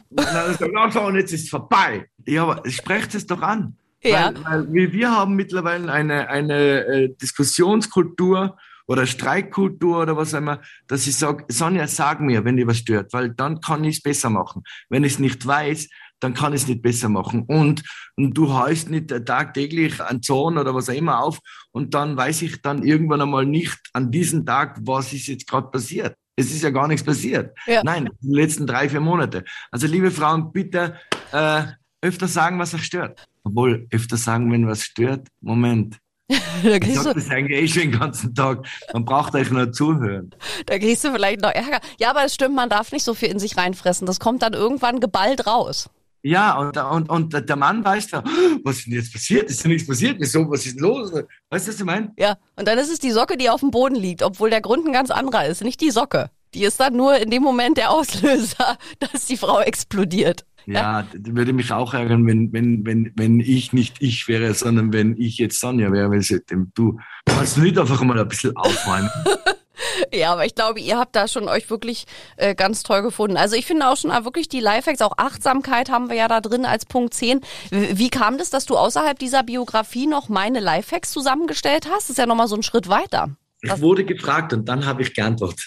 Und 0.10 0.20
dann 0.20 0.52
ist 0.52 0.62
er, 0.62 0.70
"Oh, 0.70 1.08
und 1.08 1.16
jetzt 1.16 1.34
ist 1.34 1.46
es 1.46 1.50
vorbei. 1.50 2.08
Ja, 2.26 2.44
aber 2.44 2.70
sprecht 2.70 3.16
es 3.16 3.26
doch 3.26 3.42
an. 3.42 3.76
Ja. 4.04 4.32
Weil, 4.34 4.44
weil 4.44 4.74
wir, 4.74 4.94
wir 4.94 5.12
haben 5.12 5.36
mittlerweile 5.36 5.92
eine, 5.92 6.30
eine 6.30 6.86
äh, 6.86 7.10
Diskussionskultur 7.22 8.58
oder 8.86 9.06
Streikkultur 9.06 10.02
oder 10.02 10.16
was 10.16 10.34
auch 10.34 10.40
immer, 10.40 10.62
dass 10.88 11.08
ich 11.08 11.16
sage, 11.16 11.46
Sonja, 11.50 11.88
sag 11.88 12.22
mir, 12.22 12.46
wenn 12.46 12.58
dir 12.58 12.68
was 12.68 12.78
stört, 12.78 13.12
weil 13.12 13.32
dann 13.32 13.60
kann 13.60 13.84
ich 13.84 13.98
es 13.98 14.04
besser 14.04 14.30
machen. 14.30 14.64
Wenn 14.90 15.04
ich 15.04 15.14
es 15.14 15.20
nicht 15.20 15.46
weiß, 15.46 15.90
dann 16.20 16.34
kann 16.34 16.54
ich 16.54 16.62
es 16.62 16.68
nicht 16.68 16.82
besser 16.82 17.10
machen. 17.10 17.44
Und, 17.48 17.84
und 18.16 18.34
du 18.34 18.54
heißt 18.54 18.90
nicht 18.90 19.10
tagtäglich 19.26 20.02
einen 20.02 20.22
Zorn 20.22 20.58
oder 20.58 20.74
was 20.74 20.90
auch 20.90 20.94
immer 20.94 21.24
auf 21.24 21.40
und 21.72 21.94
dann 21.94 22.18
weiß 22.18 22.42
ich 22.42 22.62
dann 22.62 22.84
irgendwann 22.84 23.22
einmal 23.22 23.46
nicht 23.46 23.78
an 23.94 24.12
diesem 24.12 24.46
Tag, 24.46 24.80
was 24.82 25.14
ist 25.14 25.28
jetzt 25.28 25.48
gerade 25.48 25.68
passiert. 25.68 26.16
Es 26.36 26.52
ist 26.52 26.62
ja 26.62 26.70
gar 26.70 26.88
nichts 26.88 27.04
passiert. 27.04 27.58
Ja. 27.66 27.82
Nein, 27.84 28.10
die 28.22 28.36
letzten 28.36 28.68
drei, 28.68 28.90
vier 28.90 29.00
Monate. 29.00 29.44
Also 29.72 29.88
liebe 29.88 30.12
Frauen, 30.12 30.52
bitte 30.52 30.96
äh, 31.32 31.64
öfter 32.02 32.28
sagen, 32.28 32.60
was 32.60 32.76
euch 32.76 32.84
stört. 32.84 33.26
Obwohl, 33.44 33.88
öfter 33.92 34.18
sagen, 34.18 34.52
wenn 34.52 34.68
was 34.68 34.84
stört, 34.84 35.28
Moment. 35.42 35.98
Da 36.64 36.76
Ich 36.76 37.00
sag 37.00 37.14
das 37.14 37.30
eigentlich 37.30 37.62
eh 37.62 37.68
schon 37.68 37.92
den 37.92 38.00
ganzen 38.00 38.36
Tag. 38.36 38.66
Man 38.92 39.06
braucht 39.06 39.34
euch 39.36 39.50
nur 39.52 39.72
zuhören. 39.72 40.32
da 40.66 40.78
kriegst 40.78 41.04
du 41.04 41.12
vielleicht 41.12 41.42
noch 41.42 41.52
Ärger. 41.52 41.80
Ja, 42.00 42.10
aber 42.10 42.26
es 42.26 42.34
stimmt, 42.34 42.56
man 42.56 42.70
darf 42.70 42.92
nicht 42.92 43.04
so 43.04 43.14
viel 43.14 43.30
in 43.30 43.40
sich 43.40 43.58
reinfressen. 43.58 44.08
Das 44.08 44.20
kommt 44.20 44.42
dann 44.42 44.54
irgendwann 44.54 45.00
geballt 45.00 45.48
raus. 45.48 45.90
Ja, 46.28 46.58
und, 46.58 46.78
und, 46.78 47.10
und 47.10 47.50
der 47.50 47.56
Mann 47.56 47.86
weiß 47.86 48.08
da, 48.08 48.22
"Oh, 48.26 48.60
was 48.66 48.80
ist 48.80 48.88
denn 48.88 48.96
jetzt 48.96 49.14
passiert? 49.14 49.50
Ist 49.50 49.64
denn 49.64 49.72
nichts 49.72 49.88
passiert? 49.88 50.18
Wieso? 50.20 50.50
Was 50.50 50.66
ist 50.66 50.76
denn 50.76 50.84
los? 50.84 51.12
Weißt 51.50 51.68
du, 51.68 51.72
was 51.72 51.80
ich 51.80 51.86
meine? 51.86 52.12
Ja, 52.18 52.36
und 52.58 52.68
dann 52.68 52.78
ist 52.78 52.92
es 52.92 53.00
die 53.00 53.12
Socke, 53.12 53.38
die 53.38 53.50
auf 53.50 53.62
dem 53.62 53.72
Boden 53.72 53.96
liegt, 53.96 54.24
obwohl 54.24 54.50
der 54.50 54.60
Grund 54.60 54.86
ein 54.86 54.92
ganz 54.92 55.10
anderer 55.10 55.46
ist, 55.46 55.64
nicht 55.64 55.80
die 55.80 55.90
Socke. 55.90 56.30
Die 56.54 56.66
ist 56.66 56.82
dann 56.82 56.98
nur 56.98 57.18
in 57.18 57.30
dem 57.30 57.44
Moment 57.44 57.78
der 57.78 57.92
Auslöser, 57.92 58.78
dass 59.00 59.26
die 59.26 59.38
Frau 59.38 59.62
explodiert. 59.62 60.46
Ja, 60.66 61.04
das 61.04 61.34
würde 61.34 61.54
mich 61.54 61.72
auch 61.72 61.94
ärgern, 61.94 62.28
wenn, 62.28 62.52
wenn, 62.52 62.86
wenn, 62.86 63.14
wenn 63.16 63.40
ich 63.40 63.72
nicht 63.72 64.02
ich 64.02 64.28
wäre, 64.28 64.54
sondern 64.54 64.92
wenn 64.92 65.16
ich 65.18 65.38
jetzt 65.38 65.62
Sonja 65.62 65.94
wäre, 65.94 66.12
weil 66.12 66.22
sie 66.22 66.42
dem 66.42 66.74
du 66.76 67.00
kannst 67.26 67.56
du 67.56 67.62
nicht 67.62 67.78
einfach 67.78 68.02
mal 68.04 68.20
ein 68.20 68.28
bisschen 68.28 68.54
aufräumen. 68.58 69.10
Ja, 70.14 70.34
aber 70.34 70.46
ich 70.46 70.56
glaube, 70.56 70.80
ihr 70.80 70.98
habt 70.98 71.16
da 71.16 71.28
schon 71.28 71.48
euch 71.48 71.70
wirklich 71.70 72.06
äh, 72.38 72.56
ganz 72.56 72.84
toll 72.84 73.02
gefunden. 73.02 73.38
Also 73.38 73.56
ich 73.56 73.66
finde 73.66 73.88
auch 73.88 73.98
schon 73.98 74.12
äh, 74.12 74.26
wirklich 74.26 74.48
die 74.50 74.60
Lifehacks, 74.60 75.02
auch 75.02 75.18
Achtsamkeit 75.18 75.90
haben 75.90 76.10
wir 76.10 76.16
ja 76.16 76.28
da 76.28 76.42
drin 76.42 76.66
als 76.66 76.86
Punkt 76.86 77.14
10. 77.14 77.42
Wie 77.70 78.08
wie 78.08 78.10
kam 78.10 78.38
das, 78.38 78.50
dass 78.50 78.66
du 78.66 78.78
außerhalb 78.78 79.20
dieser 79.20 79.44
Biografie 79.44 80.08
noch 80.08 80.30
meine 80.30 80.62
Lifehacks 80.62 81.12
zusammengestellt 81.12 81.88
hast? 81.90 82.04
Das 82.04 82.12
ist 82.12 82.18
ja 82.18 82.26
nochmal 82.26 82.48
so 82.48 82.56
ein 82.56 82.64
Schritt 82.64 82.88
weiter. 82.88 83.32
Ich 83.62 83.82
wurde 83.82 84.06
gefragt 84.06 84.54
und 84.54 84.70
dann 84.70 84.86
habe 84.86 85.02
ich 85.02 85.14
geantwortet. 85.14 85.60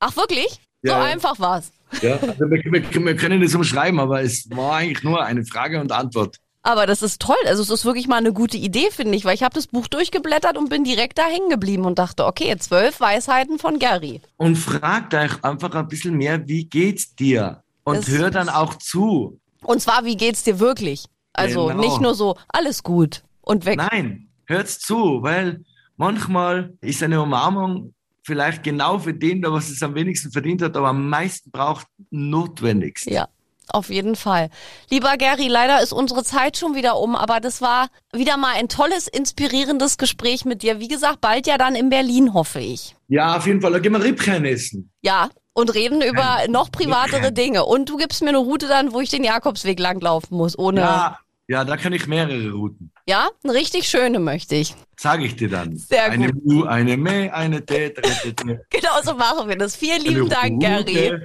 Ach 0.00 0.14
wirklich? 0.16 0.60
So 0.82 0.92
Ja. 0.92 1.02
einfach 1.02 1.38
war's. 1.38 1.72
Ja, 2.02 2.16
also 2.16 2.40
wir, 2.40 2.62
wir, 2.62 3.04
wir 3.06 3.16
können 3.16 3.40
das 3.40 3.54
umschreiben, 3.54 3.98
aber 4.00 4.20
es 4.22 4.48
war 4.50 4.76
eigentlich 4.76 5.02
nur 5.02 5.24
eine 5.24 5.44
Frage 5.46 5.80
und 5.80 5.90
Antwort. 5.90 6.36
Aber 6.62 6.86
das 6.86 7.02
ist 7.02 7.22
toll. 7.22 7.36
Also 7.46 7.62
es 7.62 7.70
ist 7.70 7.84
wirklich 7.84 8.08
mal 8.08 8.16
eine 8.16 8.32
gute 8.32 8.56
Idee, 8.56 8.90
finde 8.90 9.16
ich, 9.16 9.24
weil 9.24 9.34
ich 9.34 9.42
habe 9.42 9.54
das 9.54 9.68
Buch 9.68 9.86
durchgeblättert 9.86 10.56
und 10.58 10.68
bin 10.68 10.84
direkt 10.84 11.16
da 11.18 11.26
hängen 11.26 11.48
geblieben 11.50 11.84
und 11.84 11.98
dachte, 11.98 12.26
okay, 12.26 12.54
zwölf 12.58 13.00
Weisheiten 13.00 13.58
von 13.58 13.78
Gary. 13.78 14.20
Und 14.36 14.56
fragt 14.56 15.14
euch 15.14 15.42
einfach 15.44 15.74
ein 15.74 15.88
bisschen 15.88 16.16
mehr, 16.16 16.46
wie 16.48 16.64
geht's 16.64 17.14
dir? 17.14 17.62
Und 17.84 17.98
Das- 17.98 18.08
hört 18.08 18.34
dann 18.34 18.48
auch 18.48 18.74
zu. 18.74 19.40
Und 19.62 19.80
zwar, 19.80 20.04
wie 20.04 20.16
geht's 20.16 20.42
dir 20.42 20.60
wirklich? 20.60 21.06
Also 21.32 21.68
Genau. 21.68 21.80
nicht 21.80 22.00
nur 22.00 22.14
so, 22.14 22.36
alles 22.48 22.82
gut 22.82 23.22
und 23.40 23.64
weg. 23.64 23.76
Nein, 23.78 24.28
hört's 24.46 24.78
zu, 24.80 25.22
weil 25.22 25.64
manchmal 25.96 26.74
ist 26.80 27.02
eine 27.02 27.22
Umarmung 27.22 27.94
vielleicht 28.22 28.62
genau 28.62 28.98
für 28.98 29.14
den, 29.14 29.40
der 29.40 29.52
was 29.52 29.70
es 29.70 29.82
am 29.82 29.94
wenigsten 29.94 30.30
verdient 30.32 30.60
hat, 30.60 30.76
aber 30.76 30.88
am 30.88 31.08
meisten 31.08 31.50
braucht, 31.50 31.86
notwendigst. 32.10 33.06
Ja, 33.06 33.26
auf 33.74 33.90
jeden 33.90 34.16
Fall. 34.16 34.50
Lieber 34.90 35.16
Gary, 35.16 35.48
leider 35.48 35.82
ist 35.82 35.92
unsere 35.92 36.24
Zeit 36.24 36.56
schon 36.56 36.74
wieder 36.74 36.98
um, 36.98 37.16
aber 37.16 37.40
das 37.40 37.60
war 37.60 37.88
wieder 38.12 38.36
mal 38.36 38.54
ein 38.56 38.68
tolles, 38.68 39.08
inspirierendes 39.08 39.98
Gespräch 39.98 40.44
mit 40.44 40.62
dir. 40.62 40.80
Wie 40.80 40.88
gesagt, 40.88 41.20
bald 41.20 41.46
ja 41.46 41.58
dann 41.58 41.74
in 41.74 41.88
Berlin, 41.90 42.34
hoffe 42.34 42.60
ich. 42.60 42.96
Ja, 43.08 43.36
auf 43.36 43.46
jeden 43.46 43.60
Fall. 43.60 43.72
Da 43.72 43.78
gehen 43.78 43.92
wir 43.92 44.02
Rippchen 44.02 44.44
essen. 44.44 44.92
Ja, 45.02 45.30
und 45.52 45.74
reden 45.74 46.02
über 46.02 46.46
noch 46.48 46.70
privatere. 46.70 47.32
Dinge. 47.32 47.64
Und 47.64 47.88
du 47.88 47.96
gibst 47.96 48.22
mir 48.22 48.28
eine 48.28 48.38
Route 48.38 48.68
dann, 48.68 48.92
wo 48.92 49.00
ich 49.00 49.10
den 49.10 49.24
Jakobsweg 49.24 49.78
langlaufen 49.80 50.36
muss, 50.36 50.58
ohne. 50.58 50.80
Ja, 50.80 51.18
ja, 51.48 51.64
da 51.64 51.76
kann 51.76 51.92
ich 51.92 52.06
mehrere 52.06 52.50
Routen. 52.52 52.92
Ja, 53.08 53.30
eine 53.42 53.54
richtig 53.54 53.88
schöne 53.88 54.18
möchte 54.18 54.54
ich. 54.54 54.74
Sage 54.98 55.24
ich 55.24 55.34
dir 55.34 55.48
dann. 55.48 55.74
Sehr 55.78 56.10
eine 56.10 56.30
gut. 56.30 56.44
Mu, 56.44 56.64
eine 56.64 56.98
Me, 56.98 57.32
eine 57.32 57.64
T. 57.64 57.94
Genau 58.68 59.02
so 59.02 59.14
machen 59.14 59.48
wir 59.48 59.56
das. 59.56 59.76
Vielen 59.76 60.02
lieben 60.02 60.28
Dank, 60.28 60.60
Gary. 60.60 61.18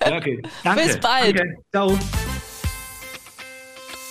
Okay. 0.00 0.42
Danke. 0.64 0.82
Bis 0.82 0.98
bald. 0.98 1.38
Danke. 1.38 1.56
Ciao. 1.70 1.98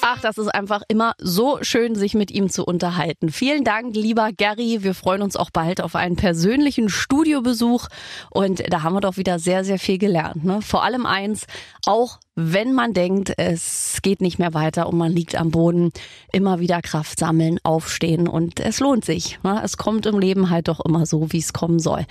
Ach, 0.01 0.21
das 0.21 0.37
ist 0.37 0.49
einfach 0.49 0.83
immer 0.87 1.15
so 1.17 1.57
schön, 1.63 1.95
sich 1.95 2.13
mit 2.13 2.29
ihm 2.29 2.51
zu 2.51 2.63
unterhalten. 2.63 3.31
Vielen 3.31 3.63
Dank, 3.63 3.95
lieber 3.95 4.29
Gary. 4.31 4.83
Wir 4.83 4.93
freuen 4.93 5.23
uns 5.23 5.35
auch 5.35 5.49
bald 5.49 5.81
auf 5.81 5.95
einen 5.95 6.17
persönlichen 6.17 6.89
Studiobesuch. 6.89 7.87
Und 8.29 8.71
da 8.71 8.83
haben 8.83 8.93
wir 8.93 9.01
doch 9.01 9.17
wieder 9.17 9.39
sehr, 9.39 9.63
sehr 9.63 9.79
viel 9.79 9.97
gelernt. 9.97 10.45
Ne? 10.45 10.61
Vor 10.61 10.83
allem 10.83 11.07
eins, 11.07 11.47
auch 11.87 12.19
wenn 12.35 12.73
man 12.73 12.91
denkt, 12.91 13.33
es 13.37 13.99
geht 14.01 14.19
nicht 14.19 14.39
mehr 14.39 14.53
weiter 14.53 14.87
und 14.87 14.97
man 14.97 15.13
liegt 15.13 15.35
am 15.35 15.51
Boden, 15.51 15.91
immer 16.33 16.59
wieder 16.59 16.81
Kraft 16.81 17.17
sammeln, 17.17 17.59
aufstehen 17.63 18.27
und 18.27 18.59
es 18.59 18.81
lohnt 18.81 19.05
sich. 19.05 19.39
Ne? 19.43 19.61
Es 19.63 19.77
kommt 19.77 20.05
im 20.05 20.19
Leben 20.19 20.49
halt 20.49 20.67
doch 20.67 20.83
immer 20.83 21.05
so, 21.05 21.31
wie 21.31 21.37
es 21.37 21.53
kommen 21.53 21.79
soll. 21.79 22.05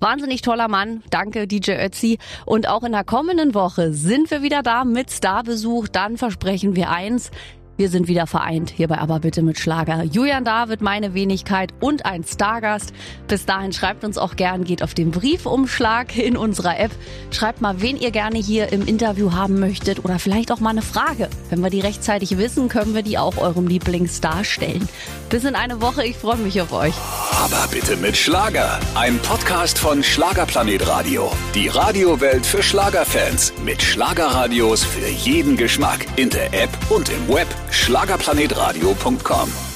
Wahnsinnig 0.00 0.42
toller 0.42 0.66
Mann. 0.66 1.04
Danke, 1.10 1.46
DJ 1.46 1.72
Ötzi. 1.72 2.18
Und 2.44 2.68
auch 2.68 2.82
in 2.82 2.92
der 2.92 3.04
kommenden 3.04 3.54
Woche 3.54 3.92
sind 3.92 4.32
wir 4.32 4.42
wieder 4.42 4.62
da 4.64 4.84
mit 4.84 5.12
Starbesuch. 5.12 5.86
Dann 5.86 6.16
versprechen 6.16 6.74
wir 6.74 6.90
eins. 6.90 7.30
Wir 7.78 7.90
sind 7.90 8.08
wieder 8.08 8.26
vereint, 8.26 8.70
hierbei 8.70 8.98
aber 8.98 9.20
bitte 9.20 9.40
mit 9.40 9.56
Schlager. 9.56 10.02
Julian 10.02 10.44
David, 10.44 10.80
meine 10.80 11.14
Wenigkeit 11.14 11.72
und 11.78 12.06
ein 12.06 12.24
Stargast. 12.24 12.92
Bis 13.28 13.46
dahin 13.46 13.72
schreibt 13.72 14.02
uns 14.02 14.18
auch 14.18 14.34
gern, 14.34 14.64
geht 14.64 14.82
auf 14.82 14.94
den 14.94 15.12
Briefumschlag 15.12 16.18
in 16.18 16.36
unserer 16.36 16.80
App. 16.80 16.90
Schreibt 17.30 17.60
mal, 17.60 17.80
wen 17.80 17.96
ihr 17.96 18.10
gerne 18.10 18.38
hier 18.38 18.72
im 18.72 18.84
Interview 18.84 19.30
haben 19.30 19.60
möchtet 19.60 20.04
oder 20.04 20.18
vielleicht 20.18 20.50
auch 20.50 20.58
mal 20.58 20.70
eine 20.70 20.82
Frage. 20.82 21.28
Wenn 21.50 21.60
wir 21.60 21.70
die 21.70 21.78
rechtzeitig 21.78 22.36
wissen, 22.36 22.68
können 22.68 22.96
wir 22.96 23.02
die 23.02 23.16
auch 23.16 23.36
eurem 23.36 23.68
Lieblingsstar 23.68 24.42
stellen. 24.42 24.88
Bis 25.30 25.44
in 25.44 25.54
eine 25.54 25.80
Woche, 25.80 26.04
ich 26.04 26.16
freue 26.16 26.38
mich 26.38 26.60
auf 26.60 26.72
euch. 26.72 26.94
Aber 27.30 27.68
bitte 27.70 27.96
mit 27.96 28.16
Schlager. 28.16 28.80
Ein 28.96 29.20
Podcast 29.20 29.78
von 29.78 30.02
Schlagerplanet 30.02 30.88
Radio. 30.88 31.30
Die 31.54 31.68
Radiowelt 31.68 32.44
für 32.44 32.60
Schlagerfans. 32.60 33.52
Mit 33.64 33.80
Schlagerradios 33.80 34.82
für 34.82 35.06
jeden 35.06 35.56
Geschmack. 35.56 36.06
In 36.16 36.30
der 36.30 36.52
App 36.52 36.70
und 36.90 37.08
im 37.10 37.28
Web 37.28 37.46
schlagerplanetradio.com. 37.70 39.67